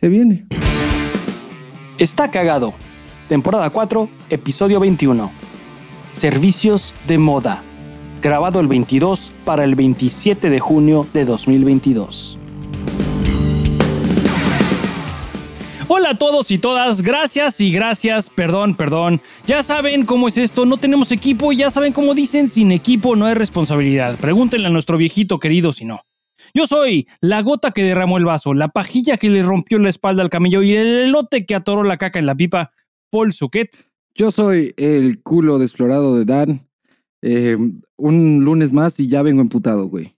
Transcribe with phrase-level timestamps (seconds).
[0.00, 0.46] Se viene.
[1.98, 2.72] Está cagado.
[3.28, 5.30] Temporada 4, episodio 21.
[6.12, 7.62] Servicios de moda.
[8.22, 12.38] Grabado el 22 para el 27 de junio de 2022.
[15.86, 19.20] Hola a todos y todas, gracias y gracias, perdón, perdón.
[19.46, 23.26] Ya saben cómo es esto, no tenemos equipo, ya saben cómo dicen, sin equipo no
[23.26, 24.18] hay responsabilidad.
[24.18, 26.00] Pregúntenle a nuestro viejito querido si no.
[26.54, 30.22] Yo soy la gota que derramó el vaso, la pajilla que le rompió la espalda
[30.22, 32.70] al camello y el elote que atoró la caca en la pipa,
[33.10, 33.86] Paul Suquet.
[34.14, 36.68] Yo soy el culo desflorado de Dan.
[37.22, 37.56] Eh,
[37.96, 40.16] un lunes más y ya vengo emputado, güey.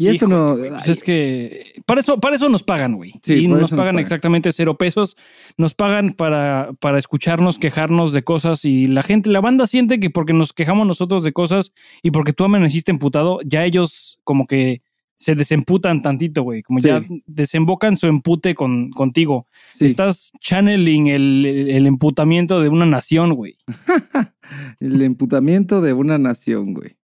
[0.00, 0.56] Y esto no.
[0.56, 3.12] pues es que para eso, para eso nos pagan, güey.
[3.22, 3.98] Sí, y nos pagan.
[3.98, 5.14] exactamente cero pesos.
[5.58, 8.64] Nos pagan para, para escucharnos, quejarnos de cosas.
[8.64, 12.32] Y la gente, la banda siente que porque nos quejamos nosotros de cosas y porque
[12.32, 14.80] tú amaneciste emputado, ya ellos como que
[15.20, 16.62] se desemputan tantito, güey.
[16.62, 19.46] Como ya desembocan su empute con, contigo.
[19.74, 23.54] Sí, Estás channeling el, el emputamiento de una nación, güey.
[24.80, 26.96] el emputamiento de una nación, güey.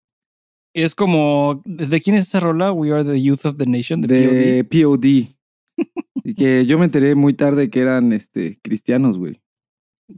[0.73, 2.73] Es como, ¿de quién es esa rola?
[2.73, 5.05] We are the youth of the nation, de, De POD.
[6.25, 9.43] y que yo me enteré muy tarde que eran este, cristianos, güey.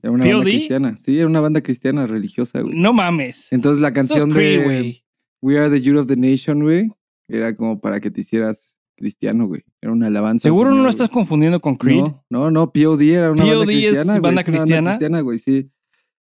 [0.02, 0.30] Era una ¿POD?
[0.34, 0.96] banda cristiana.
[0.98, 2.66] Sí, era una banda cristiana religiosa, POD.
[2.66, 2.78] güey.
[2.78, 3.52] No mames.
[3.52, 5.02] Entonces la es canción Cree, de.
[5.42, 6.86] We Are the Youth of the Nation, güey,
[7.28, 9.62] era como para que te hicieras cristiano, güey.
[9.80, 10.48] Era una alabanza.
[10.48, 10.90] al Seguro no lo güey.
[10.90, 12.00] estás confundiendo con Creed.
[12.02, 14.12] No, no, no, POD era una POD banda es cristiana.
[14.12, 14.90] güey, banda es una cristiana.
[14.90, 15.70] cristiana, güey, sí.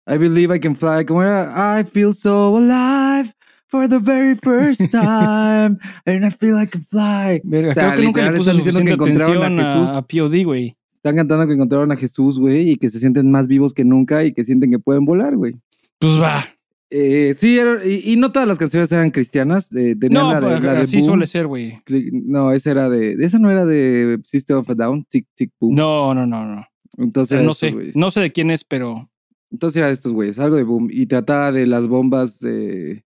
[0.09, 1.05] I believe I can fly.
[1.05, 1.79] ¿Cómo era?
[1.79, 3.33] I feel so alive
[3.67, 5.77] for the very first time.
[6.05, 7.41] and I feel I can fly.
[7.43, 9.95] Verga, O sea, creo que nunca le puse suficiente que encontraron atención a a, Jesús.
[9.97, 10.77] a POD, güey.
[10.95, 14.23] Están cantando que encontraron a Jesús, güey, y que se sienten más vivos que nunca
[14.25, 15.55] y que sienten que pueden volar, güey.
[15.99, 16.43] Pues va.
[16.89, 19.73] Eh, sí, era- y, y no todas las canciones eran cristianas.
[19.75, 21.07] eh, tenían No, la de, pues, la de así Boom.
[21.07, 21.79] suele ser, güey.
[22.13, 23.11] No, esa era de.
[23.23, 25.75] Esa no era de System of a Down, Tic Tic Boom.
[25.75, 26.65] No, no, no, no.
[26.97, 27.71] Entonces de No sé.
[27.71, 27.95] güeyes.
[27.95, 29.09] No sé de quién es, pero
[29.51, 30.87] Entonces era de estos güeyes, algo de Boom.
[30.91, 33.03] Y trataba de las bombas de.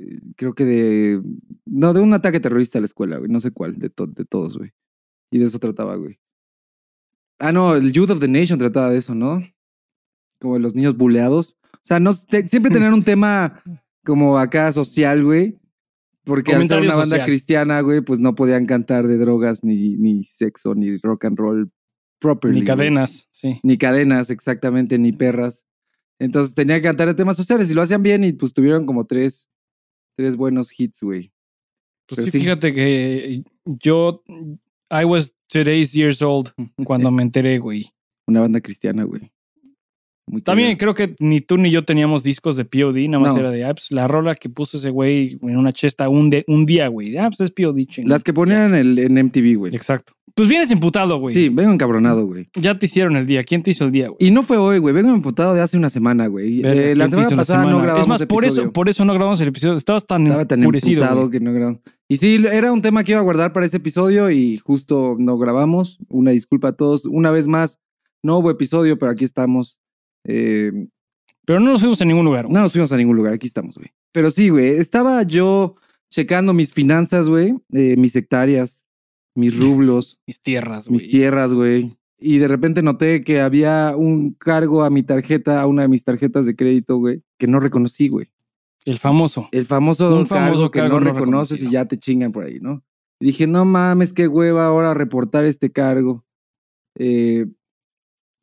[0.00, 1.22] eh, Creo que de.
[1.66, 3.30] No, de un ataque terrorista a la escuela, güey.
[3.30, 4.72] No sé cuál, de, to- de todos, güey.
[5.30, 6.18] Y de eso trataba, güey.
[7.38, 9.42] Ah, no, el Youth of the Nation trataba de eso, ¿no?
[10.40, 11.56] Como de los niños buleados.
[11.82, 13.62] O sea, no, te- siempre tener un tema
[14.04, 15.58] como acá social, güey.
[16.24, 17.26] Porque al ser una banda social.
[17.26, 21.72] cristiana, güey, pues no podían cantar de drogas, ni, ni sexo, ni rock and roll
[22.20, 22.56] properly.
[22.56, 22.66] ni güey.
[22.66, 23.58] cadenas, sí.
[23.62, 25.66] Ni cadenas, exactamente, ni perras.
[26.18, 29.06] Entonces tenía que cantar de temas sociales y lo hacían bien y pues tuvieron como
[29.06, 29.48] tres,
[30.16, 31.32] tres buenos hits, güey.
[32.06, 32.40] Pues Pero sí, sí.
[32.40, 34.22] fíjate que yo,
[34.90, 36.50] I was today's years old
[36.84, 37.86] cuando me enteré, güey.
[38.26, 39.32] Una banda cristiana, güey.
[40.30, 43.40] Muy También creo que ni tú ni yo teníamos discos de POD, nada más No.
[43.40, 46.44] era de, ah, pues la rola que puso ese güey en una chesta un, de-
[46.46, 47.16] un día, güey.
[47.16, 48.10] Ah, pues es POD, chingón.
[48.10, 49.74] Las que ponían en, el, en MTV, güey.
[49.74, 50.12] Exacto.
[50.32, 51.34] Pues vienes imputado, güey.
[51.34, 52.48] Sí, vengo encabronado, güey.
[52.54, 53.42] Ya te hicieron el día.
[53.42, 54.16] ¿Quién te hizo el día, güey?
[54.20, 54.94] Y no fue hoy, güey.
[54.94, 56.60] Vengo emputado de hace una semana, güey.
[56.60, 56.62] Eh,
[56.94, 59.48] ¿quién la semana pasada no grabamos Es más, por eso, por eso no grabamos el
[59.48, 59.76] episodio.
[59.76, 61.30] Estabas tan Estaba tan güey.
[61.32, 61.80] que no grabamos.
[62.08, 65.36] Y sí, era un tema que iba a guardar para ese episodio y justo no
[65.36, 65.98] grabamos.
[66.08, 67.06] Una disculpa a todos.
[67.06, 67.80] Una vez más,
[68.22, 69.79] no hubo episodio, pero aquí estamos.
[70.24, 70.72] Eh,
[71.46, 72.44] Pero no nos fuimos a ningún lugar.
[72.46, 72.54] güey.
[72.54, 73.90] No nos fuimos a ningún lugar, aquí estamos, güey.
[74.12, 75.76] Pero sí, güey, estaba yo
[76.10, 78.84] checando mis finanzas, güey, eh, mis hectáreas,
[79.34, 81.00] mis rublos, Mis tierras, güey.
[81.00, 81.96] mis tierras, güey.
[82.22, 86.04] Y de repente noté que había un cargo a mi tarjeta, a una de mis
[86.04, 88.28] tarjetas de crédito, güey, que no reconocí, güey.
[88.84, 89.48] El famoso.
[89.52, 92.44] El famoso, Un famoso cargo que cargo no no reconoces y ya te chingan por
[92.44, 92.82] ahí, ¿no?
[93.20, 96.24] Y dije, no mames, qué hueva ahora reportar este cargo.
[96.98, 97.46] Eh,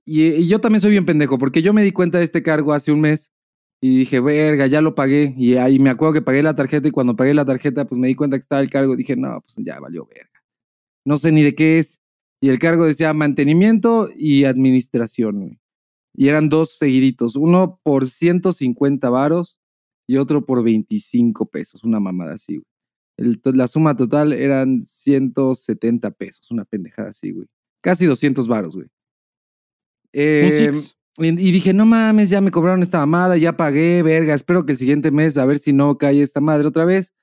[0.07, 2.73] y, y yo también soy bien pendejo, porque yo me di cuenta de este cargo
[2.73, 3.31] hace un mes
[3.81, 5.35] y dije, verga, ya lo pagué.
[5.37, 8.07] Y ahí me acuerdo que pagué la tarjeta y cuando pagué la tarjeta, pues me
[8.07, 8.95] di cuenta que estaba el cargo.
[8.95, 10.41] Dije, no, pues ya valió verga.
[11.05, 12.01] No sé ni de qué es.
[12.41, 15.59] Y el cargo decía mantenimiento y administración, güey.
[16.15, 19.59] Y eran dos seguiditos, uno por 150 varos
[20.07, 23.37] y otro por 25 pesos, una mamada así, güey.
[23.55, 27.47] La suma total eran 170 pesos, una pendejada así, güey.
[27.81, 28.87] Casi 200 varos, güey.
[30.19, 30.71] Eh,
[31.19, 34.71] y, y dije, no mames, ya me cobraron esta mamada, ya pagué, verga, espero que
[34.71, 37.13] el siguiente mes a ver si no cae esta madre otra vez.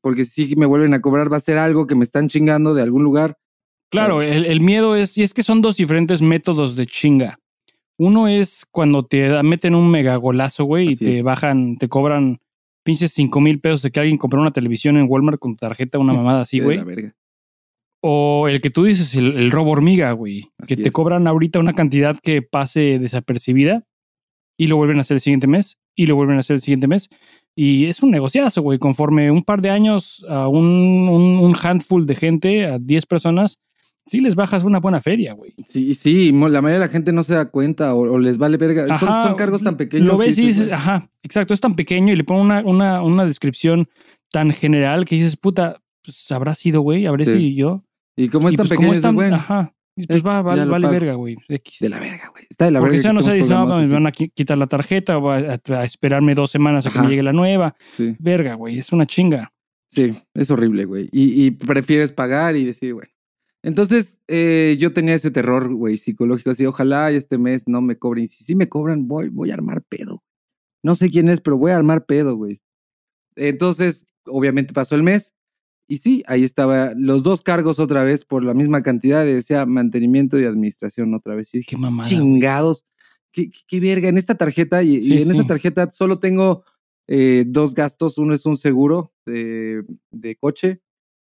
[0.00, 2.82] Porque si me vuelven a cobrar va a ser algo que me están chingando de
[2.82, 3.36] algún lugar.
[3.90, 7.38] Claro, el, el miedo es, y es que son dos diferentes métodos de chinga.
[7.98, 11.24] Uno es cuando te meten un mega golazo, güey, y te es.
[11.24, 12.38] bajan, te cobran
[12.82, 15.98] pinches cinco mil pesos de que alguien compró una televisión en Walmart con tu tarjeta,
[15.98, 16.80] una mamada así, güey.
[18.04, 20.44] O el que tú dices, el, el robo hormiga, güey.
[20.66, 20.92] Que te es.
[20.92, 23.84] cobran ahorita una cantidad que pase desapercibida
[24.58, 26.88] y lo vuelven a hacer el siguiente mes y lo vuelven a hacer el siguiente
[26.88, 27.08] mes.
[27.54, 28.78] Y es un negociazo, güey.
[28.80, 33.60] Conforme un par de años a un, un, un handful de gente, a 10 personas,
[34.04, 35.54] sí les bajas una buena feria, güey.
[35.68, 38.56] Sí, sí, la mayoría de la gente no se da cuenta o, o les vale
[38.56, 38.98] verga.
[38.98, 40.08] Son, Ajá, son cargos tan pequeños.
[40.08, 43.26] Lo ves y dices, ajá, exacto, es tan pequeño y le ponen una, una, una
[43.26, 43.88] descripción
[44.32, 47.32] tan general que dices, puta, pues habrá sido, güey, habré Sí.
[47.32, 47.84] sido yo.
[48.16, 50.88] Y como es tan pues pequeño, tan, bueno, ajá, y pues eh, va, ya vale,
[50.88, 51.36] verga, güey.
[51.48, 52.46] De la verga, güey.
[52.48, 53.10] Está de la Porque verga.
[53.22, 56.34] si no, no me van a qui- quitar la tarjeta, o a, a- a esperarme
[56.34, 57.04] dos semanas a que Ajá.
[57.04, 57.74] me llegue la nueva.
[57.96, 59.52] Sí, Verga, güey, es una chinga.
[59.90, 61.08] sí, es horrible, güey.
[61.12, 63.10] Y, y prefieres pagar y decir, bueno.
[63.64, 68.26] Entonces, eh, yo tenía ese terror, güey, psicológico, así, ojalá este mes no me cobren.
[68.26, 70.22] Si sí me cobran, voy, voy a armar pedo.
[70.82, 72.60] No sé quién es, pero voy a armar pedo, güey.
[73.36, 75.34] Entonces, obviamente pasó el mes.
[75.92, 79.66] Y sí, ahí estaba los dos cargos otra vez por la misma cantidad, de, decía
[79.66, 81.52] mantenimiento y administración otra vez.
[81.52, 82.08] Y dije, Qué mamada.
[82.08, 82.86] chingados.
[83.30, 84.08] ¿Qué, qué, qué verga?
[84.08, 85.16] En esta tarjeta, y, en sí.
[85.18, 86.64] esta tarjeta solo tengo
[87.08, 88.16] eh, dos gastos.
[88.16, 90.80] Uno es un seguro de, de coche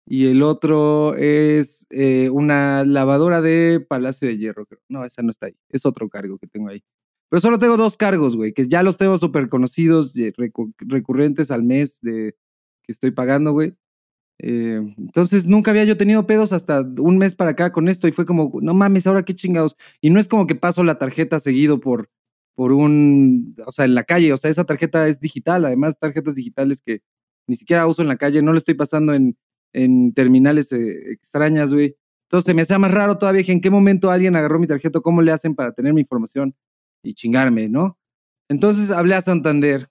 [0.07, 4.65] y el otro es eh, una lavadora de Palacio de Hierro.
[4.67, 4.79] creo.
[4.87, 5.57] No, esa no está ahí.
[5.67, 6.81] Es otro cargo que tengo ahí.
[7.29, 11.63] Pero solo tengo dos cargos, güey, que ya los tengo súper conocidos, recu- recurrentes al
[11.63, 12.37] mes de
[12.83, 13.73] que estoy pagando, güey.
[14.39, 18.11] Eh, entonces nunca había yo tenido pedos hasta un mes para acá con esto y
[18.11, 19.75] fue como, no mames, ahora qué chingados.
[20.01, 22.09] Y no es como que paso la tarjeta seguido por,
[22.55, 26.35] por un, o sea, en la calle, o sea, esa tarjeta es digital, además tarjetas
[26.35, 27.01] digitales que
[27.47, 29.37] ni siquiera uso en la calle, no lo estoy pasando en,
[29.73, 31.95] en terminales eh, extrañas, güey.
[32.23, 34.99] Entonces se me hacía más raro todavía, dije, ¿en qué momento alguien agarró mi tarjeta?
[34.99, 36.55] ¿Cómo le hacen para tener mi información
[37.03, 37.99] y chingarme, no?
[38.49, 39.87] Entonces hablé a Santander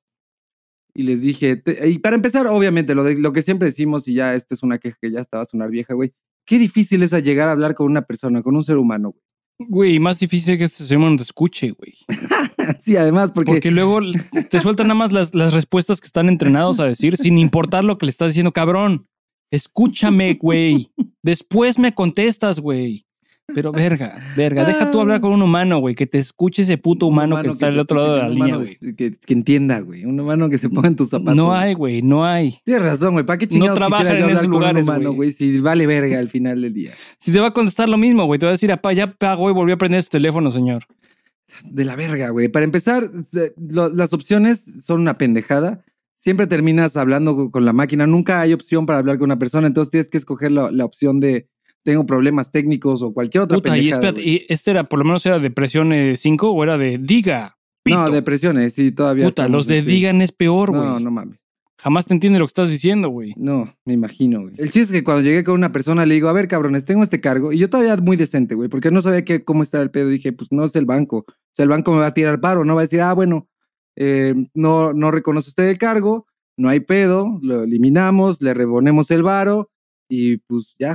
[0.95, 4.15] y les dije, te- y para empezar, obviamente, lo, de, lo que siempre decimos, y
[4.15, 6.13] ya esto es una queja que ya estaba a sonar vieja, güey,
[6.47, 9.23] qué difícil es a llegar a hablar con una persona, con un ser humano, güey.
[9.69, 11.95] Güey, más difícil que este ser humano te escuche, güey.
[12.81, 14.01] sí, además, porque, Porque luego
[14.51, 17.97] te sueltan nada más las, las respuestas que están entrenados a decir, sin importar lo
[17.97, 19.07] que le estás diciendo, cabrón.
[19.53, 20.89] Escúchame, güey.
[21.23, 23.05] Después me contestas, güey.
[23.53, 27.07] Pero verga, verga, deja tú hablar con un humano, güey, que te escuche ese puto
[27.07, 28.95] humano, que está del otro lado de la línea, güey.
[28.97, 30.07] Que, que entienda, güey.
[30.07, 31.37] Un humano que se ponga en tus zapatos.
[31.37, 32.55] No hay, güey, no hay.
[32.65, 33.27] Tienes razón, güey.
[33.27, 35.31] ¿Para qué No chingados quisiera yo en hablar esos con un lugares, humano, güey.
[35.31, 36.93] Si vale verga al final del día.
[37.19, 39.51] Si te va a contestar lo mismo, güey, te va a decir, apá, ya pagó
[39.51, 40.85] y volvió a prender su teléfono, señor.
[41.65, 42.49] De la verga, güey.
[42.49, 43.09] Para empezar,
[43.59, 45.85] lo- las opciones son una pendejada.
[46.15, 48.07] Siempre terminas hablando co- con la máquina.
[48.07, 49.67] Nunca hay opción para hablar con una persona.
[49.67, 51.49] Entonces tienes que escoger la, la opción de
[51.85, 54.23] tengo problemas técnicos o cualquier otra Puta, y espérate.
[54.23, 57.57] ¿y este era, por lo menos era de presión 5 o era de diga?
[57.87, 58.13] No, pito?
[58.13, 59.27] depresiones, sí, todavía.
[59.27, 60.83] Puta, los de digan es peor, güey.
[60.83, 61.39] No, no mames.
[61.77, 63.35] Jamás te entiende lo que estás diciendo, güey.
[63.37, 64.55] No, me imagino, güey.
[64.57, 67.03] El chiste es que cuando llegué con una persona le digo, a ver, cabrones, tengo
[67.03, 67.53] este cargo.
[67.53, 70.09] Y yo todavía muy decente, güey, porque no sabía que, cómo estaba el pedo.
[70.09, 71.27] Dije, pues no es el banco.
[71.29, 73.49] O sea, el banco me va a tirar paro, no va a decir, ah, bueno,
[73.97, 76.27] eh, no, no reconoce usted el cargo,
[76.57, 79.71] no hay pedo, lo eliminamos, le reponemos el varo
[80.09, 80.95] y pues ya.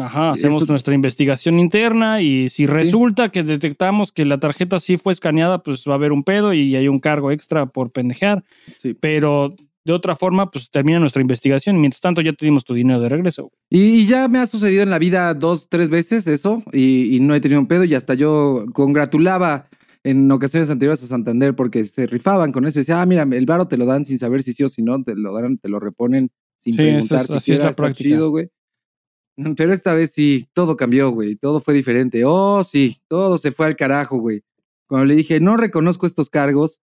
[0.00, 4.96] Ajá, hacemos Eso- nuestra investigación interna y si resulta que detectamos que la tarjeta sí
[4.96, 8.44] fue escaneada, pues va a haber un pedo y hay un cargo extra por pendejear.
[8.82, 8.94] Sí.
[9.00, 9.54] Pero
[9.84, 11.80] de otra forma, pues termina nuestra investigación.
[11.80, 13.52] Mientras tanto, ya tenemos tu dinero de regreso.
[13.70, 17.20] Y, y ya me ha sucedido en la vida dos, tres veces eso y, y
[17.20, 19.68] no he tenido un pedo y hasta yo congratulaba
[20.02, 23.46] en ocasiones anteriores a Santander porque se rifaban con eso y decía, ah, mira, el
[23.46, 25.68] varo te lo dan sin saber si sí o si no, te lo dan, te
[25.68, 28.08] lo reponen sin Sí, eso preguntar es- así es la práctica.
[28.10, 28.48] chido, güey.
[29.56, 32.24] Pero esta vez sí, todo cambió, güey, todo fue diferente.
[32.24, 34.42] Oh, sí, todo se fue al carajo, güey.
[34.86, 36.80] Cuando le dije, no reconozco estos cargos,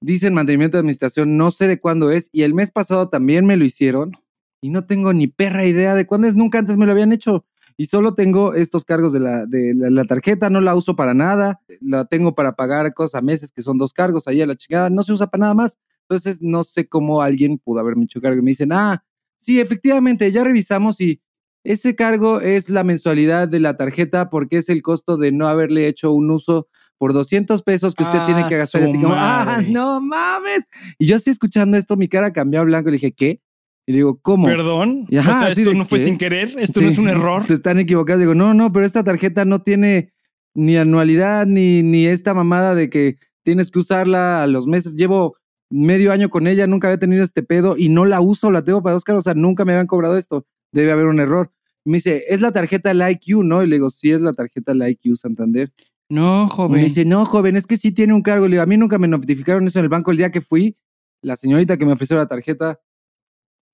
[0.00, 3.56] dicen mantenimiento de administración, no sé de cuándo es, y el mes pasado también me
[3.56, 4.12] lo hicieron,
[4.60, 7.44] y no tengo ni perra idea de cuándo es, nunca antes me lo habían hecho.
[7.76, 11.12] Y solo tengo estos cargos de la, de la, la tarjeta, no la uso para
[11.12, 14.56] nada, la tengo para pagar cosas a meses, que son dos cargos, ahí a la
[14.56, 15.78] chingada, no se usa para nada más.
[16.02, 18.38] Entonces, no sé cómo alguien pudo haberme hecho cargo.
[18.38, 19.04] Y me dicen, ah,
[19.36, 21.20] sí, efectivamente, ya revisamos y
[21.64, 25.88] ese cargo es la mensualidad de la tarjeta porque es el costo de no haberle
[25.88, 26.68] hecho un uso
[26.98, 28.82] por 200 pesos que usted Ah, tiene que gastar.
[28.82, 30.64] Así como, ah, no mames.
[30.98, 33.40] Y yo así escuchando esto, mi cara cambió a blanco y le dije, ¿qué?
[33.86, 34.46] Y le digo, ¿cómo?
[34.46, 35.06] Perdón.
[35.08, 36.54] Y ajá, o sea, esto de no fue sin querer.
[36.58, 37.44] Esto no es un error.
[37.46, 38.20] Te están equivocados.
[38.20, 40.12] Digo, no, no, pero esta tarjeta no tiene
[40.54, 44.94] ni anualidad ni, ni esta mamada de que tienes que usarla a los meses.
[44.94, 45.36] Llevo
[45.70, 48.82] medio año con ella, nunca había tenido este pedo y no la uso, la tengo
[48.82, 49.20] para dos caras.
[49.20, 50.46] O sea, nunca me habían cobrado esto.
[50.74, 51.52] Debe haber un error.
[51.84, 53.62] Me dice, es la tarjeta Like You, ¿no?
[53.62, 55.72] Y le digo, sí, es la tarjeta Like You Santander.
[56.08, 56.80] No, Y joven.
[56.80, 58.46] Me dice, no, joven, es que sí tiene un cargo.
[58.46, 60.76] Le digo, a mí nunca me notificaron eso en el banco el día que fui.
[61.22, 62.80] La señorita que me ofreció la tarjeta,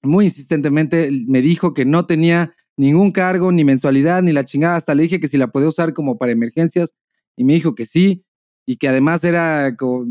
[0.03, 4.77] muy insistentemente, me dijo que no tenía ningún cargo, ni mensualidad, ni la chingada.
[4.77, 6.95] Hasta le dije que si la podía usar como para emergencias.
[7.37, 8.25] Y me dijo que sí.
[8.67, 10.05] Y que además era como,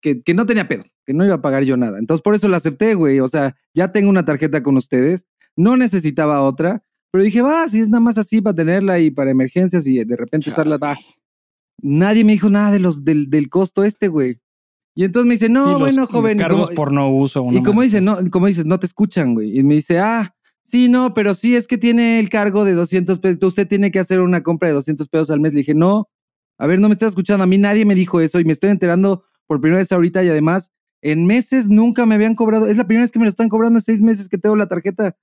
[0.00, 1.98] que, que no tenía pedo, que no iba a pagar yo nada.
[1.98, 3.20] Entonces por eso la acepté, güey.
[3.20, 5.26] O sea, ya tengo una tarjeta con ustedes.
[5.58, 6.84] No necesitaba otra.
[7.10, 10.16] Pero dije, va, si es nada más así para tenerla y para emergencias y de
[10.16, 10.96] repente usarla, va.
[11.82, 14.40] Nadie me dijo nada de los, del, del costo este, güey.
[14.94, 16.36] Y entonces me dice, no, Sí, los bueno, joven.
[16.36, 17.44] y Cargos como- por no uso.
[17.52, 19.58] y como dice, no, como dices, no te escuchan, güey.
[19.58, 23.18] Y me dice, ah, sí, no, pero sí es que tiene el cargo de 200
[23.20, 23.38] pesos.
[23.42, 25.52] Usted tiene que hacer una compra de 200 pesos al mes.
[25.54, 26.08] Le dije, no,
[26.58, 27.44] a ver, no me estás escuchando.
[27.44, 30.28] A mí nadie me dijo eso y me estoy enterando por primera vez ahorita y
[30.28, 32.66] además en meses nunca me habían cobrado.
[32.66, 34.66] Es la primera vez que me lo están cobrando en seis meses que tengo la
[34.66, 35.16] tarjeta.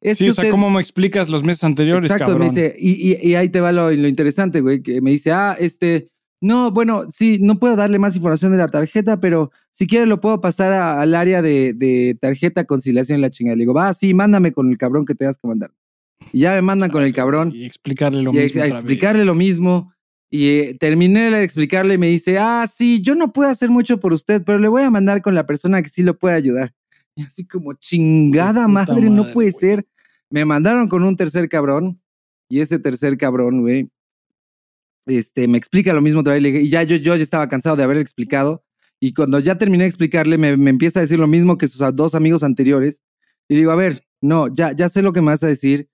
[0.00, 2.48] Es Sí, que o sea, usted- ¿cómo me explicas los meses anteriores, Exacto, cabrón?
[2.48, 5.30] me dice, y, y- y ahí te va lo, lo interesante, güey, que me dice,
[5.32, 6.08] ah, este,
[6.40, 10.20] no, bueno, sí, no puedo darle más información de la tarjeta, pero si quiere lo
[10.20, 13.56] puedo pasar a- al área de, de tarjeta conciliación y la chingada.
[13.56, 15.70] Le digo, va, sí, mándame con el cabrón que tengas que mandar.
[16.32, 18.60] Y ya me mandan con el cabrón Y explicarle lo y mismo.
[18.62, 18.74] a vez.
[18.74, 19.92] explicarle lo mismo.
[20.32, 23.98] Y eh, terminé de explicarle y me dice, ah, sí, yo no puedo hacer mucho
[24.00, 26.72] por usted, pero le voy a mandar con la persona que sí lo puede ayudar.
[27.20, 29.52] Y así como, chingada puta madre, no puede güey.
[29.52, 29.86] ser.
[30.30, 32.00] Me mandaron con un tercer cabrón
[32.48, 33.90] y ese tercer cabrón, güey,
[35.06, 36.44] este, me explica lo mismo otra vez.
[36.44, 38.64] Y ya yo, yo ya estaba cansado de haber explicado.
[39.00, 41.82] Y cuando ya terminé de explicarle, me, me empieza a decir lo mismo que sus
[41.94, 43.02] dos amigos anteriores.
[43.48, 45.88] Y digo, a ver, no, ya, ya sé lo que me vas a decir.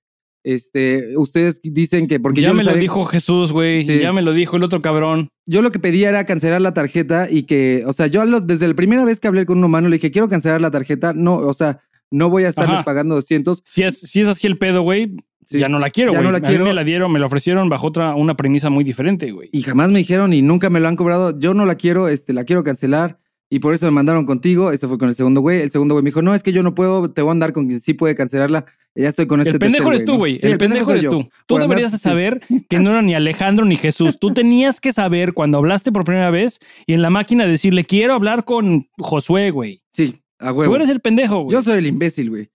[0.50, 3.84] Este, ustedes dicen que porque ya yo me lo dijo Jesús, güey.
[3.84, 3.98] Sí.
[3.98, 5.28] Ya me lo dijo el otro cabrón.
[5.44, 8.68] yo lo que pedía era cancelar la tarjeta y que, o sea, yo lo- desde
[8.68, 11.34] la primera vez que hablé con un humano le dije, quiero cancelar la tarjeta, no,
[11.36, 11.80] o sea,
[12.12, 12.84] no voy a estarles Ajá.
[12.84, 13.60] pagando 200.
[13.64, 15.58] Si es, si es así el pedo, güey, Sí.
[15.58, 16.26] ya no la quiero, Ya güey.
[16.26, 16.64] no la A mí quiero.
[16.64, 19.48] me la dieron, me la ofrecieron bajo otra, una premisa muy diferente, güey.
[19.52, 22.32] Y jamás me dijeron y nunca me lo han cobrado, yo no la quiero, este,
[22.32, 25.60] la quiero cancelar y por eso me mandaron contigo, eso fue con el segundo güey,
[25.60, 27.52] el segundo güey me dijo, no, es que yo no puedo, te voy a andar
[27.52, 30.18] con quien sí puede cancelarla, ya estoy con este el pendejo eres tú, ¿no?
[30.18, 30.40] güey.
[30.40, 31.22] Sí, el, pendejo, eres tú.
[31.22, 32.02] Tú Por andar- deberías de sí.
[32.04, 34.18] saber que no era ni Alejandro ni Jesús.
[34.18, 38.14] Tú tenías que saber cuando hablaste por primera vez y en la máquina decirle, quiero
[38.14, 39.82] hablar con Josué, güey.
[39.90, 40.70] Sí, a huevo.
[40.70, 41.52] Tú eres el pendejo, güey.
[41.54, 42.48] Yo soy el imbécil, güey.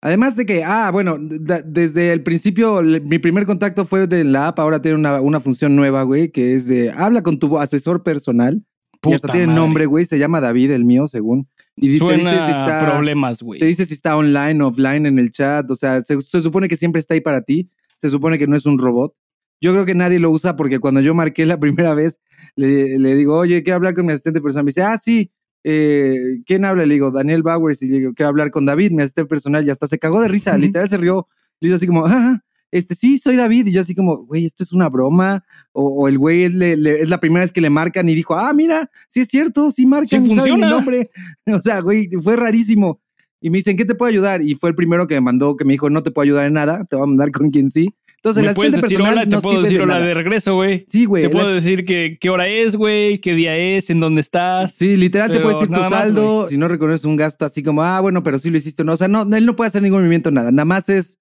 [0.00, 4.24] Además de que, ah, bueno, da- desde el principio, le- mi primer contacto fue de
[4.24, 7.56] la app, ahora tiene una, una función nueva, güey, que es de, habla con tu
[7.58, 8.64] asesor personal.
[9.04, 9.60] Y hasta Puta tiene madre.
[9.60, 11.48] nombre, güey, se llama David, el mío, según.
[11.76, 13.58] Y te Suena dice si está, problemas, güey.
[13.60, 16.76] te dice si está online, offline en el chat, o sea, se, se supone que
[16.76, 19.14] siempre está ahí para ti, se supone que no es un robot.
[19.60, 22.20] Yo creo que nadie lo usa porque cuando yo marqué la primera vez,
[22.56, 24.64] le, le digo, oye, quiero hablar con mi asistente personal.
[24.64, 25.30] Me dice, ah, sí,
[25.64, 26.16] eh,
[26.46, 26.84] ¿quién habla?
[26.84, 27.80] Le digo, Daniel Bowers.
[27.82, 29.64] Y le digo, quiero hablar con David, mi asistente personal.
[29.66, 31.28] Y hasta se cagó de risa, literal se rió.
[31.60, 32.40] Le digo así como, ah,
[32.72, 33.66] este, sí, soy David.
[33.68, 35.44] Y yo así como, güey, esto es una broma.
[35.72, 38.34] O, o el güey le- le- es la primera vez que le marcan y dijo,
[38.34, 40.68] ah, mira, sí es cierto, sí marcan, Sí saben mi funciona.
[40.68, 41.10] nombre.
[41.46, 43.00] O sea, güey, fue rarísimo.
[43.40, 44.42] Y me dicen, ¿qué te puedo ayudar?
[44.42, 46.52] Y fue el primero que me mandó, que me dijo, no te puedo ayudar en
[46.54, 47.94] nada, te voy a mandar con quien sí.
[48.16, 50.06] Entonces, Me puedes decir hola te no puedo decir de hola nada.
[50.06, 50.86] de regreso, güey.
[50.88, 51.24] Sí, güey.
[51.24, 54.76] Te la- puedo decir que, qué hora es, güey, qué día es, en dónde estás.
[54.76, 56.46] Sí, literal te Pero puede decir tu más, saldo.
[56.48, 58.92] si no reconoces un gasto así como, ah, bueno, pero sí lo hiciste o no.
[58.92, 60.52] O sea, no, él no puede hacer ningún movimiento, nada.
[60.52, 61.18] Nada más es,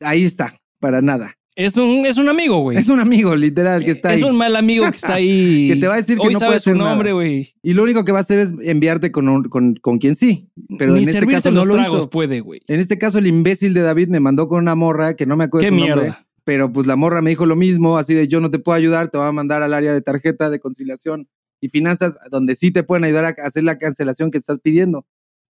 [0.00, 1.32] ahí está, para nada.
[1.54, 2.78] Es un, es un amigo, güey.
[2.78, 4.28] Es un amigo, literal, que está Es ahí.
[4.30, 5.68] un mal amigo que está ahí.
[5.72, 7.46] Que te va a decir que no puede sabes su nombre, güey.
[7.62, 10.50] Y lo único que va a hacer es enviarte con, un- con, con quien sí.
[10.78, 12.08] Pero Ni en este caso no lo hizo.
[12.10, 12.62] puede, güey.
[12.68, 15.44] En este caso, el imbécil de David me mandó con una morra que no me
[15.44, 15.94] acuerdo Qué su nombre.
[15.94, 16.26] mierda.
[16.44, 19.08] Pero pues la morra me dijo lo mismo, así de yo no te puedo ayudar,
[19.10, 21.28] te voy a mandar al área de tarjeta de conciliación
[21.60, 25.06] y finanzas, donde sí te pueden ayudar a hacer la cancelación que estás pidiendo.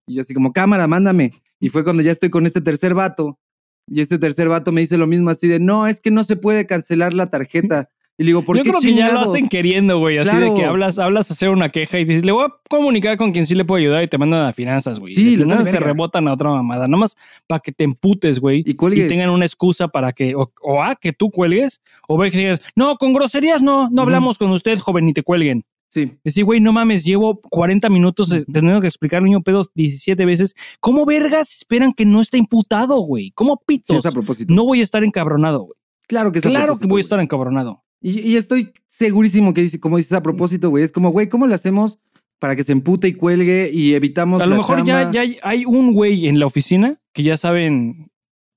[0.06, 1.30] Y yo así como, cámara, mándame.
[1.60, 3.38] Y fue cuando ya estoy con este tercer vato.
[3.86, 6.36] Y este tercer vato me dice lo mismo así de, no, es que no se
[6.36, 7.88] puede cancelar la tarjeta.
[8.18, 10.18] Y le digo, ¿por Yo qué creo que ya lo chingados?" hacen queriendo, güey.
[10.18, 13.16] Así de que hablas, hablas a hacer una queja y dices, le voy a comunicar
[13.16, 15.14] con quien sí le puedo ayudar y te mandan a finanzas, güey.
[15.14, 16.86] Sí, finanzas te rebotan a otra mamada.
[16.88, 18.62] Nomás para que te emputes, güey.
[18.66, 22.30] Y Y, tengan una excusa para que, o, o A, que tú cuelgues, o B,
[22.30, 25.64] que digas, no, con groserías no, no hablamos con usted, joven, ni te cuelguen.
[25.92, 26.12] Sí.
[26.24, 30.24] Decir, güey, no mames, llevo 40 minutos de- teniendo que explicar al niño pedos 17
[30.24, 30.54] veces.
[30.80, 33.30] ¿Cómo vergas esperan que no esté imputado, güey?
[33.32, 34.06] ¿Cómo pitos?
[34.06, 34.54] a propósito.
[34.54, 35.74] no voy a estar encabronado, güey.
[36.08, 37.84] claro que es Claro que voy a estar encabronado.
[38.00, 41.46] Y, y estoy segurísimo que dice, como dices a propósito, güey, es como, güey, ¿cómo
[41.46, 41.98] lo hacemos
[42.38, 45.38] para que se empute y cuelgue y evitamos A lo la mejor ya, ya hay-
[45.42, 48.10] hay un güey en la oficina que ya saben,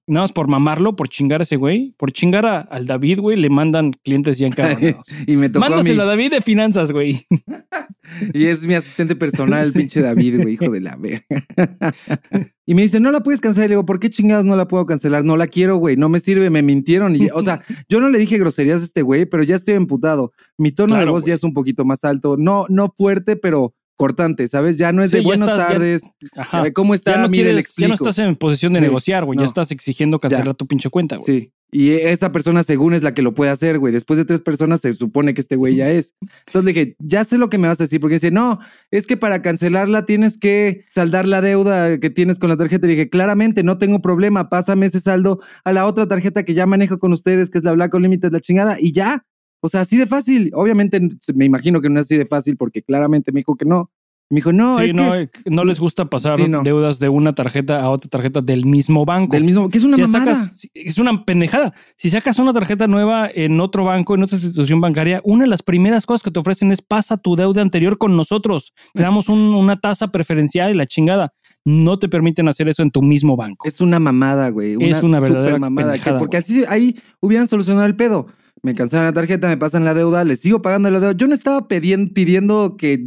[0.08, 3.38] nada más por mamarlo, por chingar a ese güey, por chingar a- al David, güey,
[3.38, 5.06] le mandan clientes ya encabronados.
[5.28, 5.76] y me tocó a mí.
[5.76, 7.20] Mándaselo a David de finanzas, güey.
[8.34, 11.26] Y es mi asistente personal, el pinche David, güey, hijo de la verga.
[12.66, 13.66] y me dice, no la puedes cancelar.
[13.66, 15.24] Y le digo, ¿por qué chingados no la puedo cancelar?
[15.26, 17.16] No la quiero, güey, no me sirve, me mintieron.
[17.16, 20.32] Y, o sea, yo no le dije groserías a este güey, pero ya estoy emputado.
[20.58, 21.30] Mi tono de voz güey.
[21.30, 22.36] ya es un poquito más alto.
[22.38, 24.78] No, no fuerte, pero cortante, ¿sabes?
[24.78, 26.02] Ya no es Sí, de buenas estás, ya- tardes.
[26.36, 26.68] Ajá.
[26.68, 27.16] eh, ¿Cómo está?
[27.16, 29.40] Ya no, Mire, quieres, ya no estás en posición de Sí, negociar, güey.
[29.40, 31.26] Ya estás exigiendo cancelar tu pinche cuenta, güey.
[31.42, 31.52] Sí.
[31.72, 33.92] Y esa persona, según es la que lo puede hacer, güey.
[33.92, 36.14] Después de tres personas, se supone que este güey ya es.
[36.48, 38.60] Entonces le dije, ya sé lo que me vas a decir, porque dice, no,
[38.92, 42.88] es que para cancelarla tienes que saldar la deuda que tienes con la tarjeta.
[42.88, 46.66] Le dije, claramente, no tengo problema, pásame ese saldo a la otra tarjeta que ya
[46.66, 49.26] manejo con ustedes, que es la Black Unlimited, la chingada, y ya.
[49.66, 50.52] O sea, así de fácil.
[50.54, 51.00] Obviamente,
[51.34, 53.92] me imagino que no es así de fácil, porque claramente me dijo que no.
[54.28, 56.64] Me dijo, no, Sí, es no, que eh, no les gusta pasar Sí, no.
[56.64, 59.34] deudas de una tarjeta a otra tarjeta del mismo banco.
[59.36, 61.74] del mismo, que es una Si sacas- es una pendejada.
[61.96, 65.62] Si sacas una tarjeta nueva en otro banco, en otra institución bancaria, una de las
[65.62, 68.74] primeras cosas que te ofrecen es pasa tu deuda anterior con nosotros.
[68.96, 71.32] Te damos un- una tasa preferencial y la chingada.
[71.64, 73.68] No te permiten hacer eso en tu mismo banco.
[73.68, 74.76] Es una mamada, güey.
[74.90, 75.92] Es una verdadera mamada.
[75.94, 78.26] que- pendejada, porque así ahí hubieran solucionado el pedo.
[78.66, 81.14] Me cancelan la tarjeta, me pasan la deuda, les sigo pagando la deuda.
[81.16, 83.06] Yo no estaba pidiendo que,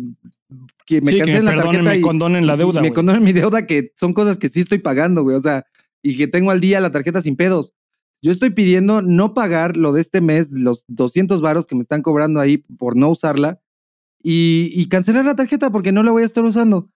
[0.86, 3.24] que me Sí, que cancelen me la tarjeta me y condonen la deuda, Me condonen
[3.24, 5.34] mi deuda, que son cosas que sí estoy pagando, güey.
[5.34, 5.66] O sea,
[6.00, 7.74] y que tengo al día la tarjeta sin pedos.
[8.22, 12.02] Yo estoy pidiendo no pagar lo de este mes, los 200 varos que me están
[12.02, 13.60] cobrando ahí por no usarla
[14.22, 16.88] y, y cancelar la tarjeta porque no la voy a estar usando.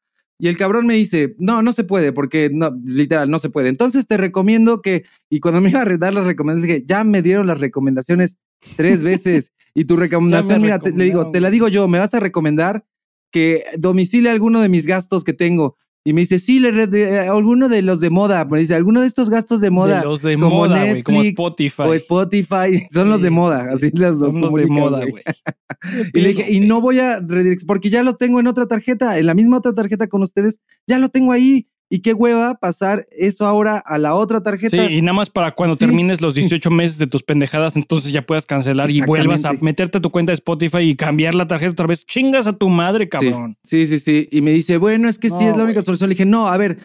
[0.43, 3.69] Y el cabrón me dice, no, no se puede, porque no, literal, no se puede.
[3.69, 7.23] Entonces te recomiendo que, y cuando me iba a dar las recomendaciones, dije, ya me
[7.23, 8.39] dieron las recomendaciones
[8.75, 9.53] tres veces.
[9.73, 12.85] Y tu recomendación, mira, te- le digo, te la digo yo, me vas a recomendar
[13.31, 15.77] que domicile alguno de mis gastos que tengo.
[16.05, 18.45] Y me dice, sí, le eh, alguno de los de moda.
[18.45, 20.01] Me dice, alguno de estos gastos de moda.
[20.01, 21.83] de los de como moda, güey, como Netflix Spotify.
[21.83, 25.23] O Spotify, son los de moda, sí, así los, los Son los de moda, güey.
[26.15, 29.19] Y le dije, y no voy a redireccionar, porque ya lo tengo en otra tarjeta,
[29.19, 31.67] en la misma otra tarjeta con ustedes, ya lo tengo ahí.
[31.95, 34.91] Y qué hueva pasar eso ahora a la otra Sí, tarjeta.
[34.91, 35.81] y nada más para cuando Sí.
[35.81, 39.99] termines los 18 meses de tus pendejadas, entonces ya puedas cancelar y vuelvas a meterte
[39.99, 42.07] a tu cuenta de Spotify y cambiar la tarjeta otra vez.
[42.07, 43.59] Chingas a tu madre, cabrón.
[43.65, 44.27] Sí, sí, sí.
[44.33, 46.09] Y me dice, bueno, es que sí No, es la única solución.
[46.09, 46.79] Le dije, no, a ver,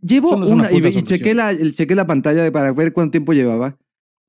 [0.00, 3.32] llevo no una una, y, y chequé, la, chequé la pantalla para ver cuánto tiempo
[3.32, 3.76] llevaba.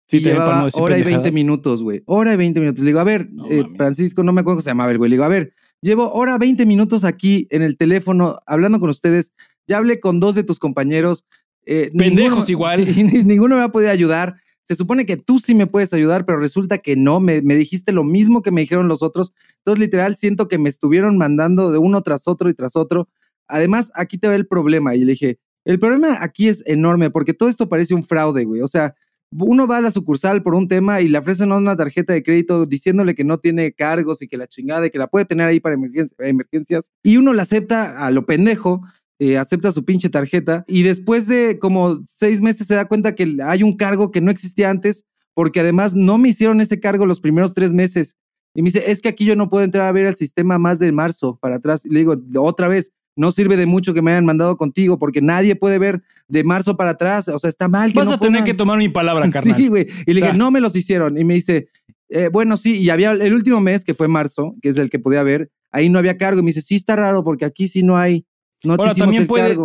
[0.09, 1.33] Sí, y llevaba no hora y 20 pendejadas.
[1.35, 2.01] minutos, güey.
[2.07, 2.79] Hora y 20 minutos.
[2.83, 3.65] Le digo, a ver, No eh.
[3.75, 5.11] Francisco, no me acuerdo cómo se llamaba el güey.
[5.11, 9.31] Le digo, a ver, llevo hora 20 minutos aquí en el teléfono hablando con ustedes.
[9.67, 11.25] Ya hablé con dos de tus compañeros.
[11.65, 12.85] eh, Pendejos ninguno- igual.
[12.85, 14.35] sí, ni- ninguno me ha podido ayudar.
[14.63, 17.19] Se supone que tú sí me puedes ayudar, pero resulta que no.
[17.19, 19.33] Me, me dijiste lo mismo que me dijeron los otros.
[19.59, 23.07] Entonces, literal, siento que me estuvieron mandando de uno tras otro y tras otro.
[23.47, 24.93] Además, aquí te ve el problema.
[24.95, 28.61] Y le dije, el problema aquí es enorme porque todo esto parece un fraude, güey.
[28.61, 28.93] O sea,
[29.31, 32.65] uno va a la sucursal por un tema y le ofrecen una tarjeta de crédito
[32.65, 35.59] diciéndole que no tiene cargos y que la chingada y que la puede tener ahí
[35.59, 36.91] para emergen- emergencias.
[37.03, 38.81] Y uno la acepta a lo pendejo,
[39.19, 43.37] eh, acepta su pinche tarjeta y después de como seis meses se da cuenta que
[43.43, 47.19] hay un cargo que no existía antes porque además no me hicieron ese cargo los
[47.19, 48.15] primeros tres meses.
[48.55, 50.79] Y me dice, es que aquí yo no puedo entrar a ver el sistema más
[50.79, 51.85] de marzo para atrás.
[51.85, 55.21] Y le digo, otra vez, no sirve de mucho que me hayan mandado contigo porque
[55.21, 57.27] nadie puede ver de marzo para atrás.
[57.27, 57.91] O sea, está mal.
[57.93, 59.55] Que Vas no a tener pongan- que tomar mi palabra, carnal.
[59.55, 59.85] Sí, güey.
[60.07, 61.17] Y le O sea- dije, no me los hicieron.
[61.19, 61.69] Y me dice,
[62.09, 62.77] eh, bueno, sí.
[62.77, 65.89] Y había el último mes, que fue marzo, que es el que podía ver, ahí
[65.89, 66.39] no había cargo.
[66.39, 68.25] Y me dice, sí, está raro porque aquí sí no hay.
[68.63, 69.55] No te también el puede,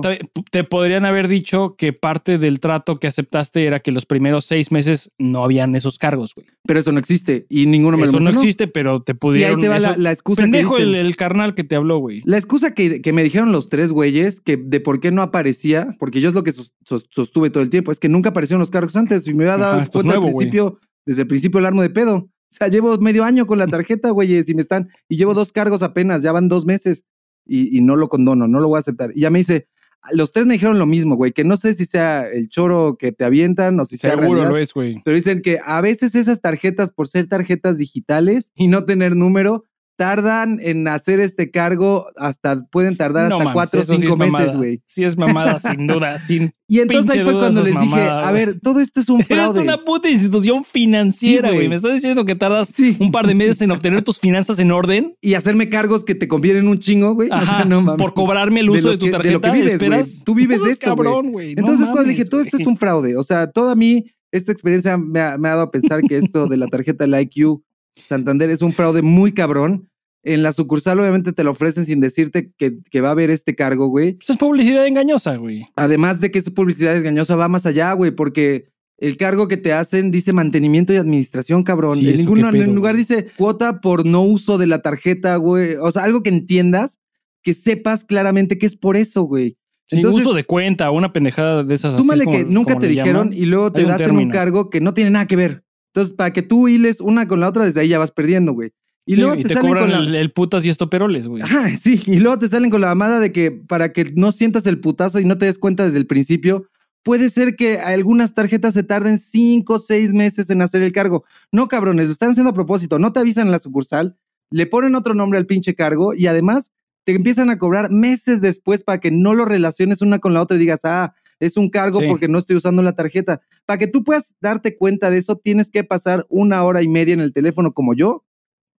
[0.51, 4.71] te podrían haber dicho que parte del trato que aceptaste era que los primeros seis
[4.71, 6.47] meses no habían esos cargos, güey.
[6.67, 7.47] Pero eso no existe.
[7.49, 8.41] Y ninguno me Eso lo no mencionó.
[8.43, 9.61] existe, pero te Y ahí pudieron.
[9.63, 11.07] te va la, eso- la excusa pendejo que el, dicen.
[11.07, 12.21] el carnal que te habló, güey.
[12.27, 15.97] La excusa que, que me dijeron los tres güeyes, que de por qué no aparecía,
[15.99, 18.61] porque yo es lo que sos- sos- sostuve todo el tiempo, es que nunca aparecieron
[18.61, 19.27] los cargos antes.
[19.27, 20.47] Y me había dado Ajá, cuenta nuevo, al güey.
[20.51, 22.15] principio, desde el principio el armo de pedo.
[22.17, 25.53] O sea, llevo medio año con la tarjeta, güeyes, y me están, y llevo dos
[25.53, 27.05] cargos apenas, ya van dos meses,
[27.45, 29.13] y, y no lo condono, no lo voy a aceptar.
[29.15, 29.69] Y ya me dice,
[30.11, 33.13] los tres me dijeron lo mismo, güey, que no sé si sea el choro que
[33.13, 35.01] te avientan o si sea Seguro realidad, lo es, güey.
[35.05, 39.65] pero dicen que a veces esas tarjetas, por ser tarjetas digitales y no tener número,
[40.03, 44.57] tardan en hacer este cargo hasta, pueden tardar hasta cuatro o sí cinco es meses,
[44.57, 44.83] güey.
[44.85, 46.19] Sí es mamada, sin duda.
[46.19, 46.51] Sin...
[46.67, 49.61] Y entonces ahí fue cuando es les dije, a ver, todo esto es un fraude.
[49.61, 51.69] una puta institución financiera, güey.
[51.69, 52.97] Me estás diciendo que tardas Sí.
[52.99, 55.15] un par de meses en obtener tus finanzas en orden.
[55.21, 57.29] Y hacerme cargos que te convienen un chingo, güey.
[57.29, 57.99] O sea, Ajá, no mames.
[57.99, 59.23] por cobrarme el uso de, tu tarjeta.
[59.29, 60.23] de lo que vives, ¿esperas?
[60.25, 61.55] Tú vives esto, cabrón, güey.
[61.55, 63.17] No Entonces cuando dije, todo esto es un fraude.
[63.17, 66.17] O sea, todo a mí, esta experiencia me ha, me ha dado a pensar que
[66.17, 67.63] esto de la tarjeta del IQ
[67.97, 69.89] Santander es un fraude muy cabrón.
[70.25, 73.55] En la sucursal obviamente te lo ofrecen sin decirte que, que va a haber este
[73.57, 74.15] cargo, güey.
[74.15, 75.65] Pues es publicidad engañosa, güey.
[75.75, 79.73] Además de que esa publicidad engañosa va más allá, güey, porque el cargo que te
[79.73, 81.97] hacen dice mantenimiento y administración, cabrón.
[81.99, 83.03] Sí, en eso ningún lugar güey.
[83.03, 85.75] dice cuota por no uso de la tarjeta, güey.
[85.75, 87.01] O sea, algo que entiendas,
[87.43, 89.57] que sepas claramente que es por eso, güey.
[89.89, 91.97] Sin Entonces- uso de cuenta, una pendejada de esas.
[91.97, 93.43] Súmale como- que nunca te dijeron llaman.
[93.43, 95.65] y luego te un das en un cargo que no tiene nada que ver.
[95.93, 98.71] Entonces, para que tú hiles una con la otra, desde ahí ya vas perdiendo, güey.
[99.07, 100.09] Y Sí, luego y te, salen cobran con la...
[100.09, 101.43] el, el putas y estoperoles, güey.
[101.43, 104.67] Ajá, sí, y luego te salen con la mamada de que para que no sientas
[104.67, 106.67] el putazo y no te des cuenta desde el principio,
[107.03, 111.25] puede ser que algunas tarjetas se tarden cinco o seis meses en hacer el cargo.
[111.51, 112.99] No, cabrones, lo están haciendo a propósito.
[113.01, 114.17] No te avisan en la sucursal,
[114.51, 116.71] le ponen otro nombre al pinche cargo y además
[117.05, 120.57] te empiezan a cobrar meses después para que no lo relaciones una con la otra
[120.57, 122.07] y digas, ah, es un cargo Sí.
[122.09, 123.41] porque no estoy usando la tarjeta.
[123.67, 127.15] Para que tú puedas darte cuenta de eso, tienes que pasar una hora y media
[127.15, 128.25] en el teléfono como yo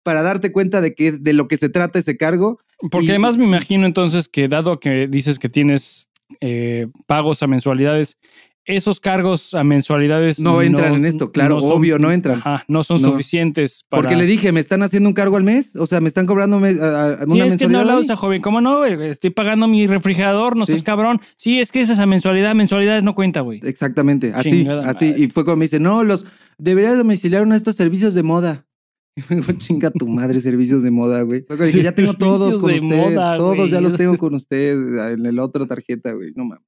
[0.03, 2.59] para darte cuenta de, que, de lo que se trata ese cargo.
[2.91, 6.09] Porque Y- además me imagino entonces que dado que dices que tienes
[6.41, 8.17] eh, pagos a mensualidades,
[8.65, 12.37] esos cargos a mensualidades No entran en esto, claro, obvio, no entran.
[12.37, 13.11] Ajá, no son No.
[13.11, 14.01] suficientes para...
[14.01, 15.75] Porque le dije, ¿me están haciendo un cargo al mes?
[15.75, 18.41] O sea, ¿me están cobrando me- a- a- Sí, es que no la usa, joven.
[18.41, 18.85] ¿Cómo no?
[18.85, 20.71] Estoy pagando mi refrigerador, no Sí.
[20.73, 21.19] seas cabrón.
[21.35, 22.55] Sí, es que es esa mensualidad.
[22.55, 23.59] Mensualidades no cuenta, güey.
[23.63, 25.09] Exactamente, así, Chingada así.
[25.09, 25.23] madre.
[25.23, 26.25] Y fue como me dice, no, los
[26.57, 28.65] deberías domiciliar uno de estos servicios de moda.
[29.15, 31.45] Y me dijo, chinga tu madre, servicios de moda, güey.
[31.47, 32.81] Dije, ya tengo todos con usted.
[32.81, 33.69] moda, todos güey.
[33.69, 36.31] ya los tengo con usted en el otro tarjeta, güey.
[36.35, 36.65] No mames.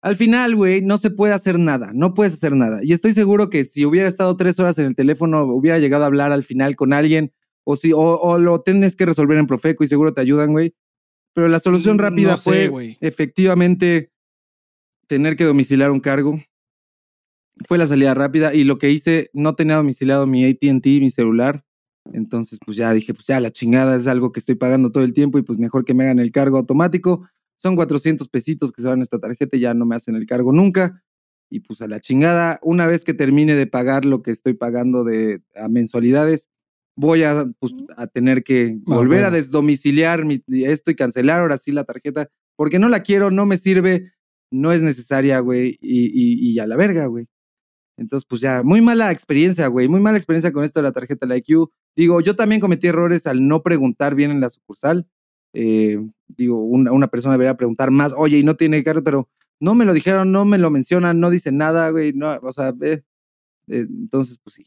[0.00, 1.90] Al final, güey, no se puede hacer nada.
[1.92, 2.80] No puedes hacer nada.
[2.82, 6.06] Y estoy seguro que si hubiera estado tres horas en el teléfono, hubiera llegado a
[6.06, 7.32] hablar al final con alguien.
[7.64, 10.74] O si, o, o lo tienes que resolver en Profeco y seguro te ayudan, güey.
[11.34, 14.10] Pero la solución Mm, rápida no sé, fue efectivamente
[15.06, 16.40] tener que domiciliar un cargo.
[17.66, 21.64] Fue la salida rápida y lo que hice, no tenía domiciliado mi ATT, mi celular.
[22.12, 25.12] Entonces, pues ya dije, pues ya la chingada es algo que estoy pagando todo el
[25.12, 27.28] tiempo y pues mejor que me hagan el cargo automático.
[27.56, 30.26] Son 400 pesitos que se van a esta tarjeta y ya no me hacen el
[30.26, 31.02] cargo nunca.
[31.50, 35.02] Y pues a la chingada, una vez que termine de pagar lo que estoy pagando
[35.02, 36.50] de a mensualidades,
[36.94, 41.56] voy a, pues, a tener que Ah, volver a desdomiciliar mi, esto y cancelar ahora
[41.56, 44.12] sí la tarjeta, porque no la quiero, no me sirve,
[44.50, 47.26] no es necesaria, güey, y, y, y a la verga, güey.
[47.98, 51.26] Entonces, pues ya, muy mala experiencia, güey, muy mala experiencia con esto de la tarjeta
[51.26, 51.68] de la IQ.
[51.96, 55.06] Digo, yo también cometí errores al no preguntar bien en la sucursal.
[55.52, 59.28] Eh, digo, una, una persona debería preguntar más, oye, y no tiene cargo, pero
[59.60, 62.72] no me lo dijeron, no me lo mencionan, no dicen nada, güey, no, o sea,
[62.82, 63.02] eh,
[63.66, 64.66] eh, entonces, pues sí.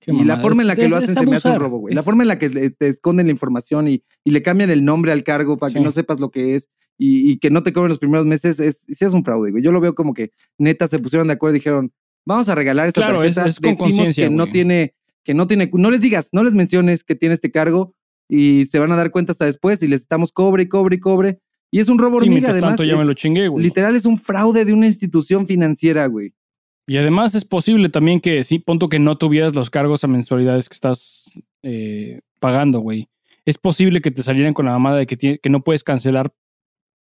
[0.00, 1.60] Qué Y la forma en la Es- que es- lo hacen se me hace un
[1.60, 1.94] robo, güey.
[1.94, 5.12] La forma en la que te esconden la información y, y le cambian el nombre
[5.12, 7.90] al cargo para que no sepas lo que es y, y que no te cobren
[7.90, 9.62] los primeros meses, es, sí es un fraude, güey.
[9.62, 11.92] Yo lo veo como que neta se pusieron de acuerdo y dijeron,
[12.24, 13.46] vamos a regalar esta Claro, tarjeta.
[13.46, 17.14] es decimos que no tiene, que no tiene, no les digas, no les menciones que
[17.14, 17.94] tiene este cargo
[18.28, 21.00] y se van a dar cuenta hasta después y les estamos cobre y cobre y
[21.00, 21.40] cobre.
[21.72, 22.70] Y es un robo Sí, hormiga, además.
[22.70, 23.62] tanto ya me lo chingué, güey.
[23.62, 26.34] literal es un fraude de una institución financiera, güey.
[26.86, 30.68] Y además es posible también que, sí, punto que no tuvieras los cargos a mensualidades
[30.68, 31.26] que estás
[31.62, 33.08] eh, pagando, güey.
[33.44, 36.32] Es posible que te salieran con la mamada de que, no puedes cancelar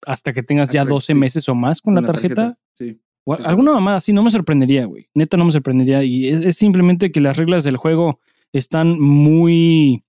[0.04, 1.14] hasta que tengas ya Correcto, 12 sí.
[1.18, 2.58] meses o más con, la, tarjeta.
[2.74, 3.00] Sí.
[3.28, 5.08] O alguna mamada así, no me sorprendería, güey.
[5.14, 6.02] Neta, no me sorprendería.
[6.04, 8.20] Y es, es simplemente que las reglas del juego
[8.52, 10.04] están muy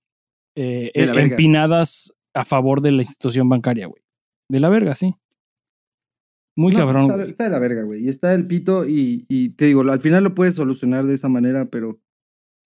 [0.56, 4.02] eh, empinadas a favor de la institución bancaria, güey.
[4.48, 5.14] De la verga, sí.
[6.56, 8.04] Muy No, cabrón, Está, está de la verga, güey.
[8.04, 11.28] Y está el pito y, y te digo, al final lo puedes solucionar de esa
[11.28, 12.00] manera, pero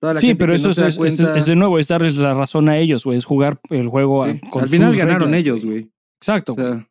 [0.01, 1.89] toda la Sí, gente pero eso no es, es- es- cuenta- es de nuevo, es
[1.89, 3.19] darles la razón a ellos, güey.
[3.19, 5.91] Es jugar el juego a- con al final sus ganaron reglas, ellos, güey.
[6.21, 6.87] Exacto, O güey.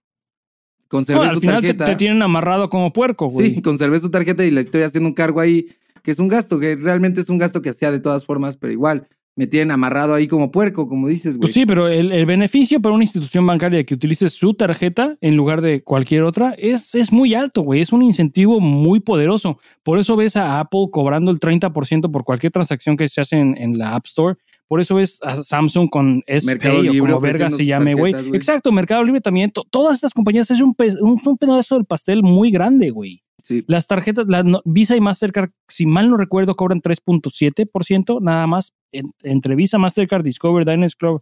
[0.91, 1.85] Conservé No, al su final te, tarjeta.
[1.85, 3.55] te tienen amarrado como puerco, güey.
[3.55, 5.65] sí, conservé su tarjeta y le estoy haciendo un cargo ahí,
[6.03, 8.71] que es un gasto, que realmente es un gasto que hacía de todas formas, pero
[8.71, 11.43] igual me tienen amarrado ahí como puerco, como dices, güey.
[11.43, 15.37] Pues sí, pero el, el beneficio para una institución bancaria que utilice su tarjeta en
[15.37, 17.79] lugar de cualquier otra es, es muy alto, güey.
[17.79, 19.57] Es un incentivo muy poderoso.
[19.83, 23.55] Por eso ves a Apple cobrando el 30% por cualquier transacción que se hace en,
[23.57, 24.35] en la App Store.
[24.71, 27.93] Por eso ves a Samsung con S Mercado Pay o Libre como verga se llame,
[27.93, 28.13] güey.
[28.37, 29.49] Exacto, Mercado Libre también.
[29.49, 33.21] To- todas estas compañías es un, pe- un, un pedazo del pastel muy grande, güey.
[33.43, 33.65] Sí.
[33.67, 38.71] Las tarjetas, la, no- Visa y Mastercard, si mal no recuerdo, cobran 3.7% nada más
[38.93, 41.21] en- entre Visa, Mastercard, Discover, Diners Club,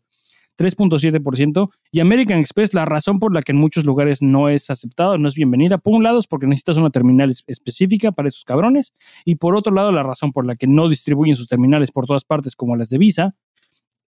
[0.60, 1.70] 3.7%.
[1.92, 5.28] Y American Express, la razón por la que en muchos lugares no es aceptado, no
[5.28, 8.92] es bienvenida, por un lado es porque necesitas una terminal es- específica para esos cabrones,
[9.26, 12.26] y por otro lado la razón por la que no distribuyen sus terminales por todas
[12.26, 13.36] partes como las de Visa,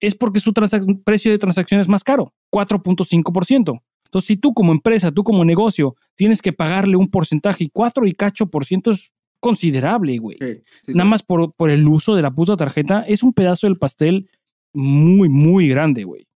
[0.01, 0.53] es porque su
[1.05, 3.83] precio de transacción es más caro, 4.5%.
[4.07, 8.07] Entonces, si tú como empresa, tú como negocio, tienes que pagarle un porcentaje y 4
[8.07, 10.37] y cacho por ciento es considerable, güey.
[10.41, 13.67] Sí, sí, Nada más por, por el uso de la puta tarjeta, es un pedazo
[13.67, 14.29] del pastel
[14.75, 16.27] muy, muy grande, güey.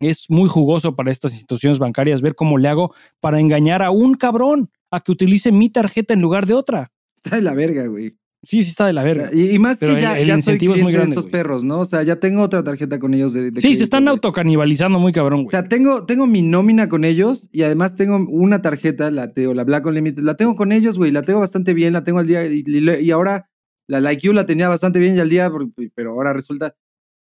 [0.00, 4.14] Es muy jugoso para estas instituciones bancarias ver cómo le hago para engañar a un
[4.14, 6.92] cabrón a que utilice mi tarjeta en lugar de otra.
[7.16, 8.16] Está de la verga, güey.
[8.42, 9.30] Sí, sí está de la verga.
[9.32, 11.30] Y, y más Pero que ya, el- el ya soy es muy de estos güey.
[11.32, 11.80] perros, ¿no?
[11.80, 14.10] O sea, ya tengo otra tarjeta con ellos de, de Sí, crédito, se están güey.
[14.12, 15.50] autocanibalizando muy cabrón, O güey.
[15.50, 19.64] sea, tengo, tengo mi nómina con ellos y además tengo una tarjeta, la, teo, la
[19.64, 22.44] Black Unlimited, la tengo con ellos, güey, la tengo bastante bien, la tengo al día
[22.46, 23.48] y, y- y ahora
[23.88, 25.50] la Like You la tenía bastante bien y al día,
[25.94, 26.74] pero ahora resulta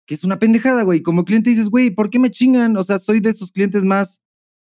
[0.05, 1.01] que es una pendejada, güey.
[1.01, 2.75] Como cliente dices, güey, ¿por qué me chingan?
[2.77, 4.21] O sea, soy de sus clientes más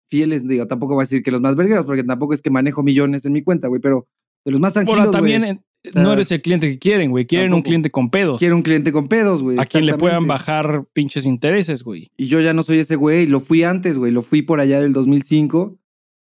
[0.10, 2.82] fieles, digo, tampoco voy a decir que los más vergueros, porque tampoco es que manejo
[2.82, 4.08] millones en mi cuenta, güey, pero
[4.46, 5.52] De los más tranquilos, también güey.
[5.84, 7.26] eh, sea, no eres el cliente que quieren, güey.
[7.26, 8.40] Quieren un cliente con pedos.
[8.40, 9.60] Quiero un cliente con pedos, güey.
[9.60, 12.10] a quien le puedan bajar pinches intereses, güey.
[12.18, 13.26] Y yo ya no soy ese güey.
[13.28, 14.12] Lo fui antes, güey.
[14.12, 15.78] Lo fui por allá del 2005.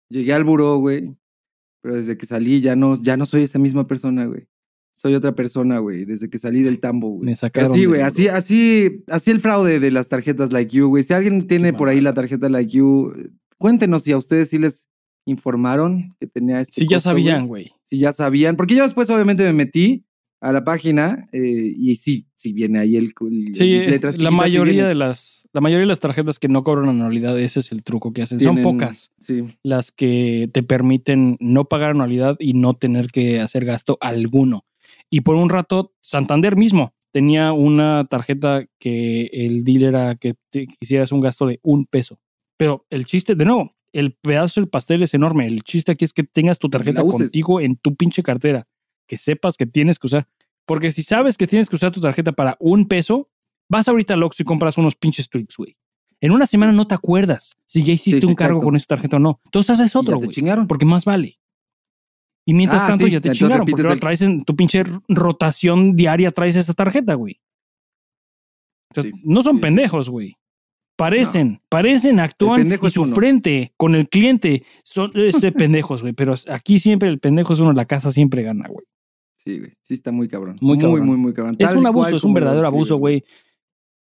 [0.08, 1.14] Llegué al buró, güey.
[1.82, 4.46] Pero desde que salí ya no, ya no soy esa misma persona, güey.
[4.98, 6.06] Soy otra persona, güey.
[6.06, 7.26] Desde que salí del tambo, güey.
[7.26, 8.00] Me sacaron Así, güey.
[8.00, 11.02] Así, así, así el fraude de las tarjetas Like You, güey.
[11.02, 13.12] Si alguien tiene por ahí la tarjeta Like You,
[13.58, 14.88] cuéntenos si a ustedes sí les
[15.26, 16.80] informaron que tenía este.
[16.80, 17.72] Sí, ya sabían, güey.
[17.82, 18.56] Si ya sabían.
[18.56, 20.06] Porque yo después, obviamente, me metí
[20.40, 23.12] a la página eh, y sí, sí viene ahí el.
[23.20, 26.62] el- Sí, es- la sí mayoría de las la mayoría de las tarjetas que no
[26.64, 28.38] cobran anualidad, ese es el truco que hacen.
[28.40, 29.12] Son pocas
[29.62, 34.64] las que te permiten no pagar anualidad y no tener que hacer gasto alguno.
[35.10, 40.66] Y por un rato, Santander mismo tenía una tarjeta que el dealer era que te
[40.80, 42.20] hicieras un gasto de un peso.
[42.58, 45.46] Pero el chiste, de nuevo, el pedazo del pastel es enorme.
[45.46, 48.68] El chiste aquí es que tengas tu tarjeta contigo en tu pinche cartera.
[49.06, 50.28] Que sepas que tienes que usar.
[50.66, 53.30] Porque si sabes que tienes que usar tu tarjeta para un peso,
[53.70, 55.76] vas ahorita al Oxxo y compras unos pinches tweaks, güey.
[56.20, 59.16] En una semana no te acuerdas si ya hiciste Sí, un cargo con esa tarjeta
[59.16, 59.40] o no.
[59.44, 60.28] Entonces haces otro, güey
[60.66, 61.38] porque más vale.
[62.48, 64.54] Y mientras Ah, tanto sí, ya te entonces chingaron, porque ahora el- traes en tu
[64.54, 67.40] pinche rotación diaria, traes esta tarjeta, güey.
[68.90, 69.62] O sea, Sí, no son sí.
[69.62, 70.36] pendejos, güey.
[70.96, 73.14] Parecen, parecen, actúan y su uno.
[73.14, 76.14] frente con el cliente son este pendejos, güey.
[76.14, 78.86] Pero aquí siempre el pendejo es uno, la casa siempre gana, güey.
[79.36, 79.72] Sí, güey.
[79.82, 80.56] Sí, está muy cabrón.
[80.60, 81.06] Muy Muy, cabrón.
[81.06, 81.56] muy, muy, cabrón.
[81.58, 83.24] Es un abuso, es un verdadero abuso, güey.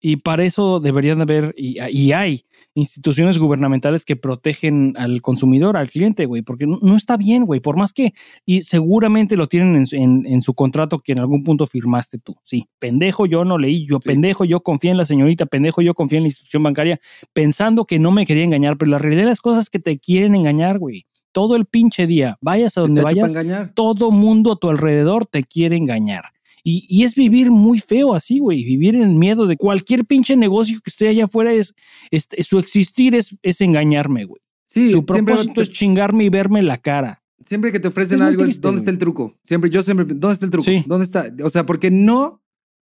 [0.04, 2.42] Y para eso deberían haber, y, y hay
[2.74, 7.60] instituciones gubernamentales que protegen al consumidor, al cliente, güey, porque no, no está bien, güey,
[7.60, 8.14] por más que,
[8.46, 12.18] y seguramente lo tienen en, su- en- en su contrato que en algún punto firmaste
[12.18, 12.36] tú.
[12.44, 14.08] Sí, pendejo, yo no leí, yo Sí.
[14.10, 17.00] pendejo, yo confié en la señorita, pendejo, yo confié en la institución bancaria,
[17.34, 20.00] pensando que no me quería engañar, pero la realidad de las cosas es que te
[20.00, 21.06] quieren engañar, güey.
[21.32, 23.34] Todo el pinche día, vayas a donde vayas,
[23.76, 26.24] todo mundo a tu alrededor te quiere engañar.
[26.64, 28.64] Y, y es vivir muy feo así, güey.
[28.64, 31.74] Vivir en miedo de cualquier pinche negocio que esté allá afuera es,
[32.12, 34.42] es- su existir es, es engañarme, güey.
[34.68, 37.22] Sí, Su propósito te- es chingarme y verme la cara.
[37.46, 38.82] siempre que te ofrecen Es algo, es, ¿dónde güey.
[38.84, 39.36] está el truco?
[39.44, 40.66] Siempre, yo siempre, ¿dónde está el truco?
[40.66, 40.84] Sí.
[40.86, 41.26] ¿Dónde está?
[41.44, 42.42] O sea, porque no,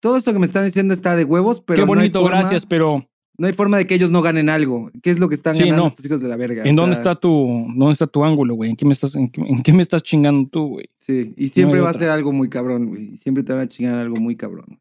[0.00, 2.38] todo esto que me están diciendo está de huevos, pero Qué no hay bonito, forma-
[2.38, 3.08] gracias, pero
[3.40, 4.90] No hay forma de que ellos no ganen algo.
[5.02, 5.88] ¿Qué es lo que están Sí, ganando no.
[5.88, 6.62] estos hijos de la verga?
[6.64, 7.28] ¿en O dónde sea, está tu,
[7.74, 8.68] dónde está tu ángulo, güey?
[8.70, 10.86] ¿En qué me estás, en qué, en qué me estás chingando tú, güey?
[10.96, 13.12] Sí, y siempre va a ser algo muy cabrón, güey.
[13.12, 14.78] y Siempre te van a chingar algo muy cabrón.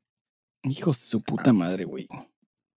[0.63, 2.05] Hijos de su puta madre, güey.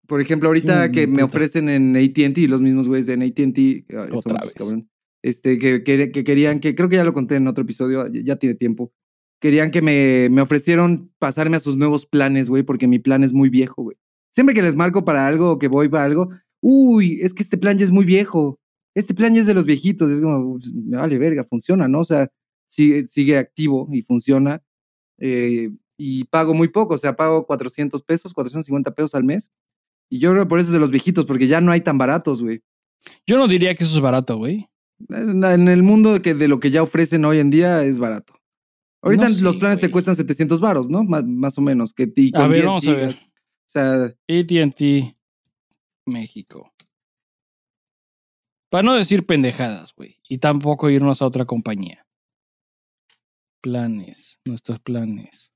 [0.06, 3.86] Por ejemplo, ahorita Sí, que me ofrecen en AT&T, los mismos güeyes de en AT&T,
[3.96, 4.54] ah, son Otra vez.
[4.54, 4.88] cabrón,
[5.22, 8.20] este, que, que- que querían, que creo que ya lo conté en otro episodio, ya,
[8.22, 8.92] ya tiene tiempo,
[9.40, 13.32] querían que me, me ofrecieron pasarme a sus nuevos planes, güey, porque mi plan es
[13.32, 13.96] muy viejo, güey.
[14.32, 17.58] Siempre que les marco para algo o que voy para algo, uy, es que este
[17.58, 18.58] plan ya es muy viejo,
[18.94, 22.00] este plan ya es de los viejitos, es como, pues, vale verga, funciona, ¿no?
[22.00, 22.28] O sea,
[22.66, 24.62] sigue, sigue activo y funciona.
[25.18, 29.52] eh, y pago muy poco, o sea, pago 400 pesos, 450 pesos al mes.
[30.10, 31.96] Y yo creo que por eso es de los viejitos, porque ya no hay tan
[31.96, 32.62] baratos, güey.
[33.24, 34.68] Yo no diría que eso es barato, güey.
[35.10, 38.34] En el mundo que de lo que ya ofrecen hoy en día es barato.
[39.00, 41.02] Ahorita No los planes te cuestan 700 varos, ¿no?
[41.04, 41.92] Más, más o menos.
[41.92, 43.16] Que, y con A ver, 10 vamos a ver.
[43.72, 45.14] Sea, ATT
[46.04, 46.74] México.
[48.70, 50.18] Para no decir pendejadas, güey.
[50.28, 52.06] Y tampoco irnos a otra compañía.
[53.62, 55.52] Planes, nuestros planes.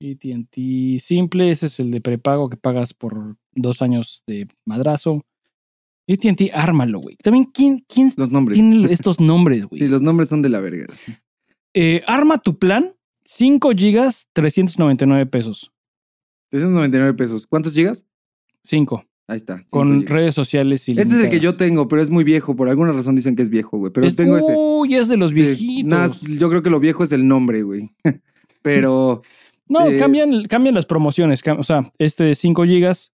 [0.00, 5.26] ATT simple, ese es el de prepago que pagas por dos años de madrazo.
[6.08, 7.16] ATT, ármalo, güey.
[7.16, 8.56] También, ¿quién, quién los nombres.
[8.56, 9.82] tiene estos nombres, güey?
[9.82, 10.86] Sí, los nombres son de la verga.
[11.78, 15.72] Eh, arma tu plan, 5 gigas, 399 pesos.
[16.48, 17.46] 399 pesos.
[17.46, 18.06] ¿Cuántos gigas?
[18.64, 19.04] 5.
[19.28, 19.62] Ahí está.
[19.68, 20.10] Con gigas.
[20.10, 22.56] redes sociales y Este es el que yo tengo, pero es muy viejo.
[22.56, 23.92] Por alguna razón dicen que es viejo, güey.
[23.92, 24.54] Pero Es- tengo ese.
[24.56, 26.22] Uy, es de los viejitos.
[26.22, 27.90] yo creo que lo viejo es el nombre, güey.
[28.62, 29.20] pero
[29.68, 31.42] no, eh, cambian, cambian las promociones.
[31.58, 33.12] O sea, este de 5 gigas,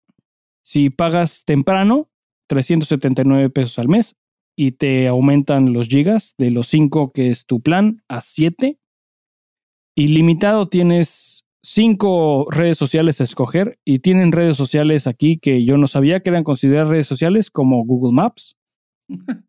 [0.62, 2.09] si pagas temprano,
[2.46, 4.14] 379 pesos al mes
[4.57, 8.79] y te aumentan los gigas de los 5 que es tu plan a 7.
[9.97, 15.87] Ilimitado tienes 5 redes sociales a escoger y tienen redes sociales aquí que yo no
[15.87, 18.57] sabía que eran consideradas redes sociales como Google Maps.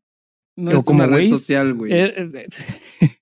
[0.56, 1.92] no o es como una red Waze, social, güey.
[1.92, 2.48] eh, eh,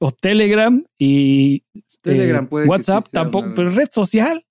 [0.00, 1.62] o Telegram y
[2.02, 4.44] Telegram eh, puede WhatsApp tampoco, pero red social.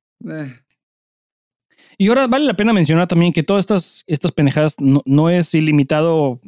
[1.98, 5.54] Y ahora vale la pena mencionar también que todas estas, estas pendejadas no, no es
[5.54, 6.40] ilimitado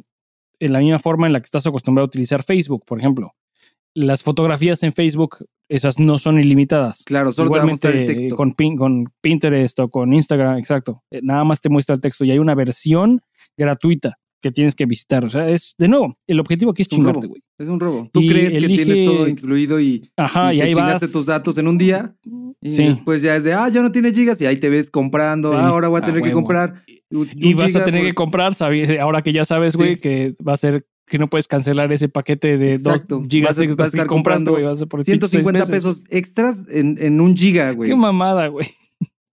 [0.60, 3.34] en la misma forma en la que estás acostumbrado a utilizar Facebook, por ejemplo.
[3.94, 5.38] Las fotografías en Facebook,
[5.70, 7.02] esas no son ilimitadas.
[7.04, 8.36] claro, solo te va a el texto.
[8.36, 11.02] con, Pin- con Pinterest o con Instagram, exacto.
[11.10, 13.20] Eh, Nada más te muestra el texto y hay una versión
[13.56, 14.18] gratuita.
[14.42, 15.24] Que tienes que visitar.
[15.24, 17.42] O sea, es, de nuevo, el objetivo aquí es Es chingarte, güey.
[17.58, 18.08] Es un robo.
[18.12, 21.12] Tú Y crees que tienes todo incluido y, Ajá, y, y te ahí chingaste vas.
[21.12, 22.14] tus datos en un día
[22.60, 22.84] y Sí.
[22.84, 25.56] después ya es de, ah, ya no tiene gigas y ahí te ves comprando, Sí,
[25.58, 26.82] ah, ahora voy a a tener que comprar.
[27.10, 29.94] un- Y un vas a tener por- que comprar, sabi- ahora que ya sabes, güey,
[29.94, 30.00] Sí.
[30.00, 33.18] que va a ser que no puedes cancelar ese paquete de Exacto.
[33.20, 34.64] 2 gigas Vas a- vas a extras que estar compraste, comprando güey.
[34.64, 35.70] Vas a pinches seis 150 meses.
[35.70, 37.88] pesos extras en, en un giga, güey.
[37.90, 38.66] Qué mamada, güey.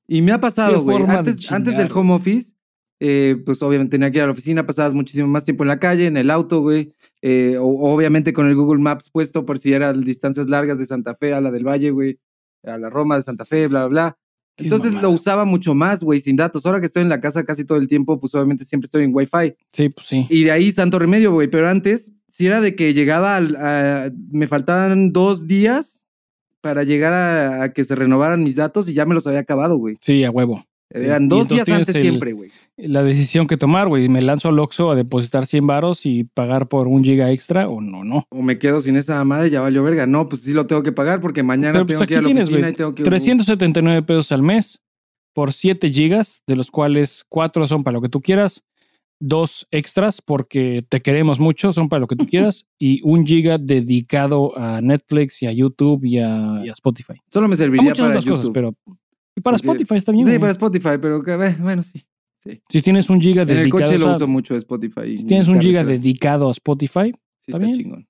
[0.08, 1.00] Y me ha pasado, güey.
[1.04, 1.12] de
[1.50, 2.54] Antes, del home office,
[3.00, 5.80] eh, pues obviamente tenía que ir a la oficina, pasabas muchísimo más tiempo en la
[5.80, 6.94] calle, en el auto, güey.
[7.22, 11.16] Eh, o- obviamente con el Google Maps puesto por si eran distancias largas de Santa
[11.16, 12.20] Fe a la del Valle, güey.
[12.64, 14.18] A la Roma de Santa Fe, bla, bla, bla.
[14.58, 15.08] Entonces mamada.
[15.10, 16.66] lo usaba mucho más, güey, sin datos.
[16.66, 19.12] Ahora que estoy en la casa casi todo el tiempo, pues obviamente siempre estoy en
[19.14, 19.56] Wi-Fi.
[19.72, 20.28] Sí, pues sí.
[20.30, 21.48] Y de ahí santo remedio, güey.
[21.50, 26.06] Pero antes, si era de que llegaba al- a- me faltaban dos días
[26.62, 29.78] para llegar a, a que se renovaran mis datos y ya me los había acabado,
[29.78, 29.96] güey.
[30.00, 30.64] Sí, a huevo.
[30.94, 31.04] Sí.
[31.04, 32.50] Eran dos días antes el- siempre, güey.
[32.78, 34.10] La decisión que tomar, güey.
[34.10, 37.82] Me lanzo al Oxxo a depositar 100 varos y pagar por un giga extra o
[37.82, 38.26] no, no.
[38.30, 40.06] O me quedo sin esa madre, ya valió verga.
[40.06, 42.18] No, pues sí lo tengo que pagar porque mañana Pero pues tengo que aquí ir
[42.18, 43.04] a la tienes, oficina y tengo que...
[43.04, 44.80] 379 pesos al mes
[45.34, 48.64] por 7 gigas, de los cuales 4 son para lo que tú quieras,
[49.20, 53.58] dos extras porque te queremos mucho, son para lo que tú quieras, y un giga
[53.58, 57.14] dedicado a Netflix y a YouTube y a, y a Spotify.
[57.30, 58.38] Solo me A serviría muchas para otras YouTube.
[58.38, 58.76] cosas, pero
[59.36, 60.26] y para Porque- Spotify está bien.
[60.26, 60.40] Sí, güey.
[60.40, 62.04] para Spotify, pero que, bueno, sí.
[62.44, 62.62] sí.
[62.70, 65.18] Si tienes un giga En el dedicado coche lo a- uso mucho Spotify.
[65.18, 68.08] si tienes un giga de dedicado a Spotify, Sí, ¿Está chingón.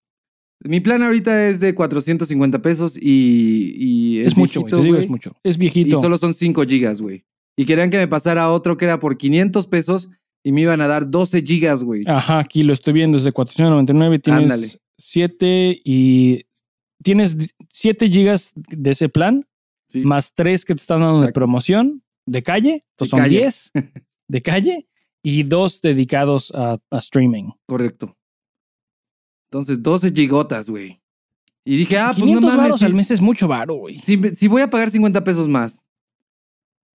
[0.65, 4.69] Mi plan ahorita es de 450 pesos y, y es, mucho, güey.
[4.71, 5.35] viejito, Te digo, es mucho.
[5.43, 5.99] Es Y viejito.
[6.01, 7.25] solo son 5 gigas, güey.
[7.57, 10.09] Y querían que me pasara otro que era por 500 pesos
[10.43, 12.03] y me iban a dar 12 gigas, güey.
[12.05, 14.21] Ajá, aquí lo estoy viendo desde 499.
[14.27, 14.47] Ándale.
[14.61, 16.45] Tienes 7 y.
[17.03, 17.35] Tienes
[17.71, 19.45] 7 gigas de ese plan,
[19.93, 20.01] Sí.
[20.03, 22.83] más 3 que te están dando de promoción de calle.
[22.91, 23.37] Entonces De son calle.
[23.39, 23.71] 10
[24.27, 24.87] de calle
[25.23, 27.51] y 2 dedicados a, a streaming.
[27.67, 28.17] Correcto.
[29.51, 30.99] Entonces, 12 gigotas, güey.
[31.65, 32.79] Y dije, ah, pues no 500 mames.
[32.79, 33.97] si- al mes es mucho varo, güey.
[33.99, 35.85] Si, si voy a pagar 50 pesos más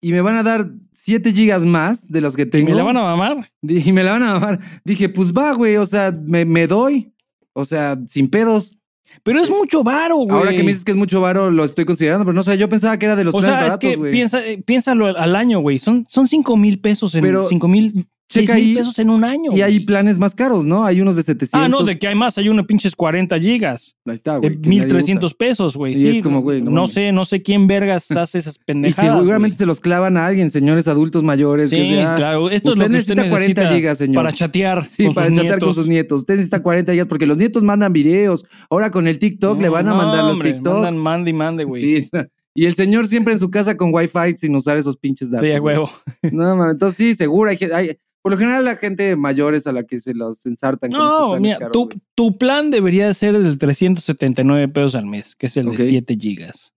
[0.01, 2.69] y me van a dar 7 gigas más de los que ¿Y tengo.
[2.69, 3.51] me la van a mamar?
[3.62, 4.60] y me la van a mamar.
[4.83, 5.77] Dije, pues va, güey.
[5.77, 7.13] O sea, me, me doy.
[7.53, 8.76] O sea, sin pedos.
[9.23, 10.29] Pero es mucho varo, güey.
[10.37, 12.69] Ahora que me dices que es mucho varo, lo estoy considerando, pero no sé, yo
[12.69, 14.11] pensaba que era de los O planes sea, es baratos, que güey.
[14.11, 15.79] piensa, eh, piénsalo al- año, güey.
[15.79, 19.09] Son, son 5 mil pesos en Pero 5 mil, 6 checa mil ahí, pesos en
[19.09, 19.51] un año.
[19.55, 20.85] Y hay planes más caros, ¿no?
[20.85, 21.59] Hay unos de 700.
[21.59, 23.95] Ah, no, de que hay más, hay unos pinches 40 gigas.
[24.05, 24.51] Ahí está, De güey.
[24.53, 25.93] que nadie 1300 pesos, güey.
[25.93, 28.61] Y Sí, es como, güey, no sé, no sé quién vergas hace esas usa.
[28.63, 29.19] Y pendejadas.
[29.19, 29.57] seguramente güey.
[29.59, 31.69] se los clavan a alguien, señores adultos mayores.
[31.69, 32.49] Sí, ah, claro.
[32.49, 34.15] Esto es usted lo que usted necesita 40 necesita gigas, señor.
[34.15, 35.67] para chatear Sí, con para sus chatear nietos.
[35.67, 36.19] con sus nietos.
[36.21, 38.43] Usted necesita 40 gigas porque los nietos mandan videos.
[38.69, 40.75] Ahora con el TikTok le van a No, mandar los hombre, TikToks.
[40.81, 41.81] Mandan, mande y mande, güey.
[42.01, 42.09] Sí.
[42.59, 45.47] Y el señor siempre en su casa con Wi-Fi sin usar esos pinches datos.
[45.47, 45.87] Sí, a huevo.
[46.31, 47.51] No, mames, entonces sí, seguro.
[47.51, 50.91] Hay, hay- por lo general, la gente mayor es a la que se los ensartan.
[50.91, 55.06] con No, planes mira, caros, tu, tu plan debería ser el de 379 pesos al
[55.06, 56.73] mes, que es el de 7 gigas.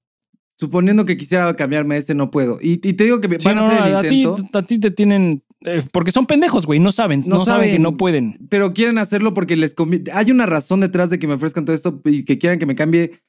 [0.59, 2.59] Suponiendo que quisiera cambiarme a ese, no puedo.
[2.61, 4.79] Y, y te digo que Sí, van no, a hacer el a, ti, a ti
[4.79, 5.43] te tienen.
[5.65, 6.79] eh, porque son pendejos, güey.
[6.79, 7.23] No saben.
[7.27, 8.37] No No, saben que no pueden.
[8.51, 10.11] pero quieren hacerlo porque les conviene.
[10.13, 12.75] Hay una razón detrás de que me ofrezcan todo esto y que quieran que me
[12.77, 13.23] cambie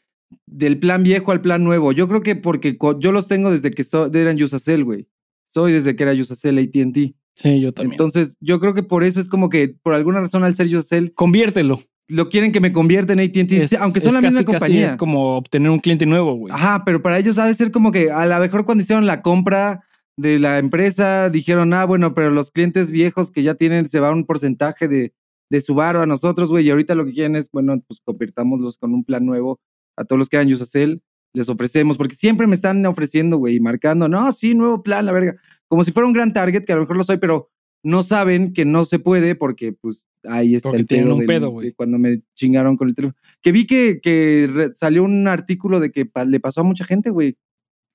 [0.45, 1.93] del plan viejo al plan nuevo.
[1.93, 5.07] Yo creo que porque yo los tengo desde que so- eran Usacell, güey.
[5.47, 7.15] Soy desde que era Usacell AT&T.
[7.35, 7.93] Sí, yo también.
[7.93, 11.13] Entonces, yo creo que por eso es como que, por alguna razón, al ser Usacell,
[11.13, 11.79] Conviértelo.
[12.07, 14.87] lo quieren que me convierta en AT&T, aunque son es la misma casi, casi compañía.
[14.87, 16.53] Es como obtener un cliente nuevo, güey.
[16.53, 19.21] Ajá, pero para ellos ha de ser como que a lo mejor cuando hicieron la
[19.21, 19.83] compra
[20.17, 24.11] de la empresa dijeron, ah, bueno, pero los clientes viejos que ya tienen se va
[24.11, 25.13] un porcentaje de,
[25.49, 28.77] de su varo a nosotros, güey, y ahorita lo que quieren es, bueno, pues convirtámoslos
[28.77, 29.59] con un plan nuevo
[29.97, 31.01] a todos los que eran Usacell,
[31.33, 35.13] les ofrecemos, porque siempre me están ofreciendo, güey, y marcando, no, sí, nuevo plan, la
[35.13, 35.35] verga,
[35.71, 37.49] como si fuera un gran target, que a lo mejor lo soy, pero
[37.83, 41.19] no saben que no se puede porque, pues, ahí está Porque el tienen pedo, un
[41.19, 41.67] del- pedo, güey.
[41.69, 43.17] de cuando me chingaron con el teléfono.
[43.41, 46.83] Que vi que, que re- salió un artículo de que pa- le pasó a mucha
[46.85, 47.37] gente, güey.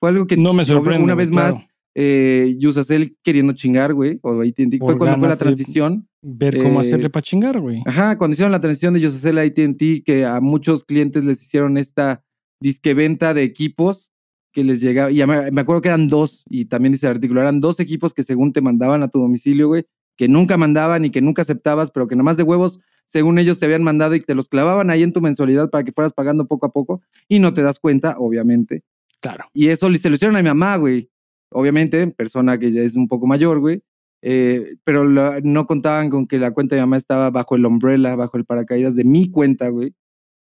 [0.01, 1.05] Fue algo que No me sorprende.
[1.05, 1.55] una vez claro.
[1.55, 1.65] más
[1.99, 4.79] eh, Usacell queriendo chingar, güey, o AT&T.
[4.79, 6.09] Fue cuando fue la transición.
[6.23, 7.83] Ver cómo Eh, hacerle para chingar, güey.
[7.87, 11.79] Ajá, cuando hicieron la transición de Usacell a AT&T, que a muchos clientes les hicieron
[11.79, 12.23] esta
[12.61, 14.11] disqueventa de equipos
[14.57, 17.43] que les llegaba, y me, me acuerdo que eran dos, y también dice el artículo,
[17.43, 19.85] eran dos equipos que según te mandaban a tu domicilio, güey,
[20.17, 23.67] que nunca mandaban y que nunca aceptabas, pero que nomás de huevos, según ellos te
[23.67, 26.65] habían mandado y te los clavaban ahí en tu mensualidad para que fueras pagando poco
[26.65, 28.83] a poco, y no te das cuenta, obviamente.
[29.21, 29.45] Claro.
[29.53, 31.11] Y eso se lo hicieron a mi mamá, güey.
[31.53, 33.83] Obviamente, persona que ya es un poco mayor, güey.
[34.23, 37.67] Eh, pero la- no contaban con que la cuenta de mi mamá estaba bajo el
[37.67, 39.93] umbrella, bajo el paracaídas de mi cuenta, güey.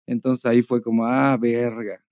[0.07, 2.05] Entonces ahí fue como, ah, verga.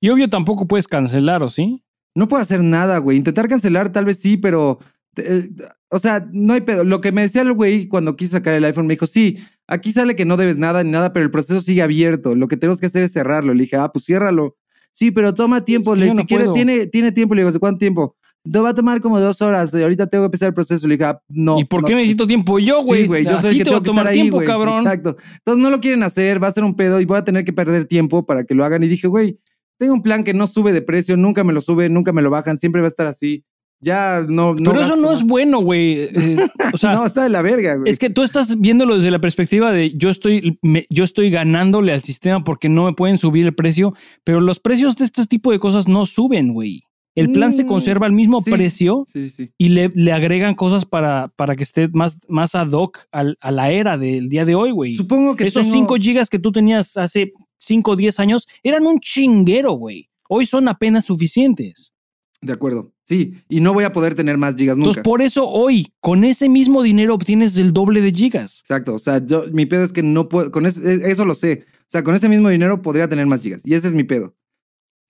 [0.00, 1.84] Y obvio tampoco puedes cancelar, ¿o sí?
[2.14, 3.16] No puedo hacer nada, güey.
[3.16, 4.78] Intentar cancelar tal vez sí, pero
[5.16, 5.50] eh,
[5.90, 6.84] o sea, no hay pedo.
[6.84, 9.92] Lo que me decía el güey cuando quise sacar el iPhone, me dijo, sí, aquí
[9.92, 12.34] sale que no debes nada ni nada, pero el proceso sigue abierto.
[12.34, 13.54] Lo que tenemos que hacer es cerrarlo.
[13.54, 14.56] Le dije, ah, pues ciérralo.
[14.90, 15.94] Sí, pero toma tiempo.
[15.94, 17.34] Le dije, no si quiere, tiene, tiene tiempo.
[17.34, 18.16] Le digo, ¿de cuánto tiempo?
[18.46, 19.74] Va a tomar como dos horas.
[19.74, 20.86] Ahorita tengo que empezar el proceso.
[20.86, 21.58] Le dije, ah, no.
[21.58, 21.88] ¿Y por no.
[21.88, 23.02] qué necesito tiempo yo, güey?
[23.02, 24.80] Sí, güey, yo soy el que tengo que tomar estar tiempo, cabrón.
[24.80, 25.16] Exacto.
[25.38, 27.52] Entonces no lo quieren hacer, va a ser un pedo y voy a tener que
[27.52, 28.82] perder tiempo para que lo hagan.
[28.82, 29.38] Y dije, güey,
[29.78, 32.30] tengo un plan que no sube de precio, nunca me lo sube, nunca me lo
[32.30, 33.44] bajan, siempre va a estar así.
[33.80, 34.54] Ya no.
[34.54, 36.00] no Pero eso gasto no es bueno, güey.
[36.12, 37.88] Eh, o sea, no, está de la verga, güey.
[37.90, 41.92] es que tú estás viéndolo desde la perspectiva de yo estoy, me- yo estoy ganándole
[41.92, 45.52] al sistema porque no me pueden subir el precio, pero los precios de este tipo
[45.52, 46.82] de cosas no suben, güey.
[47.18, 48.50] El plan se Mm, conserva al mismo sí.
[48.50, 49.50] precio Sí, sí.
[49.58, 53.50] y le, le agregan cosas para, para que esté más, más ad hoc al- a
[53.50, 54.94] la era del día de hoy, güey.
[54.96, 58.86] Supongo que Esos tengo- 5 gigas que tú tenías hace 5 o 10 años eran
[58.86, 60.08] un chinguero, güey.
[60.28, 61.92] Hoy son apenas suficientes.
[62.40, 62.92] De acuerdo.
[63.04, 64.90] Sí, y no voy a poder tener más gigas nunca.
[64.90, 68.60] Entonces, por eso hoy, con ese mismo dinero, obtienes el doble de gigas.
[68.60, 68.94] Exacto.
[68.94, 70.52] O sea, yo, mi pedo es que no puedo.
[70.52, 71.64] Con ese- eso lo sé.
[71.80, 73.62] O sea, con ese mismo dinero podría tener más gigas.
[73.64, 74.36] Y ese es mi pedo.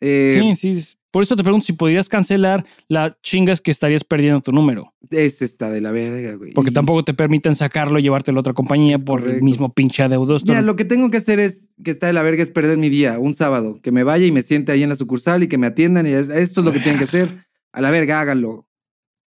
[0.00, 0.94] Eh, sí, sí.
[1.10, 4.92] Por eso te pregunto si podrías cancelar las chingas que estarías perdiendo tu número.
[5.10, 6.52] Ese está de la verga, güey.
[6.52, 9.72] Porque Y- tampoco te permiten sacarlo y llevártelo a otra compañía Es por el mismo
[9.72, 10.36] pinche adeudo.
[10.36, 12.76] Esto Mira, lo que tengo que hacer es, que está de la verga, es perder
[12.76, 13.78] mi día, un sábado.
[13.82, 16.06] Que me vaya y me siente ahí en la sucursal y que me atiendan.
[16.06, 17.46] Y es- esto es lo que tienen que hacer.
[17.72, 18.66] A la verga, háganlo.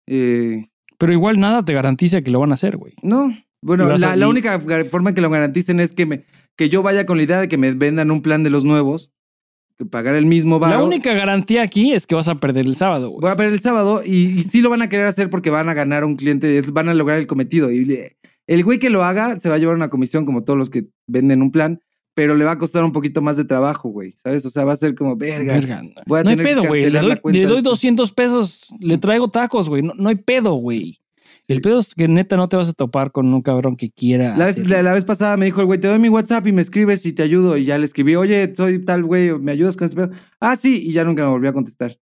[0.07, 0.67] Eh,
[0.99, 2.93] Pero igual nada te garantiza que lo van a hacer, güey.
[3.03, 3.35] no.
[3.65, 4.59] Bueno, la, a- la y- única
[4.91, 6.25] forma en que lo garanticen es que, me,
[6.57, 9.12] que yo vaya con la idea de que me vendan un plan de los nuevos,
[9.85, 10.85] que pagar el mismo La varo.
[10.85, 13.21] única garantía aquí es que vas a perder el sábado, güey.
[13.21, 15.69] Voy a ver el sábado y, y sí lo van a querer hacer porque van
[15.69, 17.71] a ganar un cliente, van a lograr el cometido.
[17.71, 18.09] Y
[18.47, 20.87] el güey que lo haga se va a llevar una comisión como todos los que
[21.07, 21.81] venden un plan,
[22.15, 24.45] pero le va a costar un poquito más de trabajo, güey, ¿sabes?
[24.45, 25.55] O sea, va a ser como, verga.
[25.55, 25.83] Verga.
[26.07, 26.83] voy a no hay que pedo, güey.
[26.83, 27.63] Le la doy, le doy después.
[27.63, 29.83] 200 pesos, le traigo tacos, güey.
[29.83, 30.99] No, no hay pedo, güey.
[31.53, 34.37] El pedo es que neta no te vas a topar con un cabrón que quiera.
[34.37, 36.53] La vez, la, la vez pasada me dijo el güey, te doy mi WhatsApp y
[36.53, 37.57] me escribes y te ayudo.
[37.57, 40.11] Y ya le escribí, oye, soy tal güey, ¿me ayudas con este pedo?
[40.41, 41.99] Ah, sí, y ya nunca me volvió a contestar.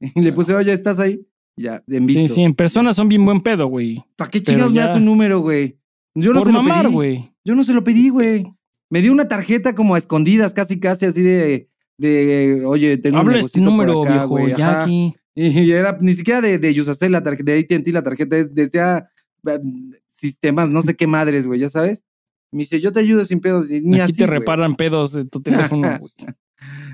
[0.14, 1.26] Y le puse, oye, ¿estás ahí?
[1.58, 2.28] Ya, en visto.
[2.28, 4.04] Sí, sí, en persona son bien buen pedo, güey.
[4.16, 5.78] ¿Para qué chingados me das un número, güey?
[6.14, 6.92] Yo no Por se lo mamar, pedí.
[6.94, 7.32] güey.
[7.44, 8.44] Yo no se lo pedí, güey.
[8.90, 11.68] Me dio una tarjeta como a escondidas, casi, casi así de,
[11.98, 14.28] de oye, tengo un Habla este negocito por número, acá, viejo.
[14.28, 15.14] güey, ya aquí.
[15.38, 19.10] Y era ni siquiera de, de Yusacel, la tarjeta, de AT&T la tarjeta, es, decía
[19.46, 19.60] eh,
[20.06, 22.04] sistemas, no sé qué madres, güey, ya sabes.
[22.50, 23.70] Me dice, yo te ayudo sin pedos.
[23.70, 24.38] y Ni aquí así, te güey.
[24.38, 26.12] reparan pedos de tu teléfono, güey.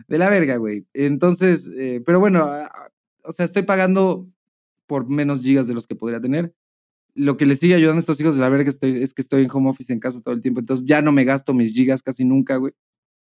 [0.08, 0.84] De la verga, güey.
[0.92, 2.50] Entonces, eh, pero bueno,
[3.22, 4.28] o sea, estoy pagando
[4.86, 6.52] por menos gigas de los que podría tener.
[7.14, 9.44] Lo que les sigue ayudando a estos hijos de la verga estoy, es que estoy
[9.44, 12.02] en home office en casa todo el tiempo, entonces ya no me gasto mis gigas
[12.02, 12.72] casi nunca, güey.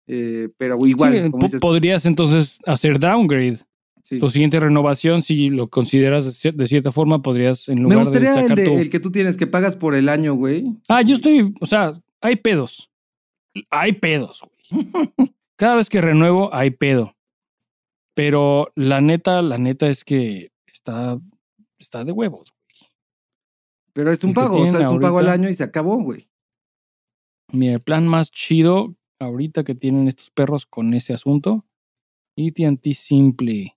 [0.08, 3.60] Eh, pero igual, Sí, como dices, podrías entonces hacer downgrade.
[4.04, 4.20] Sí.
[4.20, 8.00] Tu siguiente renovación, si lo consideras de cier- de cierta forma, podrías en me lugar
[8.06, 8.78] gustaría de el, sacar de- tu...
[8.78, 10.66] el que tú tienes, que pagas por el año, güey.
[10.88, 12.92] Ah, yo estoy, o sea, hay pedos.
[13.72, 14.42] Hay pedos,
[14.72, 14.88] güey.
[15.58, 17.16] Cada vez que renuevo, hay pedo.
[18.16, 21.20] Pero la neta, la neta es que está,
[21.80, 22.52] está de huevos.
[22.52, 22.92] güey.
[23.94, 25.98] Pero es un El pago, o sea, es un pago al año y se acabó,
[25.98, 26.28] güey.
[27.52, 31.66] Mira, el plan más chido ahorita que tienen estos perros con ese asunto,
[32.38, 33.76] AT&T Simple.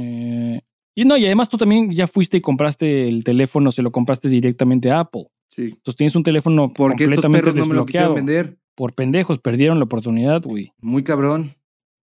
[0.00, 0.60] Eh,
[0.94, 4.28] y no, y además tú también ya fuiste y compraste el teléfono, se lo compraste
[4.28, 5.26] directamente a Apple.
[5.48, 5.62] Sí.
[5.62, 8.14] Entonces tienes un teléfono Porque estos completamente no me lo desbloqueado.
[8.14, 8.58] vender.
[8.74, 10.72] Por pendejos, perdieron la oportunidad, güey.
[10.80, 11.52] Muy cabrón.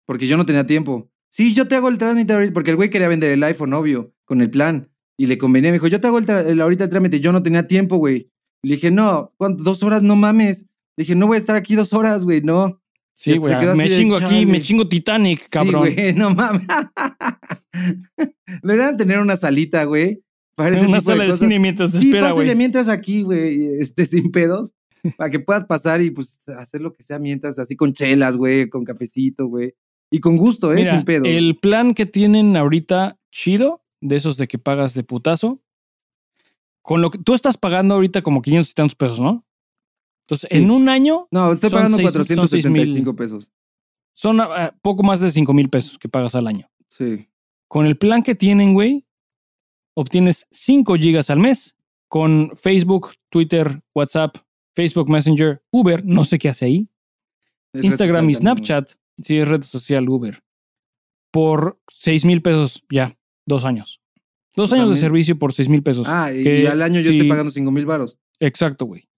[0.06, 1.10] Porque yo no tenía tiempo.
[1.30, 2.54] Sí, yo te hago el trámite ahorita.
[2.54, 4.90] Porque el güey quería vender el iPhone, obvio, con el plan.
[5.18, 5.72] Y le convenía.
[5.72, 7.20] Me dijo, yo te hago el ahorita el trámite.
[7.20, 8.30] Yo no tenía tiempo, güey.
[8.62, 9.64] Le dije, no, ¿cuánto?
[9.64, 10.62] Dos horas, no mames.
[10.96, 12.80] Le dije, no voy a estar aquí dos horas, güey, no.
[13.14, 13.56] Sí, güey.
[13.76, 15.88] Me de, chingo aquí, me chingo Titanic, cabrón.
[15.88, 16.68] Sí, güey, no mames.
[18.64, 20.24] Deberían tener una salita, güey.
[20.56, 22.56] Para ese Una tipo sala de, cine mientras Sí, espera, güey.
[22.56, 24.74] mientras aquí, güey, este, sin pedos,
[25.18, 28.70] para que puedas pasar y pues hacer lo que sea mientras, así con chelas, güey,
[28.70, 29.74] con cafecito, güey.
[30.12, 30.76] Y con gusto, ¿eh?
[30.76, 31.26] Mira, sin pedo.
[31.26, 35.64] el plan que tienen ahorita chido, de esos de que pagas de putazo,
[36.84, 39.46] con lo que tú estás pagando ahorita como 500 y tantos pesos, ¿no?
[40.26, 40.58] Entonces, Sí.
[40.58, 43.50] en un año No, estoy pagando seis- son 475 pesos.
[44.14, 46.70] son ah, poco más de 5 mil pesos que pagas al año.
[46.90, 47.28] Sí.
[47.68, 49.06] Con el plan que tienen, güey,
[49.96, 51.76] obtienes 5 gigas al mes
[52.08, 54.38] con Facebook, Twitter, WhatsApp,
[54.76, 56.90] Facebook Messenger, Uber, no sé qué hace ahí,
[57.74, 60.44] Es Instagram y social también, Snapchat, sí, es red social Uber,
[61.32, 64.00] por 6 mil pesos ya, dos años.
[64.56, 66.06] Dos años de servicio por 6 mil pesos.
[66.08, 67.18] Ah, y, que y al año yo sí.
[67.18, 68.20] estoy pagando 5 mil varos.
[68.40, 69.10] Exacto, güey.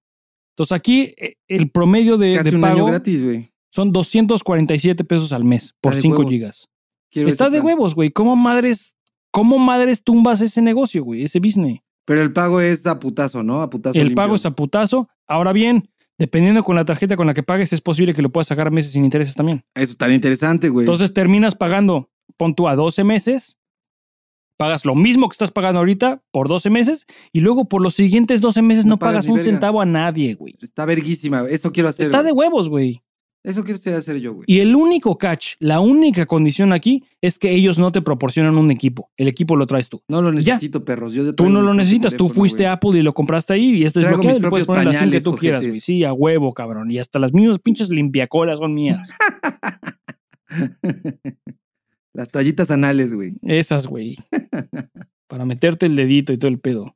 [0.56, 3.52] Entonces aquí eh, el promedio de, de pago gratis, güey.
[3.70, 6.32] son 247 pesos al mes por Está de 5 huevos.
[6.32, 6.70] gigas.
[7.12, 7.66] Quiero Está de plan.
[7.66, 8.12] huevos, güey.
[8.12, 8.96] ¿Cómo madres,
[9.32, 11.24] ¿Cómo madres tumbas ese negocio, güey?
[11.24, 11.80] Ese business.
[12.06, 13.62] Pero el pago es a putazo, ¿no?
[13.62, 13.98] A putazo.
[14.00, 14.24] El limpio.
[14.24, 15.10] pago es a putazo.
[15.28, 18.48] Ahora bien, dependiendo con la tarjeta con la que pagues, es posible que lo puedas
[18.48, 19.64] sacar meses sin intereses también.
[19.76, 20.84] Eso está interesante, güey.
[20.86, 23.58] Entonces terminas pagando, pon tú a 12 meses,
[24.58, 28.42] pagas lo mismo que estás pagando ahorita por 12 meses y luego por los siguientes
[28.42, 29.52] 12 meses No no, pagas un verga.
[29.52, 30.56] centavo a nadie, güey.
[30.62, 31.44] Está verguísima.
[31.50, 32.06] Eso quiero hacer.
[32.06, 33.02] Está de huevos, güey.
[33.44, 34.46] Eso quiero hacer yo, güey.
[34.48, 38.72] Y el único catch, la única condición aquí es que ellos no te proporcionan un
[38.72, 39.12] equipo.
[39.18, 40.02] El equipo lo traes tú.
[40.08, 40.54] No lo Ya.
[40.56, 41.14] necesito, perros.
[41.14, 44.00] Yo Tú no lo necesitas, tú fuiste a Apple y lo compraste ahí y este
[44.00, 45.80] es bloqueado y puedes poner la que tú quieras, güey.
[45.80, 46.90] Sí, a huevo, cabrón.
[46.90, 49.12] Y hasta las mismas pinches limpiacolas son mías.
[52.16, 53.34] Las toallitas anales, güey.
[53.42, 54.18] Esas, güey.
[55.28, 56.96] Para meterte el dedito y todo el pedo.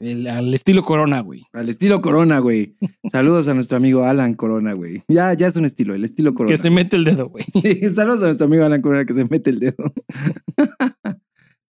[0.00, 1.44] El- al estilo Corona, güey.
[1.52, 2.76] Al estilo Corona, güey.
[3.10, 5.04] Saludos a nuestro amigo Alan Corona, güey.
[5.06, 6.52] Ya, ya es un estilo, el estilo Corona.
[6.52, 7.44] Que se mete el dedo, güey.
[7.44, 9.76] Sí, saludos a nuestro amigo Alan Corona que se mete el dedo.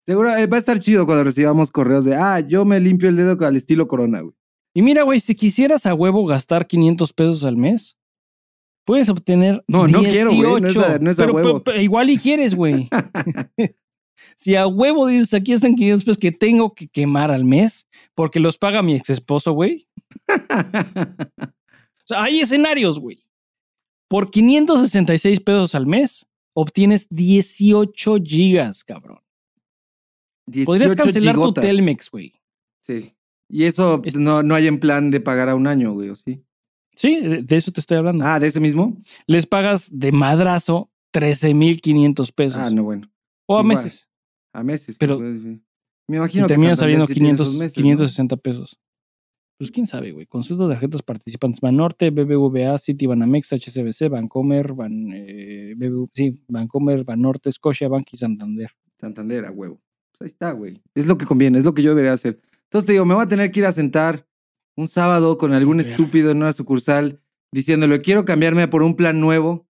[0.06, 3.18] Seguro eh, va a estar chido cuando recibamos correos de, ah, yo me limpio el
[3.18, 4.34] dedo al estilo Corona, güey.
[4.74, 7.98] Y mira, güey, si quisieras a huevo gastar 500 pesos al mes,
[8.88, 9.64] puedes obtener.
[9.68, 11.00] No, no quiero, güey, no es a- 18.
[11.04, 11.48] no es a pero, huevo.
[11.50, 12.88] pero- pero igual y quieres, güey.
[14.38, 17.86] si a huevo dices, aquí están 500 pesos que tengo que quemar al mes
[18.16, 19.86] porque los paga mi ex esposo, güey.
[22.00, 23.20] O sea, hay escenarios, güey.
[24.08, 29.20] Por 566 pesos al mes, obtienes 18 gigas, cabrón.
[30.46, 31.62] 18 Podrías cancelar gigotas.
[31.62, 32.32] tu Telmex, güey.
[32.82, 33.14] Sí.
[33.50, 36.16] Y eso Es- no, no hay en plan de pagar a un año, güey, ¿o
[36.16, 36.42] sí?
[36.98, 38.26] Sí, de eso te estoy hablando.
[38.26, 38.98] Ah, ¿de ese mismo?
[39.28, 42.60] Les pagas de madrazo 13,500 pesos.
[42.60, 43.10] Ah, no, bueno.
[43.46, 43.76] o a igual.
[43.78, 44.10] meses.
[44.54, 44.98] A meses.
[45.00, 45.30] Pero- pues.
[46.10, 47.84] Me Y imagino que termina saliendo sí tiene 500, sus meses, ¿no?
[47.84, 48.80] 560 pesos.
[49.60, 50.26] Pues quién sabe, güey.
[50.26, 57.52] Consulta tarjetas participantes Banorte, BBVA, City, Banamex, HSBC, Bancomer, Ban, eh, BBV sí, Bancomer, Banorte,
[57.52, 58.72] Scotia, Bank y Santander.
[59.00, 59.82] Santander, a huevo.
[60.12, 60.82] Pues ahí está, güey.
[60.96, 62.40] Es lo que conviene, es lo que yo debería hacer.
[62.66, 64.27] Entonces te digo, me voy a tener que ir a sentar
[64.78, 67.20] un sábado con algún estúpido en una sucursal
[67.52, 69.66] diciéndole, quiero cambiarme por un plan nuevo.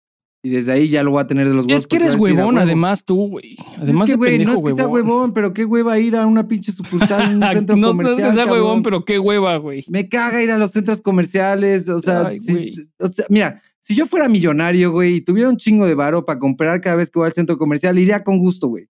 [0.42, 1.80] Y desde ahí ya lo voy a tener de los huevos.
[1.80, 2.66] Es que eres va a decir, "A huevón, huevo".
[2.66, 3.56] además tú, güey.
[3.56, 5.32] Pues Además es que, güey, no es que sea huevón.
[5.32, 8.18] pero qué hueva ir a una pinche sucursal en un centro no, no comercial.
[8.20, 8.62] es que sea cabrón.
[8.64, 9.84] huevón, pero qué hueva, güey.
[9.88, 11.88] Me caga ir a los centros comerciales.
[11.88, 12.74] O sea, Ay, si- güey.
[12.98, 16.38] o sea, mira, si yo fuera millonario, güey, y tuviera un chingo de varo para
[16.38, 18.86] comprar cada vez que voy al centro comercial, iría con gusto, güey.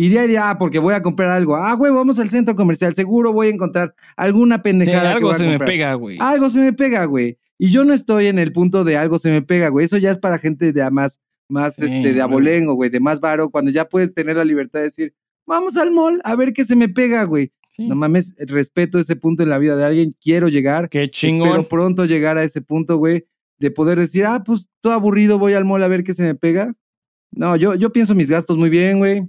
[0.00, 1.56] Iría y diría, ah, porque voy a comprar algo.
[1.56, 2.94] Ah, güey, vamos al centro comercial.
[2.94, 5.00] Seguro voy a encontrar alguna Sí, pendejada.
[5.10, 6.18] que algo a se me pega, güey.
[6.20, 7.36] Algo se me pega, güey.
[7.58, 9.86] Y yo no estoy en el punto de algo se me pega, güey.
[9.86, 11.18] Eso ya es para gente de más,
[11.48, 14.78] más Sí, este, de abolengo, güey, de más varo, cuando ya puedes tener la libertad
[14.78, 17.50] de decir, vamos al mall a ver qué se me pega, güey.
[17.68, 17.88] Sí.
[17.88, 20.14] No mames, respeto ese punto en la vida de alguien.
[20.20, 20.88] Quiero llegar.
[20.90, 21.48] Qué chingón.
[21.48, 23.26] Espero pronto llegar a ese punto, güey,
[23.58, 26.36] de poder decir, ah, pues todo aburrido, voy al mall a ver qué se me
[26.36, 26.72] pega.
[27.32, 29.28] No, yo, yo pienso mis gastos muy bien, güey.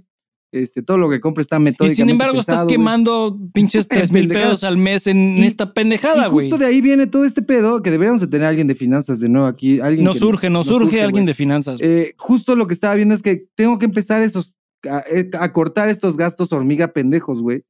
[0.52, 4.10] Este, todo lo que compro está Y metódicamente sin embargo, estás pensado, quemando pinches 3
[4.10, 6.46] mil pesos al mes en Y- esta pendejada, Y güey.
[6.50, 9.20] justo de ahí viene todo este pedo que deberíamos de tener a alguien de finanzas
[9.20, 9.78] de nuevo aquí.
[9.80, 11.78] Alguien Nos que surge, nos surge alguien de finanzas.
[11.80, 14.56] Eh, justo lo que estaba viendo es que tengo que empezar esos,
[14.90, 17.62] a, eh, a cortar estos gastos hormiga pendejos, güey,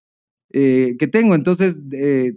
[0.53, 1.35] eh, que tengo.
[1.35, 2.37] Entonces, eh,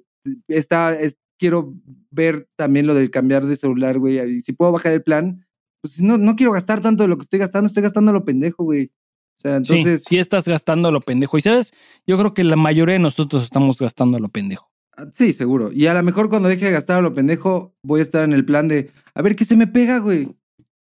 [0.49, 1.73] está, es- quiero
[2.11, 4.19] ver también lo del cambiar de celular, güey.
[4.35, 5.45] Y si puedo bajar el plan,
[5.81, 8.63] pues no, no quiero gastar tanto de lo que estoy gastando, estoy gastando lo pendejo,
[8.65, 8.91] güey.
[9.35, 11.37] O sea, entonces, sí, sí estás gastando a lo pendejo.
[11.37, 11.71] Y sabes,
[12.07, 14.69] yo creo que la mayoría de nosotros estamos gastando a lo pendejo.
[14.97, 15.71] ah, sí, seguro.
[15.71, 18.33] Y a lo mejor cuando deje de gastar a lo pendejo, voy a estar en
[18.33, 20.29] el plan de, a ver qué se me pega, güey.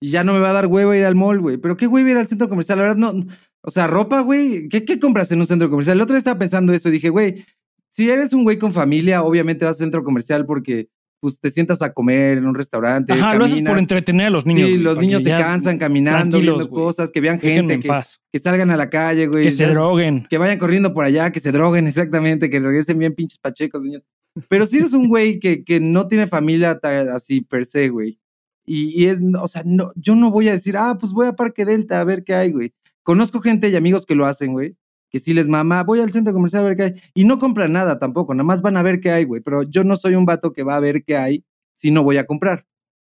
[0.02, 1.58] Y ya no me va a dar huevo ir al mall, güey.
[1.58, 3.26] Pero qué huevo ir al centro comercial, la verdad, no.
[3.62, 4.70] O sea, ropa, güey.
[4.70, 5.98] ¿Qué, ¿Qué compras en un centro comercial?
[5.98, 7.46] El otro día estaba pensando eso y dije, güey,
[7.90, 10.88] si eres un güey con familia, obviamente vas al centro comercial porque
[11.20, 13.14] pues, te sientas a comer en un restaurante.
[13.14, 13.82] Ajá, lo haces por caminas.
[13.84, 14.68] entretener a los niños.
[14.70, 16.70] Sí, güey, los niños se cansan caminando, viendo güey.
[16.86, 19.44] cosas, que vean Déjenme gente, en que, salgan a la calle, güey.
[19.44, 20.26] Que se ya- droguen.
[20.30, 24.04] que vayan corriendo por allá, que se droguen exactamente, que regresen bien pinches pachecos, niños.
[24.48, 26.80] Pero si eres un güey que, que no tiene familia
[27.14, 28.20] así per se, güey.
[28.66, 31.34] Y, y es, o sea, no, yo no voy a decir, ah, pues voy a
[31.34, 32.72] Parque Delta a ver qué hay, güey.
[33.04, 34.76] Conozco gente y amigos que lo hacen, güey.
[35.10, 36.94] Que sí les mama, voy al centro comercial a ver qué hay.
[37.14, 39.42] Y no compran nada tampoco, nada más van a ver qué hay, güey.
[39.42, 41.44] Pero yo no soy un vato que va a ver qué hay
[41.76, 42.66] si no voy a comprar.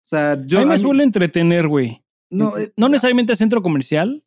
[0.05, 0.59] O sea, yo.
[0.61, 2.03] a mí me suele entretener, güey.
[2.30, 4.22] no, No, eh, necesariamente a centro comercial,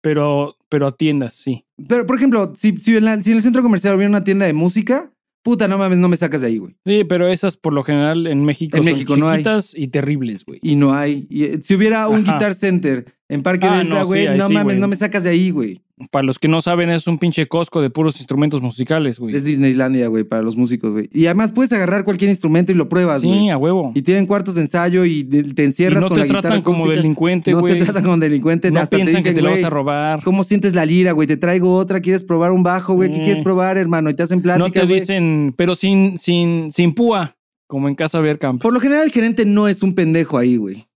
[0.00, 1.64] pero, pero a tiendas, sí.
[1.88, 4.46] pero, por ejemplo, si, si, en la- si en el centro comercial hubiera una tienda
[4.46, 5.12] de música,
[5.42, 6.76] puta, no mames, no me sacas de ahí, güey.
[6.86, 9.38] Sí, pero esas por lo general en México En son México no hay.
[9.38, 10.60] chiquitas y terribles, güey.
[10.62, 11.26] y no hay.
[11.30, 12.34] Y, eh, si hubiera un Ajá.
[12.34, 15.24] Guitar Center en Parque Ah, Delta, no, güey, sí, no sí, mames, no me sacas
[15.24, 15.80] de ahí, güey.
[16.10, 19.34] Para los que no saben, es un pinche cosco de puros instrumentos musicales, güey.
[19.34, 21.08] Es Disneylandia, güey, para los músicos, güey.
[21.12, 23.38] Y además puedes agarrar cualquier instrumento y lo pruebas, güey.
[23.38, 23.92] Sí, a huevo.
[23.94, 26.62] Y tienen cuartos de ensayo y te Y encierras no con te la guitarra tratan
[26.62, 27.78] como delincuente, No güey.
[27.78, 28.70] te tratan como delincuente.
[28.70, 30.22] No hasta piensan que dicen, te lo vas a robar.
[30.22, 31.26] ¿Cómo sientes la lira, güey?
[31.26, 33.10] Te traigo otra, ¿quieres probar un bajo, güey?
[33.12, 34.10] ¿Qué quieres probar, hermano?
[34.10, 37.36] Y te hacen plática, No te dicen, pero sin, sin, sin púa,
[37.66, 38.62] como en Casa Bergkamp.
[38.62, 40.87] Por lo general, el gerente no es un pendejo ahí, güey.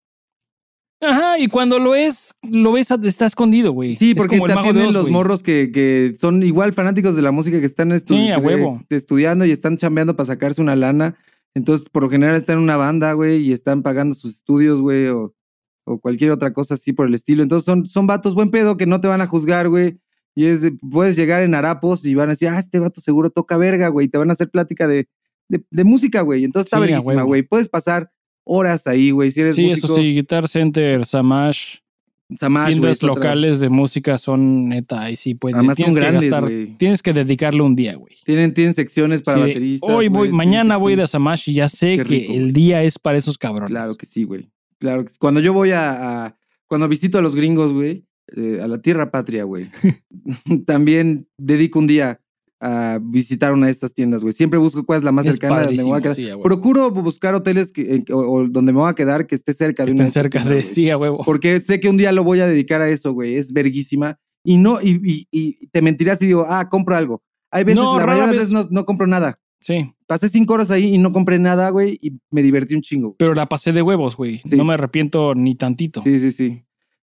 [1.03, 3.97] Ajá, y cuando lo es, lo ves, está escondido, güey.
[3.97, 5.13] Sí, Es porque como el mago de también Oz, los güey.
[5.13, 8.47] morros que, que son igual fanáticos de la música que están estu- Sí, a de-
[8.47, 8.81] huevo.
[8.89, 11.17] de estudiando y están chambeando para sacarse una lana.
[11.55, 15.09] Entonces, por lo general, están en una banda, güey, y están pagando sus estudios, güey,
[15.09, 15.35] o,
[15.85, 17.43] o cualquier otra cosa así por el estilo.
[17.43, 19.99] Entonces, son, son vatos buen pedo que no te van a juzgar, güey.
[20.37, 23.29] Y es, de- puedes llegar en harapos y van a decir, ah, este vato seguro
[23.31, 24.07] toca verga, güey.
[24.07, 25.09] y Te van a hacer plática de,
[25.49, 26.45] de, de música, güey.
[26.45, 27.43] Entonces está Sí, verguísima, güey.
[27.43, 28.11] Puedes pasar
[28.45, 29.31] horas ahí, güey.
[29.31, 31.77] Si eres Sí, músico, eso sí, Guitar Center, Samash,
[32.39, 33.09] Samash, tiendas otra.
[33.09, 35.57] locales de música son neta, ahí sí puedes.
[35.57, 38.15] Además son tienes que grandes, gastar- tienes que dedicarle un día, güey.
[38.25, 39.91] Tienen, tienen secciones para Sí, bateristas.
[39.91, 42.99] Hoy voy, mañana voy a ir a Samash y ya sé que el día es
[42.99, 43.71] para esos cabrones.
[43.71, 44.51] Claro que sí, güey.
[44.79, 45.17] Claro que sí.
[45.19, 46.37] Cuando yo voy a, a-
[46.67, 49.69] cuando visito a los gringos, güey, eh, a la tierra patria, güey,
[50.67, 52.21] también dedico un día
[52.65, 54.33] a visitar una de estas tiendas, güey.
[54.33, 56.15] Siempre busco cuál es la más Es cercana donde me voy a quedar.
[56.17, 56.43] sí, a huevo.
[56.45, 59.85] Procuro buscar hoteles que, eh, o, o donde me voy a quedar que esté cerca
[59.85, 61.21] Que de estén cerca de tiendas, sí, a huevo.
[61.25, 63.35] Porque sé que un día lo voy a dedicar a eso, güey.
[63.35, 64.19] Es verguísima.
[64.45, 67.23] Y no, y, y- y te mentirás y digo, ah, compro algo.
[67.51, 69.39] Hay veces, No, la rara vez- veces no, no compro nada.
[69.61, 73.15] Sí, Pasé cinco horas ahí y no compré nada, güey, y me divertí un chingo.
[73.19, 74.39] pero la pasé de huevos, güey.
[74.45, 74.57] Sí.
[74.57, 76.03] No me arrepiento ni tantito.
[76.03, 76.63] Sí, sí, sí.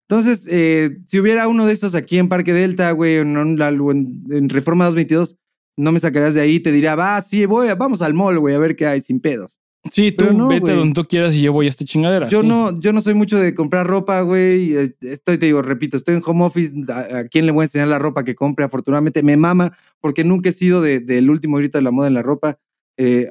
[0.09, 4.49] Entonces, eh, si hubiera uno de estos aquí en Parque Delta, güey, en, en- en
[4.49, 5.37] Reforma 222,
[5.79, 8.55] no me sacarías de ahí y te diría, va, sí, voy, vamos al mall, güey,
[8.55, 9.59] a ver qué hay sin pedos.
[9.93, 12.29] Sí, tú no, vete donde tú quieras y yo voy a esta chingadera.
[12.29, 12.49] Yo sí.
[12.49, 14.75] no, yo no soy mucho de comprar ropa, güey.
[15.01, 16.75] Estoy, te digo, repito, estoy en home office.
[16.93, 18.65] ¿A, a quién le voy a enseñar la ropa que compre?
[18.65, 22.15] Afortunadamente me mama, porque nunca he sido de- del último grito de la moda en
[22.15, 22.59] la ropa.
[22.99, 23.29] Eh,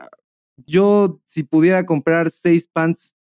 [0.66, 3.14] yo, si pudiera comprar seis pants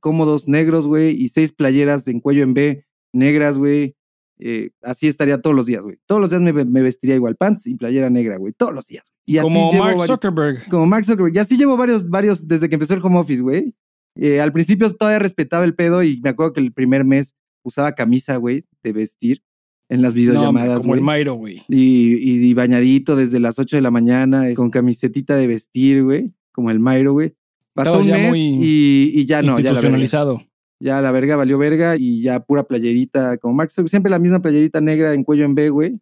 [0.00, 3.95] cómodos negros, güey, y seis playeras en cuello en B negras, güey,
[4.38, 5.98] eh, así estaría todos los días, güey.
[6.06, 8.52] Todos los días me, me vestiría igual, pants y playera negra, güey.
[8.52, 9.12] Todos los días.
[9.24, 10.68] Y Como Mark varios- Zuckerberg.
[10.68, 11.34] como Mark Zuckerberg.
[11.34, 13.74] Y así llevo varios, varios, desde que empezó el home office, güey.
[14.18, 17.92] Eh, al principio todavía respetaba el pedo y me acuerdo que el primer mes usaba
[17.92, 19.42] camisa, güey, de vestir
[19.88, 21.00] en las No, videollamadas, como el.
[21.00, 21.62] Mairo, güey.
[21.68, 26.32] y, y, y bañadito desde las 8 de la mañana, con camisetita de vestir, güey,
[26.52, 27.34] como el Mairo, güey.
[27.74, 30.38] Pasó un mes muy y, y ya no, institucionalizado.
[30.38, 30.46] Ya
[30.80, 35.12] la verga valió verga y ya pura playerita, como Mark siempre la misma playerita negra
[35.14, 36.00] en cuello en B, güey.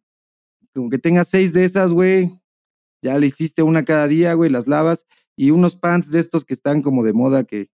[0.75, 2.39] Como que tengas seis de esas, güey.
[3.03, 5.07] Ya le hiciste una cada día, güey, las lavas.
[5.37, 7.69] Y unos pants de estos que están como de moda, que,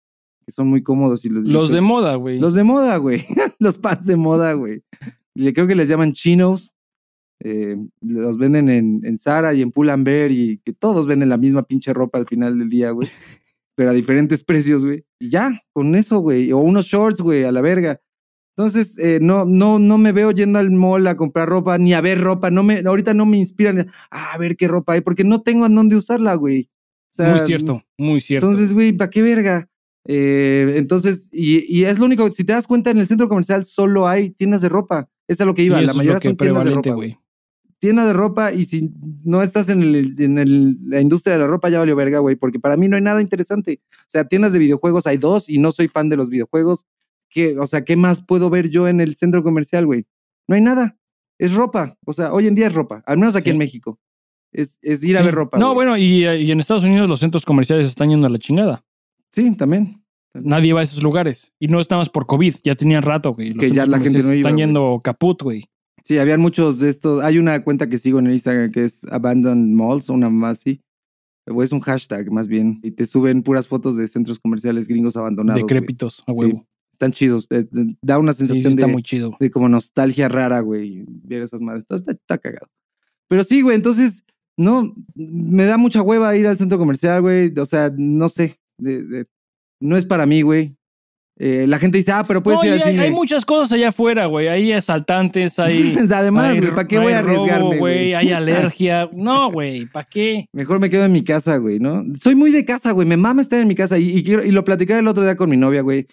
[0.45, 1.23] que son muy cómodos.
[1.25, 2.39] Y los, Los de moda, güey.
[2.39, 3.25] Los de moda, güey.
[3.59, 4.83] los pants de moda, güey.
[5.35, 6.73] Le- Creo que les llaman chinos.
[7.43, 11.61] Eh, los venden en, en Zara y en Pull&Bear y que todos venden la misma
[11.63, 13.07] pinche ropa al final del día, güey.
[13.77, 15.05] Pero a diferentes precios, güey.
[15.19, 16.51] Y ya, con eso, güey.
[16.51, 18.01] O unos shorts, güey, a la verga.
[18.57, 22.01] Entonces, eh, no, no, no me veo yendo al mall a comprar ropa ni a
[22.01, 22.49] ver ropa.
[22.49, 25.67] No me, ahorita no me inspiran "Ah, a ver qué ropa hay, porque no tengo
[25.67, 26.71] en dónde usarla, güey.
[27.11, 28.47] O sea, muy cierto, muy cierto.
[28.47, 29.69] entonces, güey, ¿para qué verga?
[30.07, 33.63] Eh, entonces, y, y es lo único, si te das cuenta, en el centro comercial
[33.63, 35.07] solo hay tiendas de ropa.
[35.27, 36.89] Esa es lo que iba, la mayoría son tiendas de ropa.
[37.79, 38.91] Tienda de ropa y si
[39.23, 42.35] no estás en, el, en el- la industria de la ropa ya valió verga, güey,
[42.35, 43.81] porque para mí no hay nada interesante.
[43.99, 46.85] O sea, tiendas de videojuegos hay dos y no soy fan de los videojuegos.
[47.29, 50.05] ¿Qué, o sea, ¿qué más puedo ver yo en el centro comercial, güey?
[50.47, 50.97] No hay nada.
[51.37, 51.97] Es ropa.
[52.05, 53.51] O sea, hoy en día es ropa, al menos aquí Sí.
[53.51, 53.99] en México.
[54.51, 55.59] Es, es ir a ver ropa.
[55.59, 55.75] No, güey.
[55.87, 58.83] bueno, y, y en Estados Unidos los centros comerciales están yendo a la chingada.
[59.33, 60.01] Sí, también.
[60.33, 61.53] Nadie va a esos lugares.
[61.59, 62.55] Y no es nada más por COVID.
[62.63, 63.49] Ya tenían rato, güey.
[63.53, 64.65] Los Que ya centros la gente no iba, Están güey.
[64.65, 65.65] yendo caput, güey.
[66.07, 67.21] Sí, habían muchos de estos.
[67.23, 70.81] Hay una cuenta que sigo en el Instagram que es Abandoned Malls, una más así.
[71.49, 72.79] O es un hashtag más bien.
[72.81, 75.61] Y te suben puras fotos de centros comerciales gringos abandonados.
[75.61, 76.65] Decrépitos, a Sí, huevo.
[76.93, 77.47] Están chidos.
[77.49, 77.65] eh,
[78.01, 79.35] Da una Sí, sí, sensación está de, muy chido.
[79.39, 81.03] de como nostalgia rara, güey.
[81.07, 81.83] Ver esas madres.
[81.83, 82.67] Está, está, está cagado.
[83.27, 84.23] Pero sí, güey, entonces,
[84.57, 87.53] no, me da mucha hueva ir al centro comercial, güey.
[87.59, 88.59] O sea, no sé.
[88.79, 89.25] de- de-
[89.81, 90.76] no es para mí, güey.
[91.39, 93.03] Eh, la gente dice, ah, pero puedes No, ir al hay, cine.
[93.03, 94.47] hay muchas cosas allá afuera, güey.
[94.47, 95.95] Hay asaltantes, hay.
[96.11, 98.13] Además, hay- güey, ¿para qué voy a arriesgarme, güey?
[98.15, 99.07] Hay alergia.
[99.13, 100.47] No, güey, ¿para qué?
[100.51, 102.03] Mejor me quedo en mi casa, güey, ¿no?
[102.21, 103.07] Soy muy de casa, güey.
[103.07, 105.35] Me mama estar en mi casa y, y quiero, y lo platicé el otro día
[105.35, 106.07] con mi novia, güey.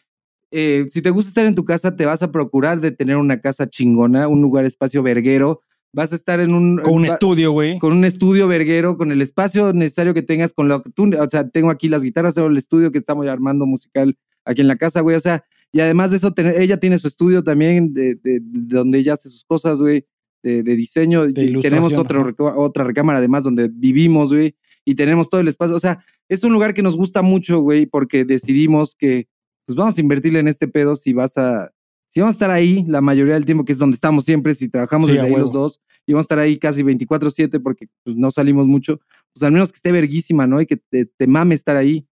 [0.50, 3.40] Eh, si te gusta estar en tu casa, te vas a procurar de tener una
[3.40, 5.60] casa chingona, un lugar, espacio verguero.
[5.92, 6.78] Vas a estar en un...
[6.78, 7.78] Con un estudio, güey.
[7.78, 11.08] Con un estudio verguero, con el espacio necesario que tengas, con lo que tú...
[11.18, 14.68] O sea, tengo aquí las guitarras, tengo el estudio que estamos armando musical aquí en
[14.68, 15.16] la casa, güey.
[15.16, 18.99] O sea, y además de eso, ella tiene su estudio también, de, de- de donde
[18.99, 20.07] ella hace sus cosas, güey.
[20.42, 21.26] de, de diseño.
[21.26, 21.32] Y
[21.62, 24.55] tenemos otro otra recámara además donde vivimos, güey.
[24.84, 25.74] Y tenemos todo el espacio.
[25.74, 29.26] O sea, es un lugar que nos gusta mucho, güey, porque decidimos que
[29.66, 31.70] pues vamos a invertirle en este pedo si vas a...
[32.11, 34.68] Si vamos a estar ahí la mayoría del tiempo, que es donde estamos siempre, si
[34.68, 38.14] trabajamos Sí, desde ahí los dos, y vamos a estar ahí casi 24/7 porque pues,
[38.14, 39.01] no salimos mucho,
[39.32, 40.61] pues al menos que esté verguísima, ¿no?
[40.61, 42.07] Y que te, te mame estar ahí.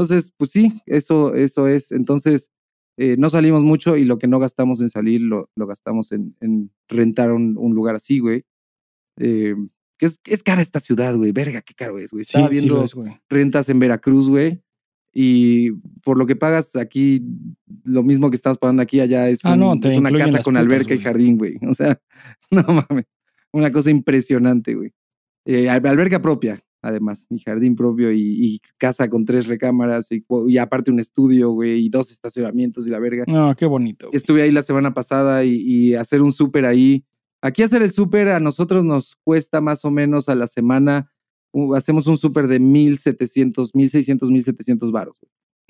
[0.00, 1.90] Entonces, pues sí, eso, eso es.
[1.92, 2.50] Entonces,
[2.96, 6.36] eh, no salimos mucho y lo que no gastamos en salir lo, lo gastamos en,
[6.40, 8.44] en rentar un, un lugar así, güey.
[9.18, 9.54] Eh,
[9.98, 11.32] que es, es cara esta ciudad, güey.
[11.32, 12.22] Verga, qué caro es, güey.
[12.24, 12.94] Sí, Estaba viendo es,
[13.28, 14.62] rentas en Veracruz, güey.
[15.12, 15.72] Y
[16.04, 17.22] por lo que pagas aquí,
[17.82, 20.42] lo mismo que estás pagando aquí, allá es, Ah, un- no, te es una casa
[20.42, 21.56] con putas, alberca y jardín, güey.
[21.68, 22.00] O sea,
[22.52, 23.06] no mames.
[23.52, 24.92] Una cosa impresionante, güey.
[25.44, 30.24] Eh, al- alberca propia, además, y jardín propio, y, y casa con tres recámaras, y,
[30.48, 33.24] y aparte un estudio, güey, y dos estacionamientos y la verga.
[33.26, 34.06] No, qué bonito.
[34.08, 34.16] güey.
[34.16, 37.04] Estuve ahí la semana pasada y, y hacer un súper ahí.
[37.40, 41.10] Aquí hacer el súper a nosotros nos cuesta más o menos a la semana.
[41.52, 45.16] uh, hacemos un súper de 1700, 1600, 1700 baros.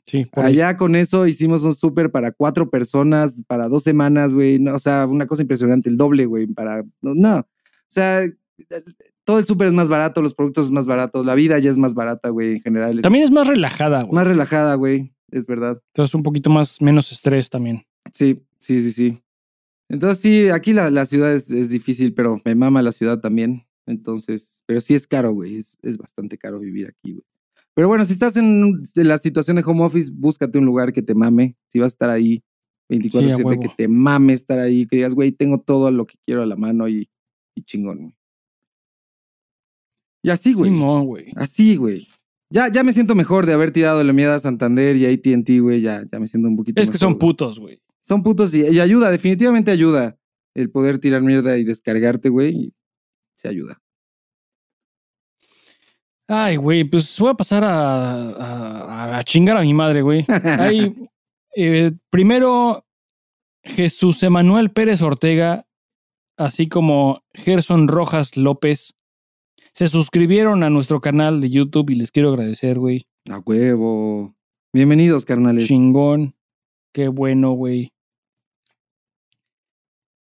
[0.06, 0.54] Sí, por ahí.
[0.54, 4.58] Allá con eso hicimos un súper para cuatro personas, para dos semanas, güey.
[4.58, 6.46] no, o sea, una cosa impresionante, el doble, güey.
[6.46, 6.82] Para.
[7.02, 7.40] No, no.
[7.40, 7.46] O
[7.90, 8.22] sea,
[9.28, 11.76] todo el súper es más barato, los productos es más baratos, la vida ya es
[11.76, 13.02] más barata, güey, en general.
[13.02, 14.14] También es más relajada, güey.
[14.14, 15.12] más relajada, güey.
[15.30, 15.82] Es verdad.
[15.88, 17.82] Entonces un poquito más, menos estrés también.
[18.10, 19.22] Sí, sí, sí, sí.
[19.90, 23.66] Entonces sí, aquí la, la ciudad es, es difícil, pero me mama la ciudad también.
[23.84, 25.56] Entonces, pero sí es caro, güey.
[25.56, 27.24] Es, es bastante caro vivir aquí, güey.
[27.74, 31.14] Pero bueno, si estás en, la situación de home office, búscate un lugar que te
[31.14, 31.54] mame.
[31.66, 32.42] Si vas a estar ahí
[32.88, 33.60] 24-7, huevo.
[33.60, 36.56] que te mame estar ahí, que digas, güey, tengo todo lo que quiero a la
[36.56, 37.10] mano y,
[37.54, 38.17] y chingón, güey.
[40.22, 40.70] Y así, güey.
[40.70, 41.32] Simón, güey.
[41.36, 42.06] Así, güey.
[42.50, 45.80] Ya, ya me siento mejor de haber tirado la mierda a Santander y AT&T, güey.
[45.80, 47.18] Ya, ya me siento un poquito Es que son güey.
[47.20, 47.80] putos, güey.
[48.00, 50.16] Son putos y, y ayuda, definitivamente ayuda
[50.54, 52.72] el poder tirar mierda y descargarte, güey.
[53.36, 53.80] Se ayuda.
[56.26, 60.24] Ay, güey, pues voy a pasar a, a- a chingar a mi madre, güey.
[60.58, 60.92] Hay,
[61.56, 62.84] eh, primero,
[63.62, 65.66] Jesús Emanuel Pérez Ortega,
[66.36, 68.94] así como Gerson Rojas López,
[69.72, 73.06] se suscribieron a nuestro canal de YouTube y les quiero agradecer, güey.
[73.30, 74.34] A huevo.
[74.72, 75.66] Bienvenidos, carnales.
[75.66, 76.34] Chingón.
[76.92, 77.92] Qué bueno, güey.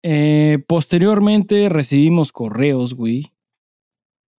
[0.02, 3.26] Eh, posteriormente recibimos correos, güey.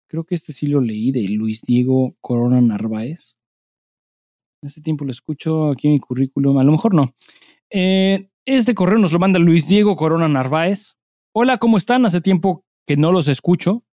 [0.08, 3.38] Creo que este sí lo leí de Luis Diego Corona Narváez.
[4.62, 6.58] Hace tiempo lo escucho aquí en mi currículum.
[6.58, 7.14] A lo mejor no.
[7.70, 10.98] Eh, este correo nos lo manda Luis Diego Corona Narváez.
[11.34, 12.06] Hola, ¿cómo están?
[12.06, 13.84] Hace tiempo que no los escucho,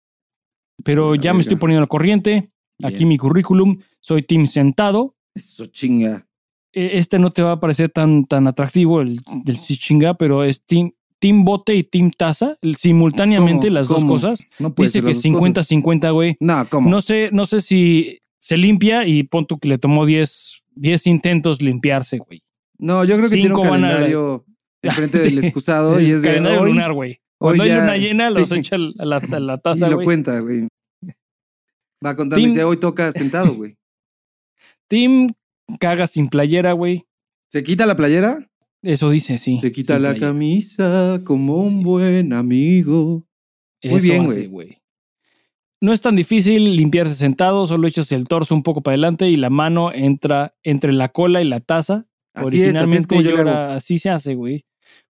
[0.84, 2.50] pero ya me estoy poniendo al corriente.
[2.82, 3.08] Aquí Bien.
[3.08, 3.78] mi currículum.
[4.00, 5.14] Soy Team Sentado.
[5.34, 6.26] Eso chinga.
[6.72, 10.64] Eh, este no te va a parecer tan, tan atractivo, el del chinga, pero es
[10.64, 13.74] Team, team Bote y Team Taza, el- simultáneamente ¿Cómo?
[13.78, 14.44] las dos cosas.
[14.58, 15.70] No puede Dice que las dos cosas.
[15.70, 16.36] 50-50, güey.
[16.40, 16.90] No, ¿cómo?
[16.90, 21.06] No sé, no sé si se limpia y pon tú que le tomó 10, 10
[21.06, 22.42] intentos limpiarse, güey.
[22.78, 24.44] No, yo creo que tiene un Cinco van a- calendario
[24.82, 27.20] enfrente del excusado y Es de lunar, güey.
[27.42, 28.54] Hoy Cuando hay ya- luna llena, los sí.
[28.56, 30.04] echa a la, a la y taza, lo güey.
[30.04, 30.68] cuenta, güey.
[32.04, 33.76] Va contando y Team- dice, hoy toca sentado, güey.
[34.88, 35.28] Team
[35.80, 37.04] caga sin playera, güey.
[37.50, 38.48] ¿Se quita la playera?
[38.82, 39.58] Eso dice, sí.
[39.60, 40.26] Se quita la playera.
[40.28, 41.84] camisa como un Sí.
[41.84, 43.24] buen amigo.
[43.84, 44.78] Muy Eso bien, güey.
[45.80, 49.36] No es tan difícil limpiarse sentado, solo echas el torso un poco para adelante y
[49.36, 52.06] la mano entra entre la cola y la taza.
[52.34, 54.64] Así es, así es Originalmente como yo era- así se hace, güey.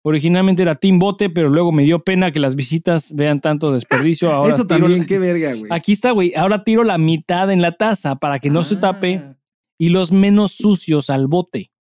[0.05, 4.31] Originalmente era Team Bote, pero luego me dio pena que las visitas vean tanto desperdicio.
[4.33, 5.67] Ahora Eso tiro también, la- qué verga, güey.
[5.71, 6.35] Aquí está, güey.
[6.35, 9.37] Ahora tiro la mitad en la taza para que no se tape Ah.
[9.79, 11.72] y los menos sucios al bote.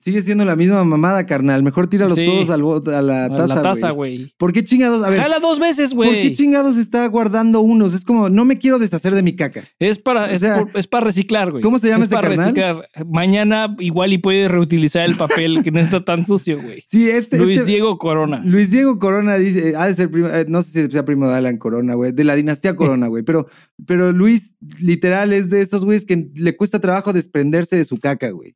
[0.00, 1.62] Sigue siendo la misma mamada, carnal.
[1.62, 2.24] Mejor tíralos Sí.
[2.24, 2.62] todos al
[2.94, 4.16] a la A taza, la taza, güey.
[4.18, 4.34] güey.
[4.36, 5.02] ¿Por qué chingados?
[5.04, 6.32] A ver, Jala dos veces, ¿por qué güey.
[6.32, 7.94] chingados está guardando unos?
[7.94, 9.62] Es como, no me quiero deshacer de mi caca.
[9.78, 11.62] Es para, O es, por- es para reciclar, güey.
[11.62, 12.46] ¿cómo se llama es este para carnal?
[12.46, 12.88] reciclar.
[13.06, 16.82] Mañana igual y puede reutilizar el papel que no está tan sucio, güey.
[16.86, 17.38] Sí, este.
[17.38, 18.42] Luis este- Diego Corona.
[18.44, 21.28] Luis Diego Corona dice, eh, ha de ser primo, eh, no sé si sea primo
[21.28, 23.46] de Alan Corona, güey, de la dinastía Corona, güey, pero,
[23.86, 28.30] pero Luis literal es de esos güeyes que le cuesta trabajo desprenderse de su caca,
[28.30, 28.54] güey.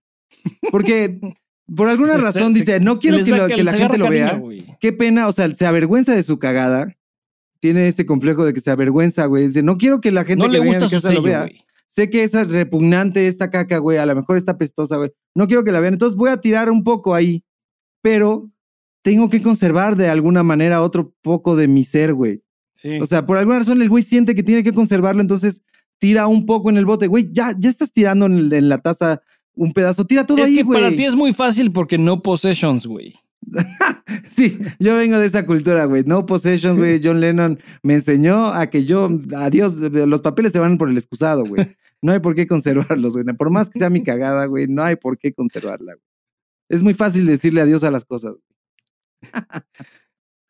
[0.70, 1.20] Porque
[1.74, 4.08] por alguna razón se- dice, no quiero que, da lo- que que la gente lo
[4.08, 4.40] vea.
[4.80, 6.94] Qué pena, o sea, se avergüenza de su cagada.
[7.60, 9.48] Tiene ese complejo de que se avergüenza, güey.
[9.48, 11.48] Dice, no quiero que la gente No que le gusta mi su lo vea.
[11.88, 13.98] Sé que es repugnante esta caca, güey.
[13.98, 15.10] A lo mejor está pestosa, güey.
[15.34, 15.94] No quiero que la vean.
[15.94, 17.42] Entonces voy a tirar un poco ahí.
[18.02, 18.50] Pero
[19.02, 22.42] tengo que conservar de alguna manera otro poco de mi ser, güey.
[22.74, 23.00] Sí.
[23.00, 25.62] O sea, por alguna razón el güey siente que tiene que conservarlo, entonces
[25.98, 27.08] tira un poco en el bote.
[27.08, 29.20] Güey, ya, ya estás tirando en la taza
[29.58, 30.06] un pedazo.
[30.06, 30.80] Tira todo es ahí, que güey.
[30.80, 33.12] para ti es muy fácil porque no possessions, güey.
[34.30, 36.04] Sí, yo vengo de esa cultura, güey.
[36.04, 37.00] No possessions, güey.
[37.04, 41.44] John Lennon me enseñó a que yo, adiós, los papeles se van por el excusado,
[41.44, 41.66] güey.
[42.00, 43.24] No hay por qué conservarlos, güey.
[43.36, 45.94] Por más que sea mi cagada, güey, no hay por qué conservarla.
[45.94, 46.04] Güey.
[46.68, 48.36] Es muy fácil decirle adiós a las cosas.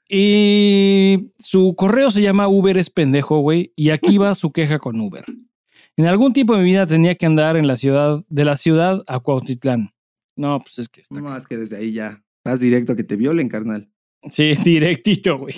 [0.09, 3.73] y su correo se llama Uber es pendejo, güey.
[3.77, 5.25] Y aquí va su queja con Uber.
[5.99, 9.03] En algún tiempo de mi vida tenía que andar en la ciudad, de la ciudad
[9.09, 9.91] a Cuautitlán.
[10.37, 11.21] No, pues es que está.
[11.21, 13.91] No, es que desde ahí ya vas directo a que te violen, carnal.
[14.31, 15.57] Sí, directito, güey.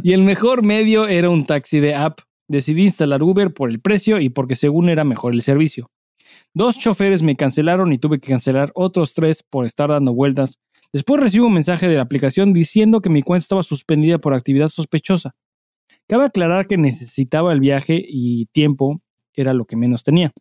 [0.00, 2.20] y el mejor medio era un taxi de app.
[2.46, 5.90] Decidí instalar Uber por el precio y porque según era mejor el servicio.
[6.54, 10.60] Dos choferes me cancelaron y tuve que cancelar otros tres por estar dando vueltas.
[10.92, 14.68] Después recibo un mensaje de la aplicación diciendo que mi cuenta estaba suspendida por actividad
[14.68, 15.34] sospechosa.
[16.06, 19.02] Cabe aclarar que necesitaba el viaje y tiempo
[19.36, 20.32] era lo que menos tenía.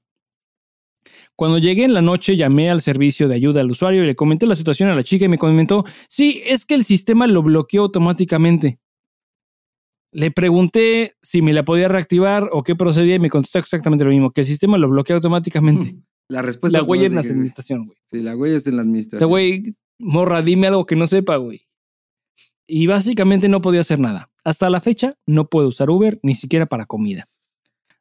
[1.36, 4.46] Cuando llegué en la noche llamé al servicio de ayuda al usuario y le comenté
[4.48, 7.84] la situación a la chica y me comentó, sí, es que el sistema lo bloqueó
[7.84, 8.80] automáticamente.
[10.12, 14.12] Le pregunté si me la podía reactivar o qué procedía y me contestó exactamente lo
[14.12, 15.96] mismo, que el sistema lo bloquea automáticamente.
[16.28, 16.80] La respuesta.
[16.80, 18.00] La huella en la administración, güey.
[18.06, 19.18] Sí, la huella es en la administración.
[19.18, 21.68] O sea, güey, morra, dime algo que no sepa, güey.
[22.66, 24.32] Y básicamente no podía hacer nada.
[24.44, 27.26] Hasta la fecha no puedo usar Uber ni siquiera para comida.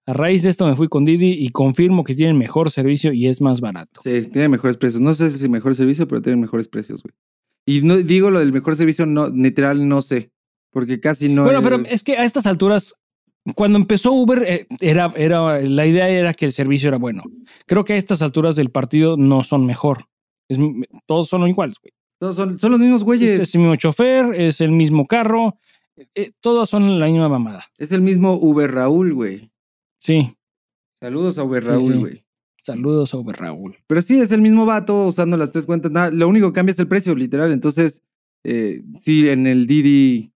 [0.06, 3.26] A raíz de esto me fui con Didi y confirmo que tienen mejor servicio y
[3.26, 4.00] es más barato.
[4.02, 5.00] Sí, tienen mejores precios.
[5.00, 7.14] No sé si es mejor servicio, pero tienen mejores precios, güey.
[7.66, 10.30] Y no digo lo del mejor servicio, no, literal, no sé.
[10.70, 11.44] Porque casi no.
[11.44, 12.94] Bueno, pero es que a estas alturas,
[13.54, 17.22] cuando empezó Uber, eh, era, era, la idea era que el servicio era bueno.
[17.66, 20.04] Creo que a estas alturas del partido no son mejor.
[21.06, 21.92] todos son iguales, güey.
[22.18, 23.40] Todos son, son los mismos güeyes.
[23.40, 25.58] Es el mismo chofer, es el mismo carro.
[26.14, 27.64] Eh, todas son la misma mamada.
[27.78, 29.50] Es el mismo Uber Raúl, güey.
[30.04, 30.36] Sí.
[31.00, 32.26] Saludos a Uber Raúl, güey.
[32.62, 33.78] Saludos a Uber Raúl.
[33.86, 35.90] Pero sí, es el mismo vato usando las tres cuentas.
[35.90, 37.52] Nada, lo único que cambia es el precio, literal.
[37.52, 38.02] Entonces,
[38.44, 40.34] eh, sí, en el Didi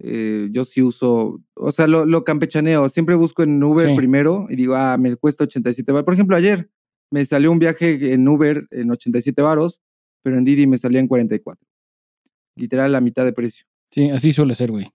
[0.00, 2.88] eh, yo sí uso, o sea, lo, lo, campechaneo.
[2.88, 6.04] Siempre busco en Uber primero y digo, ah, me cuesta 87 baros.
[6.04, 6.68] Por ejemplo, ayer
[7.12, 9.82] me salió un viaje en Uber en 87 baros,
[10.24, 11.64] pero en Didi me salía en 44.
[12.56, 13.66] Literal, la mitad de precio.
[13.92, 14.88] Sí, así suele ser, güey.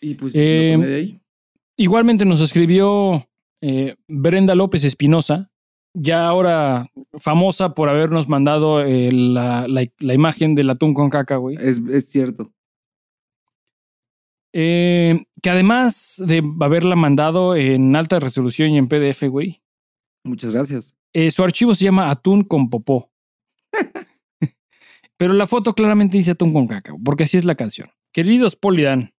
[0.00, 1.18] Y pues, eh, de ahí.
[1.76, 3.28] Igualmente nos escribió
[3.60, 5.50] eh, Brenda López Espinosa,
[5.92, 9.66] ya ahora famosa por habernos mandado eh, la,
[10.00, 11.56] imagen del atún con caca, güey.
[11.60, 12.50] Es, cierto.
[14.54, 19.62] Eh, que además de haberla mandado en alta resolución y en PDF, güey.
[20.24, 20.94] Muchas gracias.
[21.30, 23.10] su archivo se llama Atún con Popó.
[25.18, 27.90] Pero la foto claramente dice Atún con caca, porque así es la canción.
[28.12, 29.12] Queridos Polidan,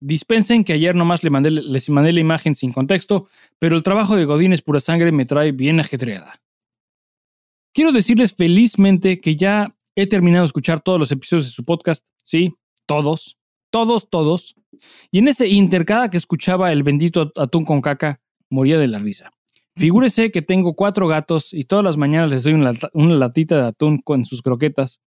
[0.00, 3.28] Dispensen que ayer nomás les mandé, les mandé la imagen sin contexto,
[3.58, 6.40] pero el trabajo de Godín es pura sangre me trae bien ajetreada.
[7.74, 12.04] Quiero decirles felizmente que ya he terminado de escuchar todos los episodios de su podcast.
[12.22, 12.54] Sí,
[12.86, 13.36] todos.
[13.70, 14.54] Todos, todos.
[15.10, 18.98] Y en ese inter, cada que escuchaba el bendito atún con caca, moría de la
[18.98, 19.32] risa.
[19.76, 23.68] Figúrese que tengo cuatro gatos y todas las mañanas les doy una, una latita de
[23.68, 25.00] atún con sus croquetas.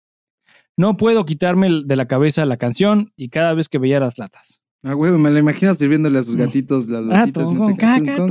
[0.78, 4.62] No puedo quitarme de la cabeza la canción y cada vez que veía las latas.
[4.84, 7.44] Ah, güey, me la imagino sirviéndole a sus gatitos las ah, latitas.
[7.44, 8.26] con caca.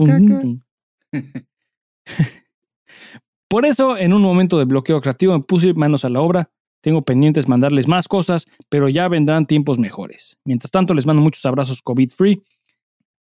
[3.49, 6.51] Por eso, en un momento de bloqueo creativo, me puse manos a la obra.
[6.81, 10.39] Tengo pendientes mandarles más cosas, pero ya vendrán tiempos mejores.
[10.45, 12.43] Mientras tanto, les mando muchos abrazos COVID-free.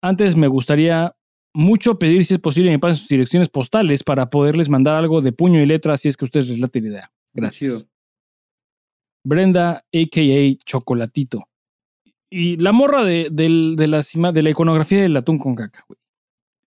[0.00, 1.14] Antes me gustaría
[1.54, 5.32] mucho pedir, si es posible, me pasen sus direcciones postales para poderles mandar algo de
[5.32, 7.12] puño y letra si es que ustedes les late la idea.
[7.34, 7.86] Gracias.
[9.24, 10.64] Brenda, a.k.a.
[10.64, 11.44] Chocolatito.
[12.34, 13.28] Y la morra de,
[13.86, 15.98] la cima, de la iconografía del atún con caca, güey.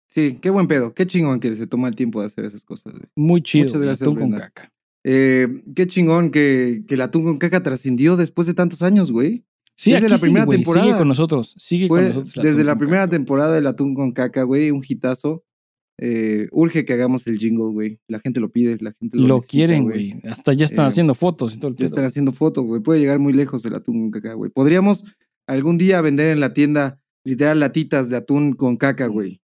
[0.06, 0.94] Sí, qué buen pedo.
[0.94, 3.06] Qué chingón que se toma el tiempo de hacer esas cosas, güey.
[3.16, 3.64] Muy chido.
[3.64, 4.72] Muchas gracias, atún con caca.
[5.02, 9.44] Eh, qué chingón que, que el atún con caca trascendió después de tantos años, güey.
[9.74, 10.86] Sí, desde la primera temporada.
[10.86, 11.54] Sigue con nosotros.
[11.58, 12.34] Sigue con nosotros.
[12.40, 15.44] Desde la primera temporada del atún con caca, güey, un hitazo.
[16.00, 17.98] Eh, urge que hagamos el jingle, güey.
[18.06, 20.20] La gente lo pide, la gente lo Lo quieren, güey.
[20.24, 22.80] Hasta ya están eh, haciendo fotos y todo el Ya están haciendo fotos, güey.
[22.80, 24.50] Puede llegar muy lejos el atún con caca, güey.
[24.52, 25.04] Podríamos
[25.48, 29.40] algún día vender en la tienda literal latitas de atún con caca, güey.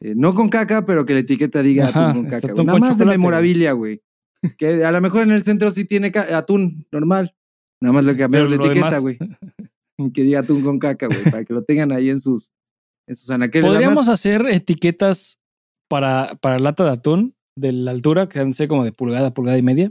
[0.00, 2.52] Eh, no con caca, pero que la etiqueta diga atún con caca.
[2.54, 4.02] Nada más de memorabilia, güey.
[4.58, 7.34] Que a lo mejor en el centro sí tiene atún normal.
[7.80, 9.18] Nada más le cambiamos la etiqueta, güey.
[10.14, 12.52] que diga atún con caca, güey, para que lo tengan ahí en sus,
[13.06, 13.68] en sus anaqueles.
[13.68, 15.40] Podríamos hacer etiquetas
[15.88, 19.62] para, para lata de atún de la altura, que ser como de pulgada, pulgada y
[19.62, 19.90] media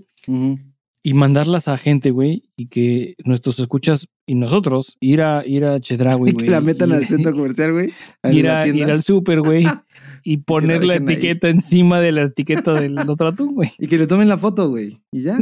[1.06, 5.80] y mandarlas a gente, güey, y que nuestros escuchas y nosotros ir a ir a
[5.80, 6.46] Chedraui, güey.
[6.48, 7.92] Que la metan al centro comercial, güey.
[8.24, 9.68] Ir, ir al súper, güey.
[10.24, 13.70] y poner la, etiqueta encima de la etiqueta del otro atún, güey.
[13.78, 14.98] Y que le tomen la foto, güey.
[15.12, 15.38] Y ya.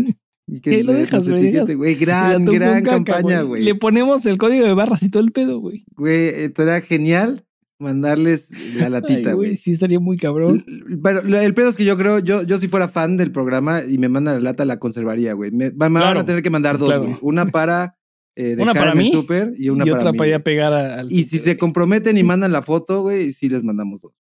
[0.47, 1.95] Y ¿Qué lo dejas, güey?
[1.95, 3.64] Gran, gran campaña, güey.
[3.64, 5.86] Le ponemos el código de barras y todo el pedo, güey.
[5.95, 7.45] Güey, estaría genial
[7.80, 9.57] mandarles la Ay, latita, güey.
[9.57, 10.63] Sí, estaría muy cabrón.
[11.03, 13.97] Pero el pedo es que yo creo, yo, yo si fuera fan del programa y
[13.97, 15.51] me mandan la lata, la conservaría, güey.
[15.51, 17.03] Me, va- me van a tener que mandar dos, claro.
[17.03, 17.15] güey.
[17.21, 17.97] Una para
[18.36, 20.43] eh, Una dejar para mí súper y una y para otra mí, para ir a
[20.43, 21.11] pegar al.
[21.11, 24.13] Y si se comprometen y mandan la foto, güey, sí les mandamos dos.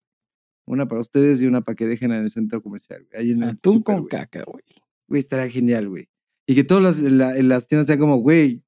[0.66, 3.04] Una para ustedes y una para que dejen en el centro comercial.
[3.10, 4.08] güey, Ahí en el Atún súper, con güey.
[4.08, 4.62] caca, güey.
[5.08, 6.08] Güey, estaría genial, güey.
[6.46, 8.62] Y que todas las, la- las tiendas sean como, güey,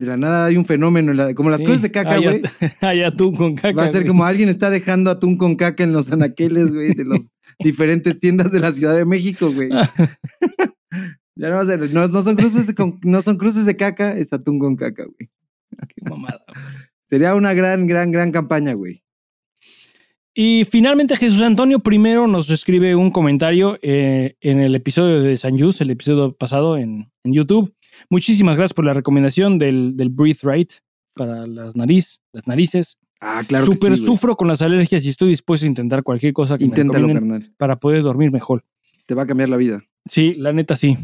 [0.00, 1.12] de la nada hay un fenómeno.
[1.34, 2.40] como las Sí, cruces de caca, güey.
[2.80, 3.74] Hay atún con caca.
[3.76, 7.04] Va a ser como alguien está dejando atún con caca en los anaqueles, güey, de
[7.04, 9.68] las diferentes tiendas de la Ciudad de México, güey.
[11.36, 13.76] ya no va a ser, no, no son cruces de, con- no son cruces de
[13.76, 15.30] caca, es atún con caca, güey.
[15.88, 16.64] Qué mamada, güey.
[17.04, 19.02] Sería una gran, gran, gran campaña, güey.
[20.32, 25.58] Y finalmente Jesús Antonio primero nos escribe un comentario eh, en el episodio de San
[25.58, 27.74] Yus, el episodio pasado en, en YouTube.
[28.08, 30.72] Muchísimas gracias por la recomendación del, del Breathe Right
[31.14, 32.98] para las nariz, las narices.
[33.20, 33.66] Ah, claro.
[33.66, 37.06] Súper sí, sufro con las alergias y estoy dispuesto a intentar cualquier cosa que Inténtalo,
[37.08, 37.52] me carnal.
[37.58, 38.64] para poder dormir mejor.
[39.06, 39.82] Te va a cambiar la vida.
[40.06, 40.96] Sí, la neta sí.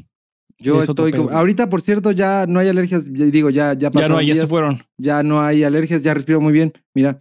[0.59, 3.11] Yo Es estoy como- ahorita, por cierto, ya no hay alergias.
[3.13, 4.81] ya Digo, ya, ya Ya pasaron no, ya se fueron.
[4.97, 6.73] ya no hay alergias, ya respiro muy bien.
[6.95, 7.21] Mira.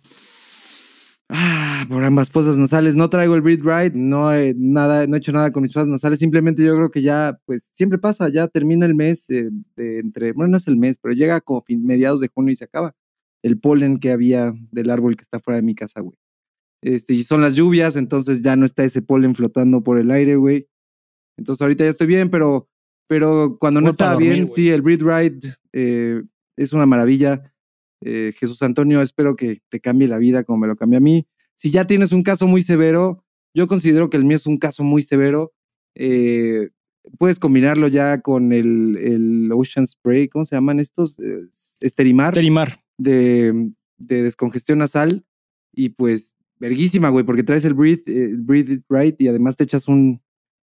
[1.29, 2.95] Ah, por ambas fosas nasales.
[2.95, 5.87] No traigo el Breathe Right, no he, nada, no he hecho nada con mis fosas
[5.87, 6.19] nasales.
[6.19, 10.33] Simplemente yo creo que ya, pues siempre pasa, ya termina el mes eh, de entre,
[10.33, 12.95] bueno, no es el mes, pero llega como fin- mediados de junio y se acaba.
[13.43, 16.17] El polen que había del árbol que está fuera de mi casa, güey.
[16.83, 20.35] Este, y son las lluvias, entonces ya no está ese polen flotando por el aire,
[20.35, 20.67] güey.
[21.37, 22.69] Entonces ahorita ya estoy bien, pero,
[23.07, 26.21] pero cuando no estaba bien, sí, el Breathe Right eh,
[26.55, 27.51] es una maravilla.
[28.07, 31.25] Eh, Jesús Antonio, espero que te cambie la vida como me lo cambió a mí.
[31.55, 33.23] Si ya tienes un caso muy severo,
[33.55, 35.53] yo considero que el mío es un caso muy severo.
[35.95, 36.69] eh,
[37.19, 41.19] puedes combinarlo ya con el, el Ocean Spray, ¿cómo se llaman estos?
[41.19, 41.47] Eh,
[41.81, 42.83] Esterimar Sterimar.
[42.97, 45.25] de, de descongestión nasal
[45.73, 49.55] y pues verguísima, güey, porque traes el breathe, eh, el breathe It right y además
[49.55, 50.21] te echas un,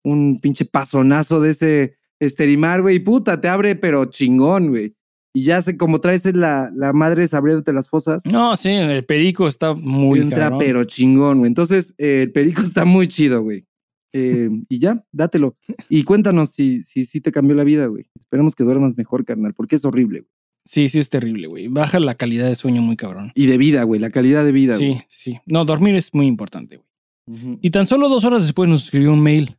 [0.03, 4.96] un pinche pasonazo de ese esterimar, güey, y puta, te abre pero chingón, güey.
[5.37, 9.47] Y ya sé, como traes la, la madre abriéndote las fosas, No, sí, el perico
[9.47, 10.59] está muy entra cabrón.
[10.59, 11.47] pero chingón, güey.
[11.49, 13.67] Entonces, eh, el perico está muy chido, güey.
[14.13, 15.55] Eh, y ya, dátelo.
[15.89, 18.09] Y cuéntanos si, si, si te cambió la vida, güey.
[18.17, 20.31] Esperemos que duermas mejor, carnal, porque es horrible, güey.
[20.65, 21.67] Sí, sí, es terrible, güey.
[21.67, 23.31] Baja la calidad de sueño muy cabrón.
[23.35, 25.05] Y de vida, güey, la calidad de vida, Sí, güey.
[25.07, 25.37] sí.
[25.45, 27.59] No, dormir es muy importante, güey.
[27.61, 29.55] Y tan solo dos horas después nos escribió un mail.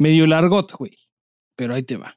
[0.00, 0.96] Medio largot, güey.
[1.56, 2.16] Pero ahí te va.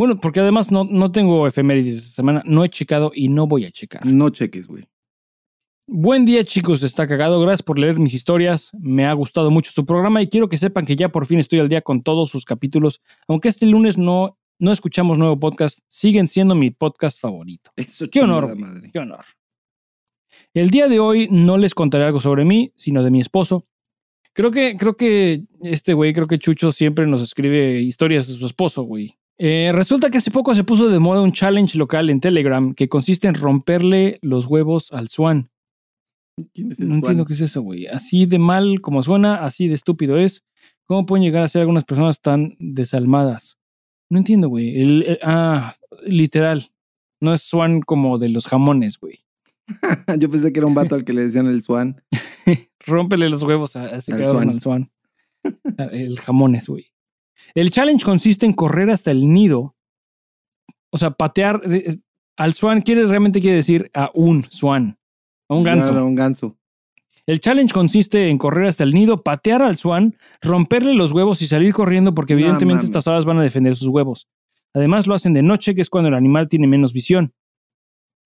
[0.00, 2.42] Bueno, porque además no, no tengo efemérides esta semana.
[2.46, 4.06] No he checado y no voy a checar.
[4.06, 4.88] No cheques, güey.
[5.86, 6.82] Buen día, chicos.
[6.82, 7.38] Está cagado.
[7.38, 8.70] Gracias por leer mis historias.
[8.80, 11.58] Me ha gustado mucho su programa y quiero que sepan que ya por fin estoy
[11.58, 13.02] al día con todos sus capítulos.
[13.28, 17.70] Aunque este lunes no, no escuchamos nuevo podcast, siguen siendo mi podcast favorito.
[17.76, 18.88] Eso Qué honor, madre.
[18.90, 19.26] Qué honor.
[20.54, 23.66] El día de hoy no les contaré algo sobre mí, sino de mi esposo.
[24.32, 28.46] Creo que, creo que este güey, creo que Chucho siempre nos escribe historias de su
[28.46, 29.19] esposo, güey.
[29.42, 32.90] Eh, resulta que hace poco se puso de moda un challenge local en Telegram que
[32.90, 35.50] consiste en romperle los huevos al Swan.
[36.52, 36.98] ¿Quién es el No Swan?
[36.98, 37.86] entiendo qué es eso, güey.
[37.86, 40.44] Así de mal como suena, así de estúpido es.
[40.84, 43.58] ¿Cómo pueden llegar a ser algunas personas tan desalmadas?
[44.10, 44.78] No entiendo, güey.
[44.78, 45.74] El- el- ah,
[46.04, 46.70] literal.
[47.20, 49.20] No es Swan como de los jamones, güey.
[50.18, 52.02] Yo pensé que era un vato al que le decían el Swan.
[52.86, 54.50] Rómpele los huevos a ese Al cabrón, Swan.
[54.50, 54.90] al Swan.
[55.78, 56.86] Ah, El jamones, güey.
[57.54, 59.74] El challenge consiste en correr hasta el nido.
[60.90, 61.60] O sea, patear.
[61.62, 62.00] de-
[62.36, 64.98] al Swan quiere, realmente quiere decir a un Swan.
[65.48, 65.90] A un ganso.
[65.90, 66.56] Claro, un ganso.
[67.26, 71.46] El challenge consiste en correr hasta el nido, patear al swan, romperle los huevos y
[71.46, 74.26] salir corriendo porque No evidentemente estas aves van a defender sus huevos.
[74.74, 77.32] Además lo hacen de noche, que es cuando el animal tiene menos visión.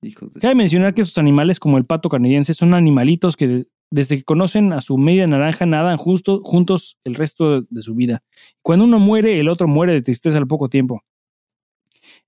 [0.01, 0.41] Hijos de...
[0.41, 4.73] Cabe mencionar que estos animales, como el pato canadiense, son animalitos que desde que conocen
[4.73, 8.23] a su media naranja nadan justo, juntos el resto de su vida.
[8.63, 11.03] Cuando uno muere, el otro muere de tristeza al poco tiempo.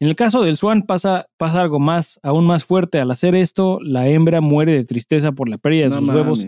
[0.01, 2.99] En el caso del swan pasa, pasa algo más, aún más fuerte.
[3.01, 6.41] Al hacer esto, la hembra muere de tristeza por la pérdida de No sus huevos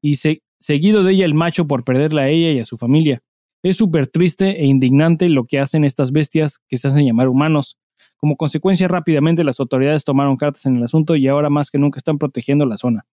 [0.00, 3.22] y se- seguido de ella el macho por perderla a ella y a su familia.
[3.62, 7.78] Es súper triste e indignante lo que hacen estas bestias que se hacen llamar humanos.
[8.16, 11.98] Como consecuencia, rápidamente las autoridades tomaron cartas en el asunto y ahora más que nunca
[11.98, 13.06] están protegiendo la zona.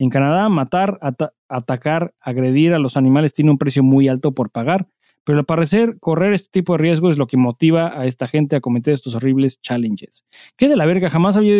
[0.00, 4.50] En Canadá, matar, ata- atacar, agredir a los animales tiene un precio muy alto por
[4.50, 4.88] pagar,
[5.24, 8.56] pero al parecer correr este tipo de riesgo es lo que motiva a esta gente
[8.56, 10.24] a cometer estos horribles challenges.
[10.56, 11.10] ¿Qué de la verga?
[11.10, 11.54] Jamás había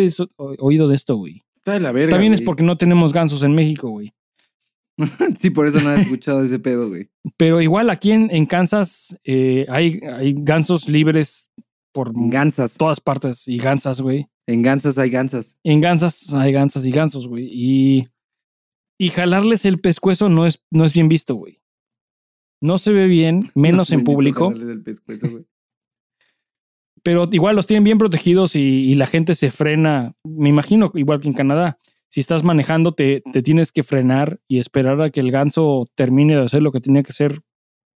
[0.57, 1.43] oído- de esto, güey.
[1.55, 2.11] Está de la verga.
[2.11, 4.11] También es porque no tenemos gansos en México, güey.
[5.39, 7.09] sí, por eso no he escuchado ese pedo, güey.
[7.37, 11.49] Pero igual aquí en, en Kansas eh, hay, hay gansos libres
[11.93, 12.75] por Gansas.
[12.77, 14.27] todas partes y gansas, güey.
[14.47, 15.55] En Gansas hay gansas.
[15.63, 17.47] En gansas hay gansas y gansos, güey.
[17.51, 18.07] Y,
[19.01, 21.57] y jalarles el pescuezo no es, no es bien visto, güey.
[22.61, 24.49] No se ve bien, menos en público.
[24.51, 25.45] jalarles el pescuezo, güey.
[27.01, 30.11] pero igual los tienen bien protegidos y, y la gente se frena.
[30.23, 31.79] Me imagino, igual que en Canadá,
[32.11, 36.35] si estás manejando, te, te tienes que frenar y esperar a que el ganso termine
[36.35, 37.41] de hacer lo que tenía que hacer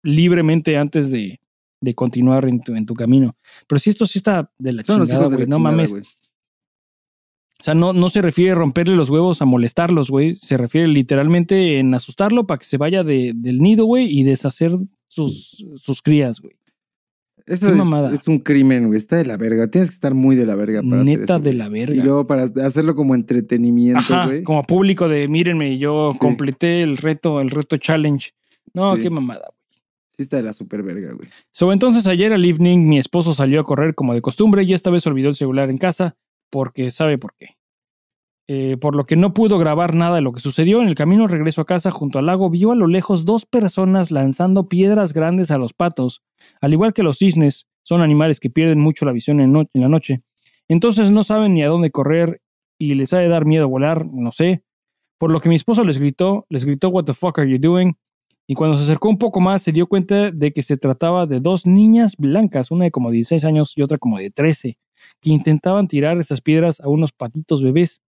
[0.04, 1.39] libremente antes de,
[1.82, 3.36] de continuar en tu, en tu camino.
[3.68, 5.47] Pero si esto sí está de la Son chingada, güey.
[5.47, 5.95] No chingada, mames.
[7.62, 10.34] O sea, no, no se refiere a romperle los huevos a molestarlos, güey.
[10.34, 14.72] Se refiere literalmente en asustarlo para que se vaya de- del nido, güey, y deshacer
[15.07, 16.55] sus, sus crías, güey.
[17.45, 18.14] Eso Qué es, mamada.
[18.14, 18.97] es un crimen, güey.
[18.97, 19.70] Está de la verga.
[19.70, 22.03] Tienes que estar muy de la verga para hacer Neta eso, de la Y verga.
[22.03, 24.43] luego para hacerlo como entretenimiento, Ajá, güey.
[24.43, 26.20] como público de mírenme, yo Sí.
[26.20, 28.32] completé el reto, el reto challenge.
[28.74, 29.03] No, Sí.
[29.03, 29.41] qué mamada.
[29.47, 29.80] güey.
[30.18, 31.30] Sí está de la super verga, güey.
[31.51, 34.89] So, entonces ayer al evening mi esposo salió a correr como de costumbre y esta
[34.91, 36.16] vez olvidó el celular en casa
[36.52, 37.58] porque sabe por qué.
[38.47, 40.82] Eh, por lo que no pudo grabar nada de lo que sucedió.
[40.82, 44.12] En el camino regreso a casa junto al lago vio a lo lejos dos personas
[44.12, 46.22] lanzando piedras grandes a los patos.
[46.60, 50.22] Al igual que los cisnes, son animales que pierden mucho la visión en, la noche.
[50.68, 52.41] Entonces no saben ni a dónde correr
[52.78, 54.64] y les ha de dar miedo volar, no sé.
[55.18, 57.93] Por lo que mi esposo les gritó, les gritó, What the fuck are you doing?
[58.47, 61.39] Y cuando se acercó un poco más, se dio cuenta de que se trataba de
[61.39, 64.78] dos niñas blancas, una de como 16 años y otra como de 13,
[65.22, 68.02] que intentaban tirar esas piedras a unos patitos bebés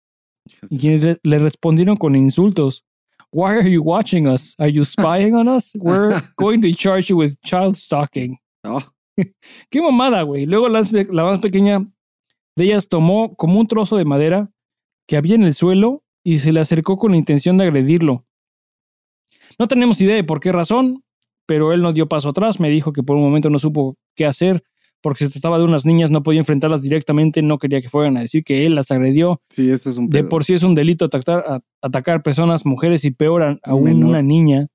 [0.70, 2.84] y quienes le- le respondieron con insultos.
[3.32, 4.54] Why are you watching us?
[4.60, 5.72] Are you spying on us?
[5.76, 8.38] We're going to charge you with child stalking.
[8.64, 8.82] Oh,
[9.72, 10.46] Qué mamada, güey.
[10.46, 11.80] Luego la, la más pequeña
[12.56, 14.52] de ellas tomó como un trozo de madera
[15.08, 18.26] que había en el suelo y se le acercó con la intención de agredirlo.
[19.60, 21.04] No tenemos idea de por qué razón,
[21.46, 22.60] pero él no dio paso atrás.
[22.60, 24.64] Me dijo que por un momento no supo qué hacer
[25.04, 28.22] porque se trataba de unas niñas, no podía enfrentarlas directamente, no quería que fueran a
[28.22, 29.42] decir que él las agredió.
[29.50, 30.30] sí, eso es un De pedo.
[30.30, 34.10] por sí es un delito atacar, a- atacar personas, mujeres y peor a- aún Menor.
[34.10, 34.68] una niña.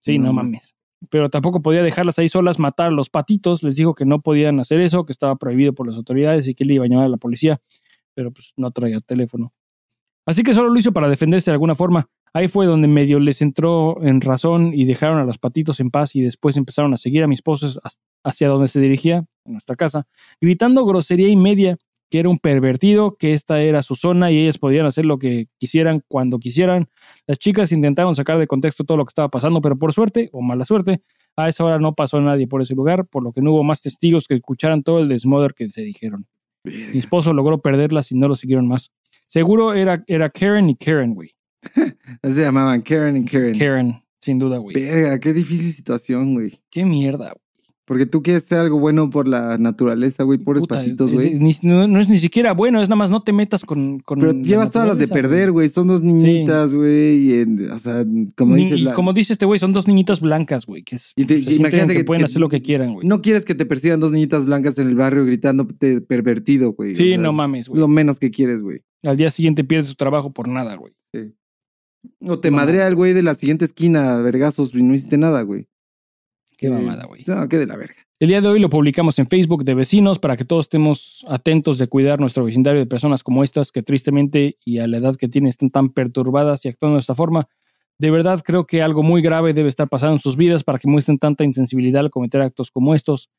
[0.00, 0.74] Sí, No no, mames.
[1.08, 3.62] Pero tampoco podía dejarlas ahí solas, matar a los patitos.
[3.62, 6.64] Les dijo que no podían hacer eso, que estaba prohibido por las autoridades y que
[6.64, 7.58] él iba a llamar a la policía.
[8.14, 9.52] Pero pues no traía teléfono.
[10.26, 12.06] Así que solo lo hizo para defenderse de alguna forma.
[12.34, 16.14] Ahí fue donde medio les entró en razón y dejaron a los patitos en paz
[16.14, 17.80] y después empezaron a seguir a mis esposos
[18.22, 20.06] hacia donde se dirigía, nuestra casa,
[20.40, 21.76] gritando grosería y media,
[22.10, 25.46] que era un pervertido, que esta era su zona y ellas podían hacer lo que
[25.58, 26.86] quisieran cuando quisieran.
[27.26, 30.42] Las chicas intentaron sacar de contexto todo lo que estaba pasando, pero por suerte o
[30.42, 31.02] mala suerte,
[31.36, 33.80] a esa hora no pasó nadie por ese lugar, por lo que no hubo más
[33.82, 36.26] testigos que escucharan todo el desmoder que se dijeron.
[36.64, 38.92] Mi esposo logró perderlas y no lo siguieron más.
[39.26, 41.30] Seguro era, era Karen y Karen, güey.
[42.22, 43.58] Se llamaban Karen y Karen.
[43.58, 44.74] Karen, sin duda, güey.
[44.74, 46.60] Verga, qué difícil situación, güey.
[46.70, 47.49] Qué mierda, güey.
[47.90, 50.38] Porque tú quieres hacer algo bueno por la naturaleza, güey.
[50.38, 51.26] Pobres Puta, patitos, eh, güey.
[51.34, 53.98] eh, no, no es ni siquiera bueno, es nada más no te metas con.
[53.98, 55.68] con Pero la llevas todas las de perder, güey.
[55.68, 57.40] Son dos niñitas, güey.
[57.40, 58.04] En- o sea,
[58.36, 60.94] como Ni- dices, y la- como dice este güey, son dos niñitas blancas, güey, que
[60.94, 63.08] es- Y te- se sienten imagínate que, que- pueden que- hacer lo que quieran, güey.
[63.08, 66.92] no quieres que te persigan dos niñitas blancas en el barrio gritándote pervertido, güey.
[66.92, 67.80] O sí, sea, no mames, güey.
[67.80, 68.82] Lo menos que quieres, güey.
[69.02, 70.92] Al día siguiente pierdes tu trabajo por nada, güey.
[71.12, 71.34] Sí.
[72.24, 72.66] O te Mamá.
[72.66, 75.66] madrea el güey de la siguiente esquina, vergazos, y no hiciste nada, güey.
[76.60, 76.72] Qué Sí.
[76.72, 77.24] mamada, güey.
[77.26, 77.94] No, qué de la verga.
[78.18, 81.78] El día de hoy lo publicamos en Facebook de vecinos para que todos estemos atentos
[81.78, 85.26] de cuidar nuestro vecindario de personas como estas que tristemente y a la edad que
[85.26, 87.48] tienen están tan perturbadas y actuando de esta forma.
[87.98, 90.86] De verdad creo que algo muy grave debe estar pasando en sus vidas para que
[90.86, 93.30] muestren tanta insensibilidad al cometer actos como estos.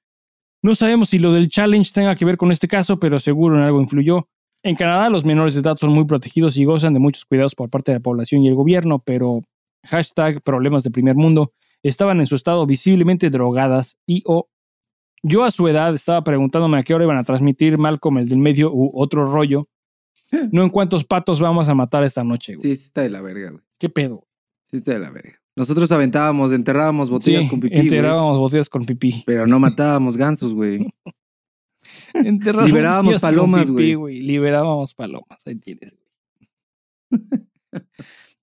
[0.63, 3.61] No sabemos si lo del challenge tenga que ver con este caso, pero seguro en
[3.61, 4.27] algo influyó.
[4.63, 7.69] En Canadá los menores de edad son muy protegidos y gozan de muchos cuidados por
[7.69, 9.41] parte de la población y el gobierno, pero
[9.85, 11.53] hashtag problemas de primer mundo
[11.83, 14.49] estaban en su estado visiblemente drogadas y o
[15.23, 18.39] yo a su edad estaba preguntándome a qué hora iban a transmitir Malcolm el del
[18.39, 19.67] medio u otro rollo.
[20.51, 22.63] No en cuántos patos vamos a matar esta noche, güey.
[22.69, 23.63] Sí, sí está de la verga, güey.
[23.77, 24.25] ¿Qué pedo?
[24.63, 25.41] Sí está de la verga.
[25.57, 27.85] Nosotros aventábamos, enterrábamos botellas Sí, con pipí, güey.
[27.87, 29.23] enterrábamos botellas con pipí.
[29.25, 30.87] Pero no matábamos gansos, güey.
[32.13, 34.21] Enterrábamos Liberábamos botellas con palomas, pipí, güey.
[34.21, 35.45] Liberábamos palomas.
[35.45, 35.97] Ahí tienes,
[37.11, 37.21] güey.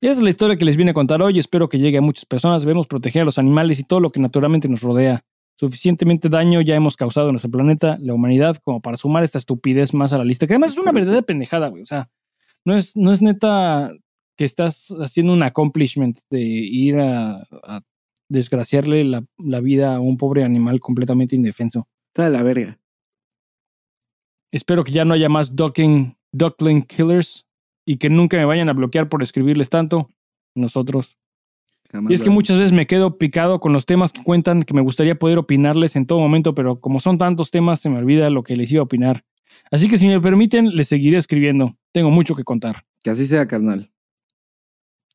[0.01, 1.41] Esa es la historia que les vine a contar hoy.
[1.41, 2.63] Espero que llegue a muchas personas.
[2.63, 5.25] Debemos proteger a los animales y todo lo que naturalmente nos rodea.
[5.57, 9.95] Suficientemente daño ya hemos causado en nuestro planeta, la humanidad, como para sumar esta estupidez
[9.95, 10.47] más a la lista.
[10.47, 11.83] Que además es una verdadera pendejada, güey.
[11.83, 12.09] O sea,
[12.65, 13.93] no es, no es neta
[14.37, 17.81] que estás haciendo un accomplishment de ir a, a
[18.29, 21.89] desgraciarle la, la vida a un pobre animal completamente indefenso.
[22.15, 22.79] Está de la verga.
[24.53, 27.48] Espero que ya no haya más ducking, duckling killers
[27.89, 30.11] y que nunca me vayan a bloquear por escribirles tanto.
[30.55, 31.17] Nosotros.
[31.91, 34.75] Jamás Y es que muchas veces me quedo picado con los temas que cuentan que
[34.75, 38.29] me gustaría poder opinarles en todo momento, pero como son tantos temas, se me olvida
[38.29, 39.25] lo que les iba a opinar.
[39.71, 41.79] Así que si me permiten, les seguiré escribiendo.
[41.91, 42.85] Tengo mucho que contar.
[43.03, 43.91] Que así sea, carnal.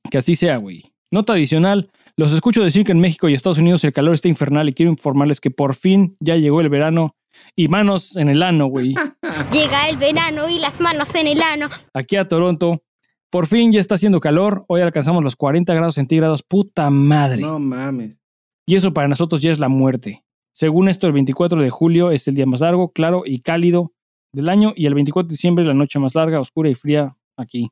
[0.09, 0.83] Que así sea, güey.
[1.11, 1.91] Nota adicional.
[2.17, 4.91] Los escucho decir que en México y Estados Unidos el calor está infernal y quiero
[4.91, 7.15] informarles que por fin ya llegó el verano
[7.55, 8.93] y manos en el ano, güey.
[9.51, 11.69] Llega el verano y las manos en el ano.
[11.93, 12.83] Aquí a Toronto.
[13.29, 14.65] Por fin ya está haciendo calor.
[14.67, 16.43] Hoy alcanzamos los 40 grados centígrados.
[16.43, 17.41] Puta madre.
[17.41, 18.19] No mames.
[18.65, 20.23] Y eso para nosotros ya es la muerte.
[20.53, 23.91] Según esto, el 24 de julio es el día más largo, claro y cálido
[24.33, 27.69] del año y el 24 de diciembre la noche más larga, oscura y fría aquí.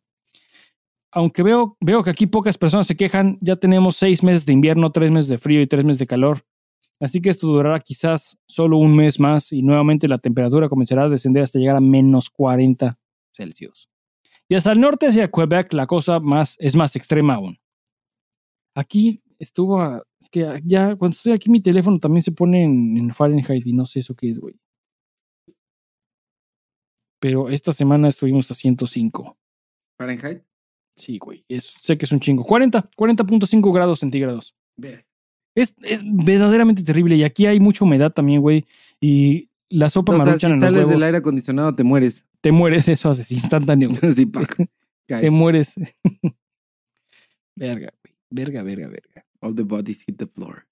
[1.12, 4.92] Aunque veo, veo que aquí pocas personas se quejan, ya tenemos seis meses de invierno,
[4.92, 6.44] tres meses de frío y tres meses de calor.
[7.02, 11.10] Así que esto durará quizás solo un mes más y nuevamente la temperatura comenzará a
[11.10, 12.98] descender hasta llegar a menos 40
[13.34, 13.90] Celsius.
[14.48, 17.58] Y hacia el norte, hacia Quebec, la cosa más, es más extrema aún.
[18.76, 22.96] Aquí estuvo, a- es que ya cuando estoy aquí mi teléfono también se pone en,
[22.98, 24.56] en Fahrenheit y no sé eso qué es, güey.
[27.20, 29.38] Pero esta semana estuvimos a 105.
[29.98, 30.44] Fahrenheit.
[30.96, 31.46] Sí, güey.
[31.48, 32.44] es- sé que es un chingo.
[32.44, 34.56] 40, 40.5 grados centígrados.
[34.76, 35.06] Ver.
[35.56, 37.16] Es, es verdaderamente terrible.
[37.16, 38.66] Y aquí hay mucha humedad también, güey.
[39.00, 40.90] Y la sopa O sea, si los sales huevos.
[40.90, 42.26] del aire acondicionado te mueres.
[42.42, 43.92] Te mueres eso así instantáneo.
[44.02, 44.42] Así, pa.
[45.08, 45.76] te mueres.
[47.56, 48.16] verga, güey.
[48.30, 49.26] Verga, verga, verga.
[49.42, 50.66] All the bodies hit the floor.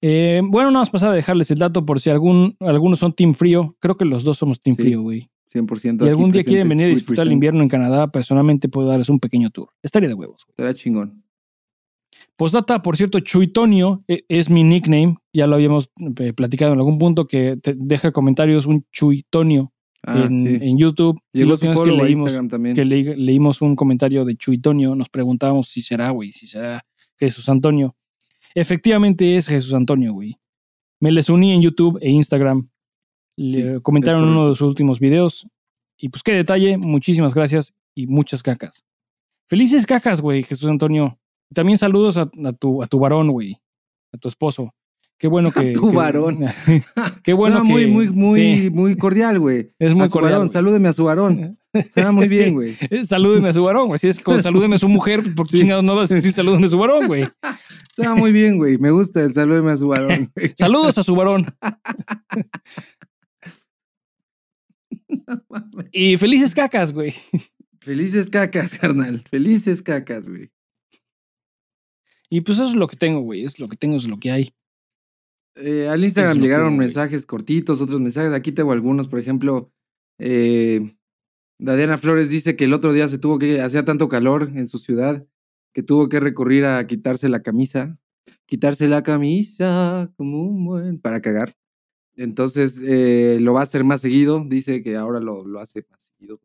[0.00, 3.32] Eh, bueno, nada más pasar a dejarles el dato por si algún, algunos son Team
[3.34, 3.76] Frío.
[3.80, 5.30] Creo que los dos somos Team Sí, Frío, güey.
[5.52, 6.04] 100%.
[6.04, 9.20] Y algún día quieren venir a disfrutar el invierno en Canadá, personalmente puedo darles un
[9.20, 9.68] pequeño tour.
[9.82, 10.44] Estaría de huevos.
[10.44, 10.50] güey.
[10.50, 11.23] Estaría chingón.
[12.36, 15.16] Postdata, por cierto, Chuitonio eh, es mi nickname.
[15.32, 19.70] Ya lo habíamos eh, platicado en algún punto que te deja comentarios un Chuitonio
[20.06, 20.58] Ah, en, sí.
[20.68, 21.18] en YouTube.
[21.32, 22.76] Y Llegó su que leímos, Instagram también.
[22.76, 26.84] que le- leímos un comentario de Chuitonio, nos preguntábamos si será, güey, si será
[27.18, 27.96] Jesús Antonio.
[28.54, 30.36] Efectivamente es Jesús Antonio, güey.
[31.00, 32.68] Me les uní en YouTube e Instagram.
[33.36, 35.46] Le Sí, comentaron uno de sus últimos videos.
[35.96, 38.84] Y pues qué detalle, muchísimas gracias y muchas cacas.
[39.48, 41.18] Felices cacas, güey, Jesús Antonio.
[41.54, 43.58] También saludos a, a tu, a tu varón, güey,
[44.12, 44.74] a tu esposo.
[45.16, 45.72] Qué bueno que...
[45.72, 46.38] tu que- varón.
[47.22, 47.68] Qué bueno que...
[47.72, 49.70] muy, muy, muy, sí, muy cordial, güey.
[49.78, 50.32] es muy A su cordial.
[50.32, 51.58] varón, salúdeme a su varón.
[51.92, 52.50] Suena muy bien, Sí.
[52.54, 52.74] güey.
[52.90, 53.98] Eh, Salúdeme a su varón, güey.
[53.98, 55.58] Si es como salúdeme a su mujer, porque Sí.
[55.60, 57.26] chingados no vas a decir salúdeme a su varón, güey.
[57.94, 58.76] Suena muy bien, güey.
[58.78, 60.28] Me gusta el salúdeme a su varón.
[60.56, 61.46] Saludos a su varón.
[65.92, 67.14] Y felices cacas, güey.
[67.80, 69.22] Felices cacas, carnal.
[69.30, 70.50] Felices cacas, güey.
[72.34, 73.44] Y pues eso es lo que tengo, güey.
[73.44, 74.50] Es lo que tengo, es lo que hay.
[75.54, 78.32] Eh, al Instagram llegaron mensajes cortitos, otros mensajes.
[78.32, 79.70] Aquí tengo algunos, por ejemplo.
[80.18, 80.80] Eh,
[81.60, 84.78] Dadiana Flores dice que el otro día se tuvo que, hacía tanto calor en su
[84.78, 85.24] ciudad,
[85.72, 88.00] que tuvo que recurrir a quitarse la camisa.
[88.46, 90.98] Quitarse la camisa como un buen.
[90.98, 91.54] para cagar.
[92.16, 94.44] Entonces eh, lo va a hacer más seguido.
[94.44, 96.40] Dice que ahora lo, lo hace más seguido.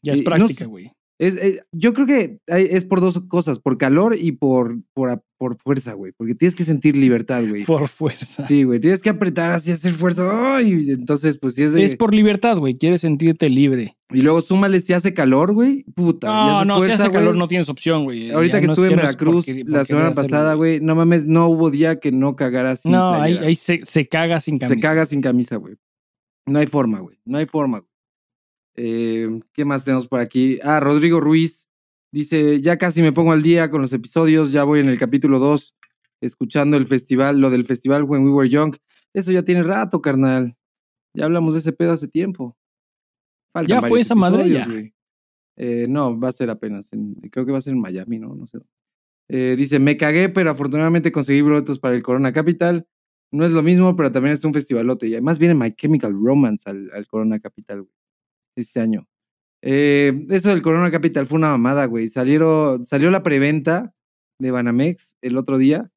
[0.00, 0.90] Ya es práctica, güey.
[1.18, 5.56] Es, eh, yo creo que es por dos cosas, por calor y por, por, por
[5.58, 6.12] fuerza, güey.
[6.16, 7.64] Porque tienes que sentir libertad, güey.
[7.64, 8.46] Por fuerza.
[8.46, 10.56] Sí, güey, tienes que apretar así, hacer fuerza.
[10.56, 10.90] ¡Ay!
[10.90, 11.82] Entonces, pues si es de...
[11.82, 12.78] Es por libertad, güey.
[12.78, 13.96] Quieres sentirte libre.
[14.10, 15.84] Y luego súmale si hace calor, güey.
[15.94, 16.28] Puta.
[16.28, 18.30] No, no, si hace calor no tienes opción, güey.
[18.30, 21.48] Ahorita Ya que no estuve en Veracruz porque- la semana pasada, güey, no mames, no
[21.48, 24.74] hubo día que no cagara sin No, ahí se, se caga sin camisa.
[24.76, 25.74] Se caga sin camisa, güey.
[26.46, 27.18] No hay forma, güey.
[27.26, 27.87] No hay forma, güey.
[28.80, 30.60] Eh, ¿Qué más tenemos por aquí?
[30.62, 31.68] Ah, Rodrigo Ruiz
[32.12, 35.40] dice, ya casi me pongo al día con los episodios, ya voy en el capítulo
[35.40, 35.74] 2,
[36.20, 38.76] escuchando el festival, lo del festival When We Were Young.
[39.12, 40.56] Eso ya tiene rato, carnal.
[41.12, 42.56] Ya hablamos de ese pedo hace tiempo.
[43.52, 44.66] Faltan Ya fue esa madre, ya.
[45.56, 46.92] Eh, no, va a ser apenas.
[46.92, 48.34] en- creo que va a ser en Miami, ¿no?
[48.36, 48.58] No sé.
[49.28, 52.86] Eh, dice, me cagué, pero afortunadamente conseguí boletos para el Corona Capital.
[53.32, 55.08] No es lo mismo, pero también es un festivalote.
[55.08, 57.92] Y además viene My Chemical Romance al, al Corona Capital, güey,
[58.60, 59.06] este año.
[59.62, 62.08] Eh, eso del Corona Capital fue una mamada, güey.
[62.08, 63.92] Salieron, salió la preventa
[64.38, 65.90] de Banamex el otro día.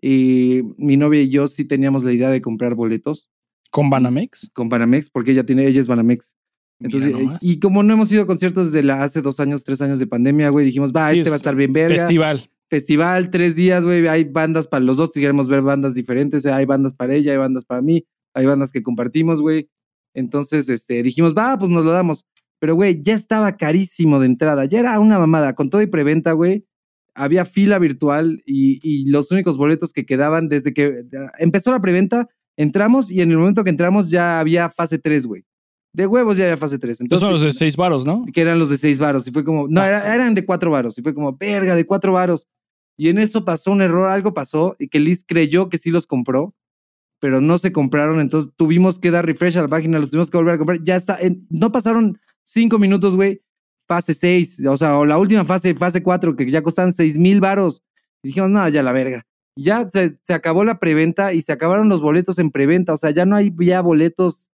[0.00, 3.28] Y mi novia y yo sí teníamos la idea de comprar boletos
[3.70, 4.50] ¿Con Banamex?
[4.52, 6.36] con Banamex, porque ella tiene, ella es Banamex.
[6.80, 9.80] Entonces, eh, y como no hemos ido a conciertos desde la, hace dos años, tres
[9.80, 11.96] años de pandemia, güey, dijimos, va, Sí, este va a estar bien verga.
[11.96, 12.48] Festival.
[12.70, 16.52] Festival, tres días, güey, hay bandas para los dos, si queremos ver bandas diferentes, eh,
[16.52, 18.04] hay bandas para ella, hay bandas para mí,
[18.34, 19.68] hay bandas que compartimos, güey.
[20.18, 22.24] Entonces, este, dijimos, va, pues nos lo damos.
[22.60, 26.32] Pero, güey, ya estaba carísimo de entrada, ya era una mamada, con todo y preventa,
[26.32, 26.64] güey.
[27.14, 31.04] Había fila virtual y, y los únicos boletos que quedaban desde que eh,
[31.38, 35.44] empezó la preventa, entramos y en el momento que entramos ya había fase 3, güey.
[35.92, 36.92] De huevos ya había fase 3.
[36.92, 38.24] Estos Entonces, son los de seis varos, ¿no?
[38.32, 39.26] que eran los de seis varos.
[39.26, 40.96] Y fue como, no, Ah, era- eran de cuatro varos.
[40.98, 42.46] Y fue como, verga, de cuatro varos.
[42.96, 46.06] Y en eso pasó un error, algo pasó, y que Liz creyó que sí los
[46.06, 46.54] compró,
[47.20, 50.36] pero no se compraron, entonces tuvimos que dar refresh a la página, los tuvimos que
[50.36, 50.82] volver a comprar.
[50.82, 53.42] Ya está, en- no pasaron cinco minutos, güey.
[53.86, 57.40] Fase 6, o sea, o la última fase, fase 4, que ya costaban 6 mil
[57.40, 57.82] varos.
[58.22, 59.26] Y dijimos, no, ya la verga.
[59.56, 62.92] Ya se, se acabó la preventa y se acabaron los boletos en preventa.
[62.92, 64.50] O sea, ya no hay ya boletos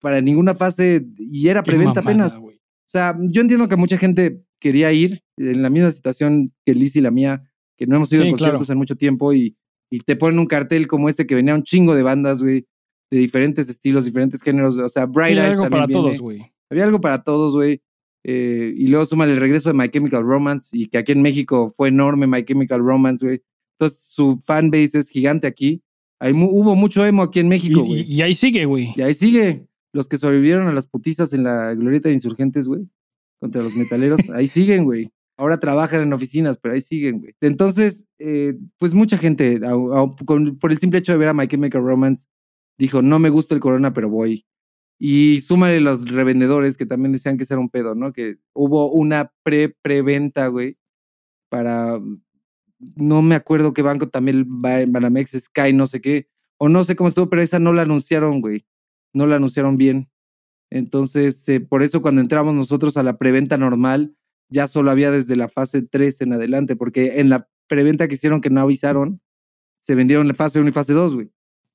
[0.00, 2.38] para ninguna fase y era Qué preventa mamada, apenas.
[2.38, 2.50] O
[2.86, 7.00] sea, yo entiendo que mucha gente quería ir en la misma situación que Liz y
[7.02, 7.42] la mía,
[7.76, 8.72] que no hemos ido Sí, a conciertos claro.
[8.72, 9.56] en mucho tiempo y,
[9.90, 12.66] y te ponen un cartel como este que venía un chingo de bandas, güey,
[13.10, 14.76] de diferentes estilos, diferentes géneros.
[14.78, 16.02] O sea, Bright Sí, Eyes algo también para viene.
[16.02, 16.42] todos, güey.
[16.70, 17.80] Había algo para todos, güey.
[18.24, 21.72] Eh, y luego suma el regreso de My Chemical Romance y que aquí en México
[21.74, 23.40] fue enorme My Chemical Romance, güey.
[23.78, 25.82] Entonces su fanbase es gigante aquí.
[26.20, 28.00] Hay mu- hubo mucho emo aquí en México, güey.
[28.02, 28.92] y- y ahí sigue, güey.
[28.96, 29.66] Y ahí sigue.
[29.94, 32.82] Los que sobrevivieron a las putizas en la glorieta de insurgentes, güey.
[33.40, 34.20] Contra los metaleros.
[34.34, 35.10] ahí siguen, güey.
[35.38, 37.34] Ahora trabajan en oficinas, pero ahí siguen, güey.
[37.40, 39.60] Entonces, eh, pues mucha gente,
[40.60, 42.26] por el simple hecho de ver a My Chemical Romance,
[42.78, 44.44] dijo, no me gusta el corona, pero voy.
[44.98, 48.12] Y súmale los revendedores que también decían que era un pedo, ¿no?
[48.12, 50.76] Que hubo una pre-preventa, güey,
[51.50, 52.00] para,
[52.96, 56.28] no me acuerdo qué banco también, Ba- Banamex, Sky, no sé qué,
[56.58, 58.66] o no sé cómo estuvo, pero esa no la anunciaron, güey.
[59.14, 60.08] No la anunciaron bien.
[60.70, 64.14] Entonces, eh, por eso cuando entramos nosotros a la preventa normal,
[64.50, 68.40] ya solo había desde la fase 3 en adelante, porque en la preventa que hicieron
[68.40, 69.20] que no avisaron,
[69.80, 71.30] se vendieron la fase 1 y fase 2, güey.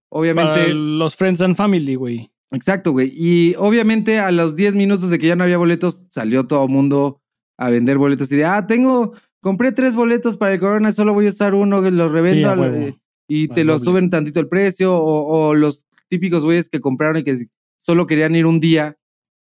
[0.09, 0.51] Obviamente.
[0.51, 2.31] Para los Friends and Family, güey.
[2.51, 3.11] Exacto, güey.
[3.15, 6.69] Y obviamente a los 10 minutos de que ya no había boletos, salió todo el
[6.69, 7.21] mundo
[7.57, 11.25] a vender boletos y de, ah, tengo, compré tres boletos para el Corona, solo voy
[11.27, 12.95] a usar uno, los revendo Sí, al- eh,
[13.27, 17.23] y te lo suben tantito el precio, o, o los típicos güeyes que compraron y
[17.23, 17.45] que
[17.77, 18.97] solo querían ir un día,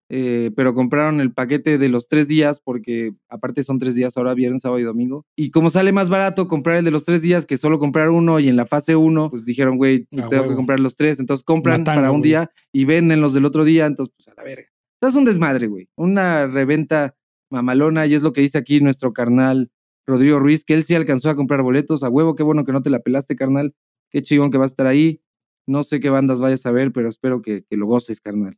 [0.10, 4.34] eh, pero compraron el paquete de los tres días, porque aparte son tres días ahora,
[4.34, 5.26] viernes, sábado y domingo.
[5.36, 8.40] Y como sale más barato comprar el de los tres días que solo comprar uno
[8.40, 11.84] y en la fase uno, pues dijeron, güey, tengo que comprar los tres, entonces compran
[11.84, 12.31] para un güey.
[12.31, 14.68] día y venden los del otro día, entonces pues a la verga.
[14.95, 15.88] Entonces es un desmadre, güey.
[15.95, 17.15] Una reventa
[17.52, 19.72] mamalona y es lo que dice aquí nuestro carnal
[20.06, 22.81] Rodrigo Ruiz, que él sí alcanzó a comprar boletos a huevo, qué bueno que no
[22.81, 23.76] te la pelaste, carnal.
[24.11, 25.22] Qué chingón que va a estar ahí.
[25.68, 28.57] No sé qué bandas vayas a ver, pero espero que, que lo goces, carnal.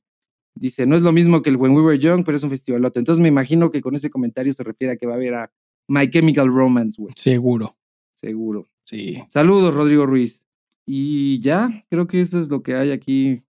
[0.55, 2.99] Dice, no es lo mismo que el When We Were Young, pero es un festivalote.
[2.99, 5.51] Entonces me imagino que con ese comentario se refiere a que va a haber a
[5.87, 7.13] My Chemical Romance, güey.
[7.15, 7.77] Seguro.
[8.11, 8.69] Seguro.
[8.83, 9.21] Sí.
[9.29, 10.43] Saludos, Rodrigo Ruiz.
[10.85, 13.43] Y ya, creo que eso es lo que hay aquí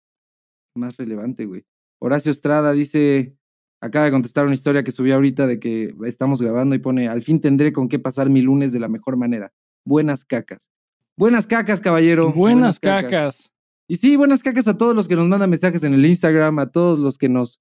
[0.75, 1.65] más relevante, güey.
[1.99, 3.37] Horacio Estrada dice,
[3.81, 7.23] acaba de contestar una historia que subí ahorita de que estamos grabando y pone, al
[7.23, 9.53] fin tendré con qué pasar mi lunes de la mejor manera.
[9.85, 10.71] Buenas cacas.
[11.17, 12.33] Buenas cacas, caballero.
[12.33, 13.52] Buenas cacas.
[13.93, 16.71] Y sí, buenas cacas a todos los que nos mandan mensajes en el Instagram, a
[16.71, 17.61] todos los que nos,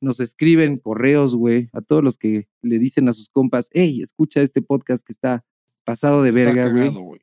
[0.00, 4.42] nos escriben correos, güey, a todos los que le dicen a sus compas, hey, escucha
[4.42, 5.44] este podcast que está
[5.82, 7.20] pasado de Está verga, güey.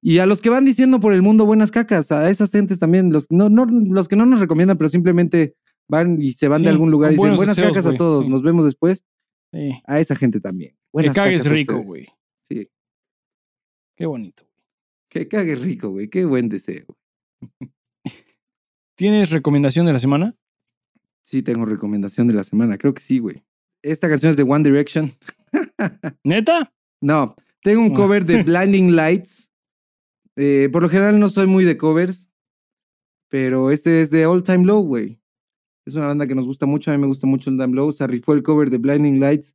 [0.00, 3.12] Y a los que van diciendo por el mundo buenas cacas, a esas gentes también,
[3.12, 5.56] los, no, no, los que no nos recomiendan, pero simplemente
[5.88, 8.26] van y se van Sí, de algún lugar y dicen buenas deseos, cacas a todos,
[8.26, 8.30] sí.
[8.30, 9.04] nos vemos después.
[9.52, 9.72] Sí.
[9.88, 10.70] A esa gente también.
[10.70, 12.06] Que Buenas cagues cacas a rico, güey.
[12.42, 12.70] Sí,
[13.96, 14.44] Qué bonito.
[15.08, 16.08] que cagues rico, güey.
[16.08, 16.86] Qué buen deseo.
[18.98, 20.34] ¿Tienes recomendación de la semana?
[21.22, 22.78] Sí, tengo recomendación de la semana.
[22.78, 23.44] Creo que sí, güey.
[23.80, 25.12] Esta canción es de One Direction.
[26.24, 26.72] ¿Neta?
[27.00, 27.94] No, tengo un Ah.
[27.94, 29.50] cover de Blinding Lights.
[30.34, 32.28] Eh, por lo general no soy muy de covers,
[33.28, 35.20] pero este es de All Time Low, güey.
[35.86, 37.92] Es una banda que nos gusta mucho, a mí me gusta mucho All Time Low.
[37.92, 39.54] Se rifó el cover de Blinding Lights.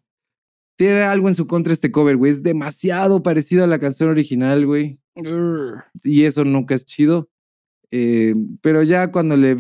[0.78, 2.32] Tiene algo en su contra este cover, güey.
[2.32, 5.00] Es demasiado parecido a la canción original, güey.
[6.04, 7.30] Y eso nunca es chido.
[7.96, 9.56] Eh, pero ya cuando le,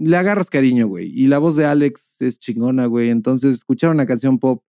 [0.00, 1.08] le agarras cariño, güey.
[1.14, 3.10] Y la voz de Alex es chingona, güey.
[3.10, 4.64] Entonces, escuchar una canción pop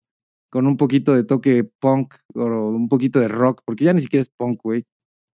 [0.50, 4.20] con un poquito de toque punk o un poquito de rock, porque ya ni siquiera
[4.20, 4.84] es punk, güey.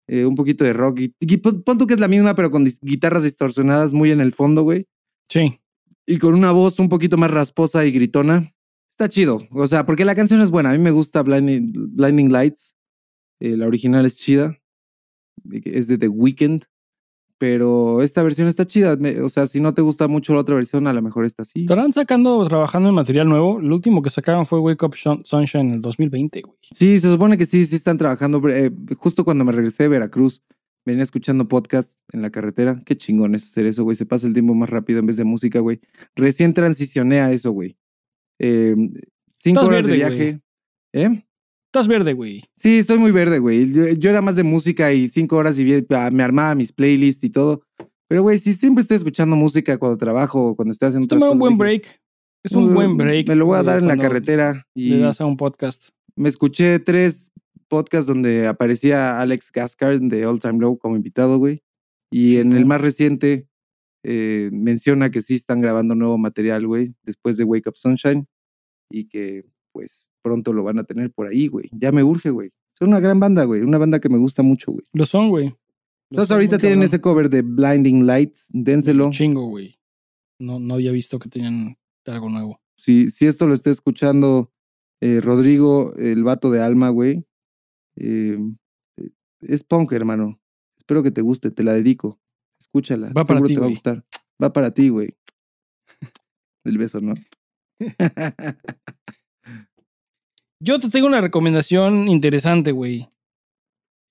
[0.10, 1.00] Eh, un poquito de rock.
[1.00, 4.34] Y, y pon, tú que es la misma, pero con guitarras distorsionadas muy en el
[4.34, 4.86] fondo, güey.
[5.30, 5.62] Sí.
[6.06, 8.54] Y con una voz un poquito más rasposa y gritona.
[8.90, 9.48] Está chido.
[9.52, 10.72] O sea, porque la canción es buena.
[10.72, 12.76] A mí me gusta Blinding, Blinding Lights.
[13.40, 14.60] Eh, la original es chida.
[15.64, 16.66] Es de The Weeknd.
[17.40, 18.98] Pero esta versión está chida.
[19.24, 21.62] O sea, si no te gusta mucho la otra versión, a lo mejor esta sí.
[21.62, 23.62] Estarán sacando, trabajando en material nuevo.
[23.62, 26.58] Lo último que sacaron fue Wake Up Sunshine en el 2020, güey.
[26.62, 28.42] Sí, se supone que sí, sí están trabajando.
[28.50, 30.44] Eh, justo cuando me regresé de Veracruz,
[30.86, 32.82] venía escuchando podcast en la carretera.
[32.86, 33.96] Qué chingón es hacer eso, güey.
[33.96, 35.80] Se pasa el tiempo más rápido en vez de música, güey.
[36.18, 37.78] Recién transicioné a eso, güey.
[38.38, 38.76] Eh,
[39.38, 40.42] cinco Estás horas de viaje.
[40.92, 41.24] ¿Eh?
[41.70, 42.44] Estás verde, güey.
[42.56, 43.72] Sí, estoy muy verde, güey.
[43.72, 47.24] Yo, yo era más de música y cinco horas y ah, me armaba mis playlists
[47.24, 47.62] y todo.
[48.08, 51.38] Pero, güey, si siempre estoy escuchando música cuando trabajo o cuando estoy haciendo Toma un
[51.38, 52.02] buen dije, break.
[52.44, 53.28] Es un "Mm, buen break.
[53.28, 55.90] Me lo voy a dar en la carretera y Le das a un podcast.
[56.16, 57.32] me escuché tres
[57.68, 61.62] podcast donde aparecía Alex Gascard de All Time Low como invitado, güey.
[62.12, 63.48] Y en el más reciente
[64.04, 68.26] eh, menciona que sí están grabando nuevo material, güey, después de Wake Up Sunshine.
[68.92, 71.70] Y que, pues, pronto lo van a tener por ahí, güey.
[71.72, 72.52] Ya me urge, güey.
[72.78, 73.62] Son una gran banda, güey.
[73.62, 74.84] Una banda que me gusta mucho, güey.
[74.94, 75.56] Lo son, güey.
[76.12, 78.48] Entonces ahorita tienen ese cover de Blinding Lights.
[78.52, 79.10] Dénselo.
[79.12, 79.80] Chingo, güey.
[80.40, 81.76] No, no había visto que tenían
[82.06, 82.60] algo nuevo.
[82.76, 84.52] si, si esto lo está escuchando
[85.02, 87.26] eh, Rodrigo, el vato de Alma, güey,
[87.96, 88.38] eh,
[88.98, 89.10] eh,
[89.42, 90.40] es punk, hermano.
[90.78, 92.20] Espero que te guste, te la dedico.
[92.60, 93.08] Escúchala.
[93.14, 94.06] Va para seguro ti, te va a gustar.
[94.42, 95.16] Va para ti, güey.
[96.66, 97.14] El beso, ¿no?
[100.62, 103.10] Yo te tengo una recomendación interesante, güey.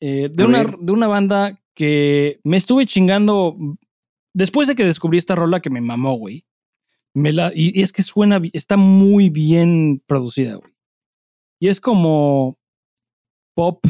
[0.01, 3.57] Eh, de, una, de una banda que me estuve chingando
[4.35, 6.45] después de que descubrí esta rola que me mamó, güey.
[7.15, 10.73] Me la, y, y es que suena, está muy bien producida, güey.
[11.61, 12.57] Y es como
[13.55, 13.85] pop,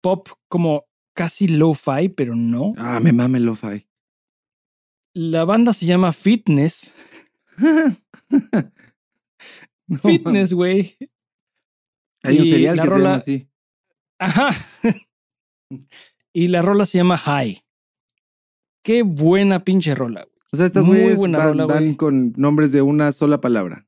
[0.00, 0.84] pop como
[1.14, 2.74] casi lo-fi, pero no.
[2.78, 3.86] ah, me mame lo-fi.
[5.14, 6.94] La banda se llama Fitness.
[9.90, 10.98] No, Fitness, güey.
[12.28, 13.48] Hay un y cereal la que se llama rola- así.
[14.20, 14.50] Ajá.
[16.32, 17.62] y la rola se llama High.
[18.82, 20.34] Qué buena pinche rola, güey.
[20.52, 21.96] O sea, estas muy buena van, rola, van güey.
[21.96, 23.86] con nombres de una sola palabra.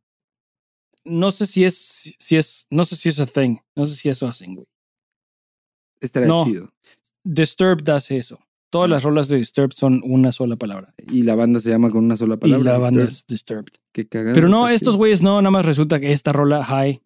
[1.04, 3.56] No sé si es, si es, no sé si es a thing.
[3.74, 4.66] No sé si eso hacen, güey.
[6.00, 6.44] Estaría No.
[6.44, 6.70] chido.
[7.24, 8.38] Disturbed hace eso.
[8.70, 8.94] Todas Ah.
[8.94, 10.94] las rolas de Disturbed son una sola palabra.
[11.10, 12.60] Y la banda se llama con una sola palabra.
[12.60, 13.10] y la banda Disturbed.
[13.12, 13.72] es Disturbed.
[13.92, 17.00] Qué cagado, Pero no, estos güeyes no, nada más resulta que esta rola, High.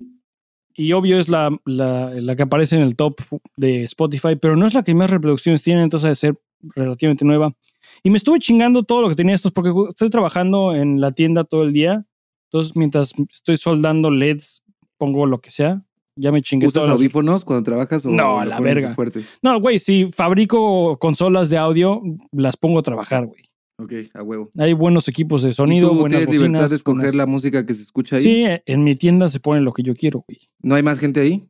[0.76, 3.20] Y obvio es la, la, la que aparece en el top
[3.56, 6.38] de Spotify, pero no es la que más reproducciones tiene, entonces ha de ser
[6.74, 7.55] relativamente nueva.
[8.02, 11.44] Y me estuve chingando todo lo que tenía estos porque estoy trabajando en la tienda
[11.44, 12.05] todo el día.
[12.51, 14.62] Entonces, mientras estoy soldando LEDs,
[14.96, 15.82] pongo lo que sea.
[16.16, 18.94] Ya me chingué ¿Usas audífonos cuando trabajas o No, a la verga.
[18.94, 19.22] fuerte?
[19.42, 22.01] No, güey, si fabrico consolas de audio,
[22.32, 23.42] las pongo a trabajar, güey.
[23.78, 24.51] Ok, a huevo.
[24.56, 26.70] Hay buenos equipos de sonido, ¿Y tú buenas tienes libertad bocinas.
[26.70, 28.22] de escoger buenas- la música que se escucha ahí?
[28.22, 30.38] Sí, en mi tienda se pone lo que yo quiero, güey.
[30.62, 31.44] ¿No hay más gente ahí?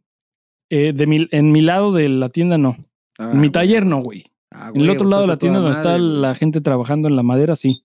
[0.70, 2.76] Eh, de mi, en mi lado de la tienda no.
[3.18, 3.50] Ah, en mi güey.
[3.52, 4.24] taller no, güey.
[4.50, 6.20] Ah, En el otro lado de la tienda donde está güey.
[6.20, 7.84] la gente trabajando en la madera, sí.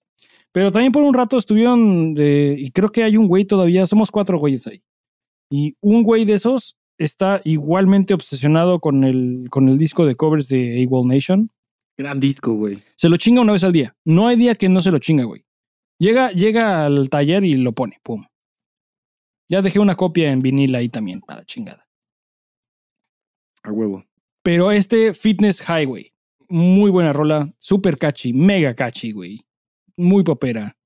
[0.51, 4.09] Pero también por un rato estuvieron de, y creo que hay un güey todavía, somos
[4.09, 4.81] cuatro güeyes ahí.
[5.51, 10.47] Y un güey de esos está igualmente obsesionado con el, con el disco de covers
[10.47, 11.51] de AWOL Nation.
[11.99, 12.79] Gran disco, güey.
[12.95, 13.93] Se lo chinga una vez al día.
[14.05, 15.43] No hay día que no se lo chinga, güey.
[15.99, 18.23] Llega, llega al taller y lo pone, pum.
[19.51, 21.89] Ya dejé una copia en vinil ahí también, para chingada.
[23.63, 24.05] A huevo.
[24.43, 26.13] Pero este Fitness Highway,
[26.47, 29.41] muy buena rola, super catchy, mega catchy, güey.
[29.97, 30.77] Muy popera.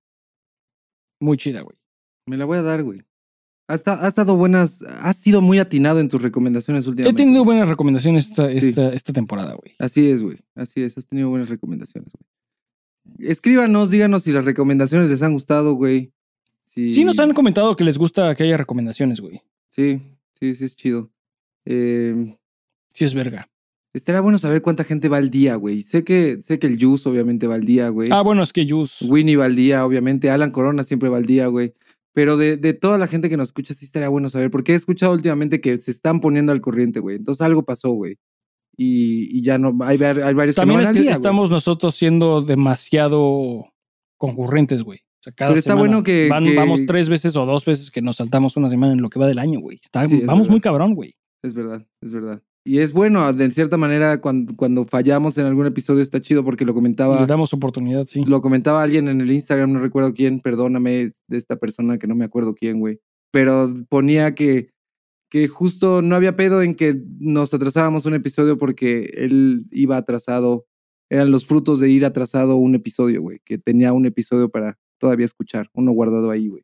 [1.22, 1.78] Muy chida, güey.
[2.26, 3.04] Me la voy a dar, güey.
[3.68, 4.82] Has, has dado buenas.
[5.02, 7.24] Has sido muy atinado en tus recomendaciones He últimamente.
[7.24, 8.70] tenido buenas recomendaciones esta, Sí.
[8.70, 9.74] esta, esta temporada, güey.
[9.80, 10.38] Así es, güey.
[10.56, 10.98] Así es.
[10.98, 13.30] Has tenido buenas recomendaciones, güey.
[13.30, 16.12] Escríbanos, díganos si las recomendaciones les han gustado, güey.
[16.64, 16.90] Si...
[16.92, 19.42] Sí nos han comentado que les gusta que haya recomendaciones, güey.
[19.70, 20.02] Sí,
[20.40, 21.12] sí, sí, es chido.
[21.66, 22.36] Eh,
[22.94, 23.50] Sí es verga.
[23.94, 25.82] estaría bueno saber cuánta gente va al día, güey.
[25.82, 28.10] Sé que, sé que el Juice obviamente va al día, güey.
[28.12, 29.06] Ah, bueno, es que Juice.
[29.06, 30.30] Winnie va al día, obviamente.
[30.30, 31.74] Alan Corona siempre va al día, güey.
[32.14, 34.52] Pero de, de toda la gente que nos escucha, sí estaría bueno saber.
[34.52, 37.16] Porque he escuchado últimamente que se están poniendo al corriente, güey.
[37.18, 38.18] Entonces algo pasó, güey.
[38.78, 39.76] Y, y ya no.
[39.84, 41.14] Hay, hay varios También que no es que día, güey.
[41.14, 43.66] estamos nosotros siendo demasiado
[44.18, 45.00] concurrentes, güey.
[45.00, 47.90] O sea, cada Pero está bueno que- van- que- vamos tres veces o dos veces
[47.92, 49.80] que nos saltamos una semana en lo que va del año, güey.
[49.82, 51.16] Está- Sí, es vamos muy cabrón, güey.
[51.44, 52.42] Es verdad, es verdad.
[52.66, 56.64] Y es bueno, de cierta manera, cuando, cuando fallamos en algún episodio está chido porque
[56.64, 57.20] lo comentaba.
[57.20, 58.24] Les damos oportunidad, sí.
[58.26, 62.16] Lo comentaba alguien en el Instagram, no recuerdo quién, perdóname, de esta persona que no
[62.16, 63.00] me acuerdo quién, güey.
[63.32, 64.70] Pero ponía que,
[65.30, 70.66] que justo no había pedo en que nos atrasáramos un episodio porque él iba atrasado.
[71.10, 73.40] Eran los frutos de ir atrasado un episodio, güey.
[73.44, 76.64] Que tenía un episodio para todavía escuchar, uno guardado ahí, güey.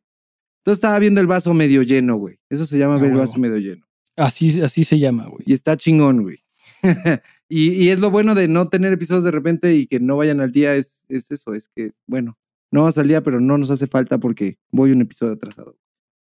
[0.60, 2.38] Entonces estaba viendo el vaso medio lleno, güey.
[2.48, 3.89] Eso se llama Ah, ver el vaso medio lleno.
[4.20, 5.42] Así, así se llama, güey.
[5.46, 6.38] Y está chingón, güey.
[7.48, 10.40] y, y es lo bueno de no tener episodios de repente y que no vayan
[10.40, 12.38] al día, es, es eso, es que, bueno,
[12.70, 15.76] no vas al día, pero no nos hace falta porque voy un episodio atrasado.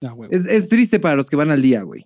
[0.06, 0.16] Ah.
[0.30, 2.06] Es, es triste para los que van al día, güey.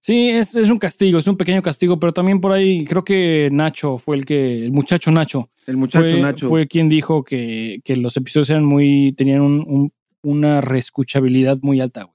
[0.00, 3.48] Sí, es, es un castigo, es un pequeño castigo, pero también por ahí creo que
[3.52, 6.48] Nacho fue el que, el muchacho Nacho, El muchacho fue, Nacho.
[6.48, 9.92] fue quien dijo que, que los episodios eran muy, tenían un- un-
[10.22, 12.13] una reescuchabilidad muy alta, güey.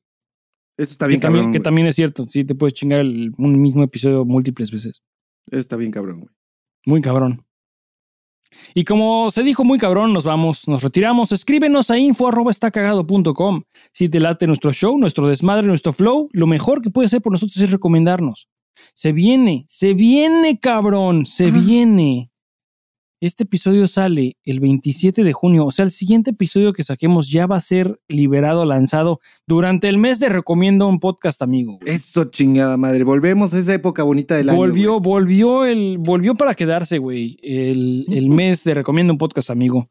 [0.80, 1.52] Eso está Que, bien también, cabrón.
[1.54, 1.64] que güey.
[1.64, 5.04] también es cierto, sí, te puedes chingar el- un mismo episodio múltiples veces.
[5.52, 6.32] Eso está bien cabrón, güey.
[6.86, 7.46] Muy cabrón.
[8.74, 11.32] Y como se dijo muy cabrón, nos vamos, nos retiramos.
[11.32, 13.62] Escríbenos a info arroba estacagado.com.
[13.94, 17.32] Si te late nuestro show, nuestro desmadre, nuestro flow, lo mejor que puede hacer por
[17.32, 18.48] nosotros es recomendarnos.
[18.96, 21.52] Se viene, se viene, cabrón, se Ah.
[21.52, 22.32] viene.
[23.22, 27.48] Este episodio sale el 27 de junio, o sea, el siguiente episodio que saquemos ya
[27.48, 31.80] va a ser liberado, lanzado durante el mes de Recomiendo un podcast, amigo.
[31.82, 31.94] güey.
[31.94, 33.04] Eso chingada madre.
[33.04, 34.58] Volvemos a esa época bonita del año.
[34.58, 37.38] volvió, volvió el, volvió para quedarse, güey.
[37.42, 39.90] El, el mes de Recomiendo un podcast, amigo.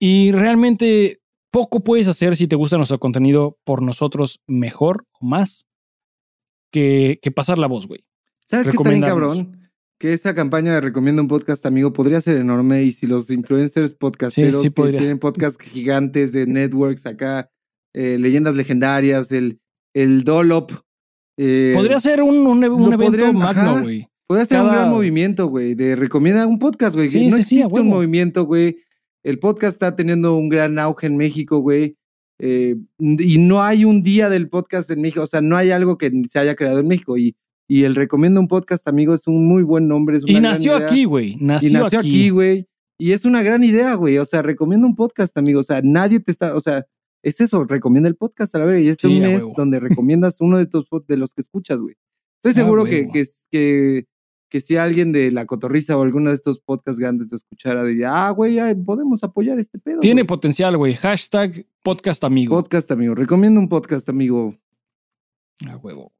[0.00, 1.20] Y realmente
[1.52, 5.68] poco puedes hacer si te gusta nuestro contenido por nosotros mejor o más
[6.72, 8.00] que, que pasar la voz, güey.
[8.46, 9.63] ¿Sabes qué está bien cabrón?
[10.04, 12.82] Que esa campaña de recomiendo un podcast, amigo, podría ser enorme.
[12.82, 17.50] Y si los influencers podcasteros sí que tienen podcasts gigantes de networks acá,
[17.94, 19.60] eh, leyendas legendarias, el,
[19.94, 20.72] el Dolop.
[21.38, 24.06] eh, Podría ser un, un, evento podrían- magno, güey.
[24.26, 27.08] Podría ser un gran movimiento, güey, de recomienda un podcast, güey.
[27.08, 28.76] Sí, no existe un movimiento, güey.
[29.22, 31.96] El podcast está teniendo un gran auge en México, güey.
[32.38, 35.96] eh, y no hay un día del podcast en México, o sea, no hay algo
[35.96, 37.16] que se haya creado en México.
[37.16, 37.34] Y,
[37.68, 40.18] y el recomiendo un podcast, amigo, es un muy buen nombre.
[40.18, 41.36] Es una Y nació aquí, güey.
[41.40, 42.30] Nació, Y nació aquí, aquí.
[42.30, 42.66] güey.
[42.98, 44.18] Y es una gran idea, güey.
[44.18, 45.60] O sea, recomienda un podcast, amigo.
[45.60, 46.86] O sea, nadie te está, o sea,
[47.22, 48.80] es eso, recomienda el podcast a la verga.
[48.80, 49.54] Y este es Sí, mes huevo.
[49.56, 51.96] donde recomiendas uno de, tus, de los que escuchas, güey.
[52.36, 54.04] Estoy A seguro que, que, que,
[54.50, 58.26] que si alguien de La Cotorriza o alguno de estos podcasts grandes lo escuchara, diría,
[58.28, 60.00] ah, güey, podemos apoyar este pedo.
[60.00, 60.28] Tiene güey".
[60.28, 60.94] potencial, güey.
[60.94, 62.54] Hashtag podcast amigo.
[62.54, 63.14] podcast, amigo.
[63.14, 64.54] Recomiendo un podcast, amigo.
[65.66, 66.12] A huevo.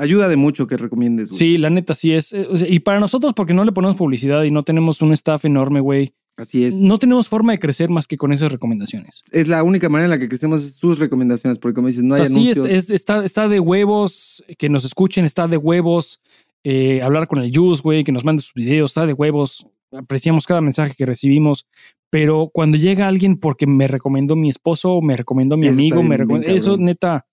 [0.00, 1.38] Ayuda de mucho que recomiendes, güey.
[1.38, 2.32] Sí, la neta sí es.
[2.32, 5.12] eh, o sea, y para nosotros, porque no le ponemos publicidad y no tenemos un
[5.12, 6.12] staff enorme, güey.
[6.36, 6.74] Así es.
[6.74, 9.22] No tenemos forma de crecer más que con esas recomendaciones.
[9.30, 12.16] Es la única manera en la que crecemos sus recomendaciones, porque como dices, no o
[12.16, 12.84] hay sea, sí, es- anuncios.
[12.84, 16.20] es- está, está de huevos que nos escuchen, está de huevos
[16.64, 19.66] eh, hablar con el Juice, güey, que nos mande sus videos, está de huevos.
[19.92, 21.66] Apreciamos cada mensaje que recibimos,
[22.10, 26.08] pero cuando llega alguien porque me recomendó mi esposo, me recomendó mi Eso amigo, bien,
[26.08, 26.46] me recomendó.
[26.52, 27.26] Eso, neta,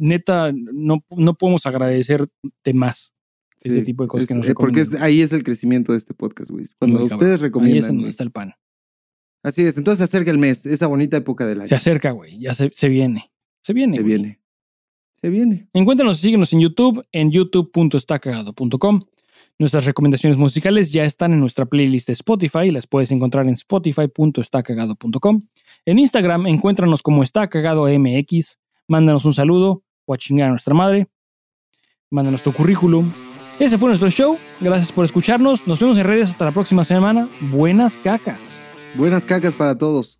[0.00, 2.28] neta, no, no podemos agradecer
[2.64, 3.12] de más
[3.62, 4.96] ese tipo de cosas es- que nos eh, Porque recomiendan.
[4.96, 6.66] es- ahí es el crecimiento de este podcast, güey.
[6.78, 7.18] Cuando Muy cabrón.
[7.18, 7.96] ustedes Ahí es recomiendan.
[7.96, 8.52] donde está el pan.
[9.42, 11.66] Así es, entonces se acerca el mes, esa bonita época del año.
[11.68, 12.38] Se acerca, güey.
[12.40, 13.30] Ya se, se viene.
[13.62, 13.96] Se viene.
[13.96, 14.14] Se güey.
[14.16, 14.40] viene.
[15.20, 15.68] Se viene.
[15.74, 19.00] Encuéntranos y síguenos en YouTube en youtube.estacagado.com.
[19.58, 22.70] Nuestras recomendaciones musicales ya están en nuestra playlist de Spotify.
[22.70, 25.42] Las puedes encontrar en spotify.estacagado.com.
[25.84, 28.58] En Instagram, encuéntranos como Está Cagado MX.
[28.88, 31.06] Mándanos un saludo o a chingar a nuestra madre.
[32.10, 33.12] Mándanos tu currículum.
[33.60, 34.38] Ese fue nuestro show.
[34.60, 35.66] Gracias por escucharnos.
[35.66, 37.28] Nos vemos en redes hasta la próxima semana.
[37.40, 38.60] Buenas cacas.
[38.96, 40.19] Buenas cacas para todos.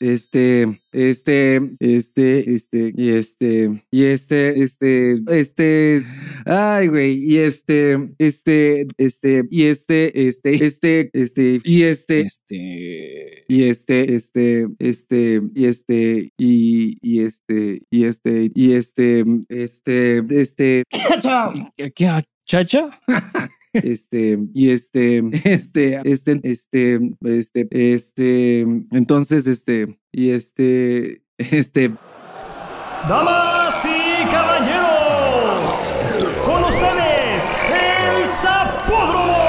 [0.00, 6.02] Este, este, este, este, y este, y este, este, este,
[6.46, 13.44] ay, güey, y este, este, este, y este, este, este, este, y este, Este.
[13.46, 20.82] y este, este, este, y este, y, y este, y este, y este, este, este,
[21.24, 21.52] ah,
[22.46, 22.88] ¿Chacha?
[23.72, 28.60] Este, y este, este, este, este, este, este,
[28.90, 31.94] entonces, este, y este, este,
[33.08, 35.94] Damas y caballeros,
[36.44, 39.40] con ustedes, el Zapódromo.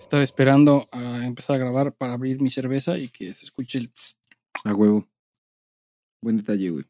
[0.00, 3.92] Estaba esperando a empezar a grabar para abrir mi cerveza y que se escuche el...
[3.92, 4.18] tss.
[4.64, 5.08] a huevo.
[6.20, 6.84] Buen detalle, güey.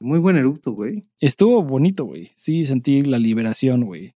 [0.00, 1.00] Muy buen eructo, güey.
[1.18, 2.32] Estuvo bonito, güey.
[2.34, 4.12] Sí, sentí la liberación, güey.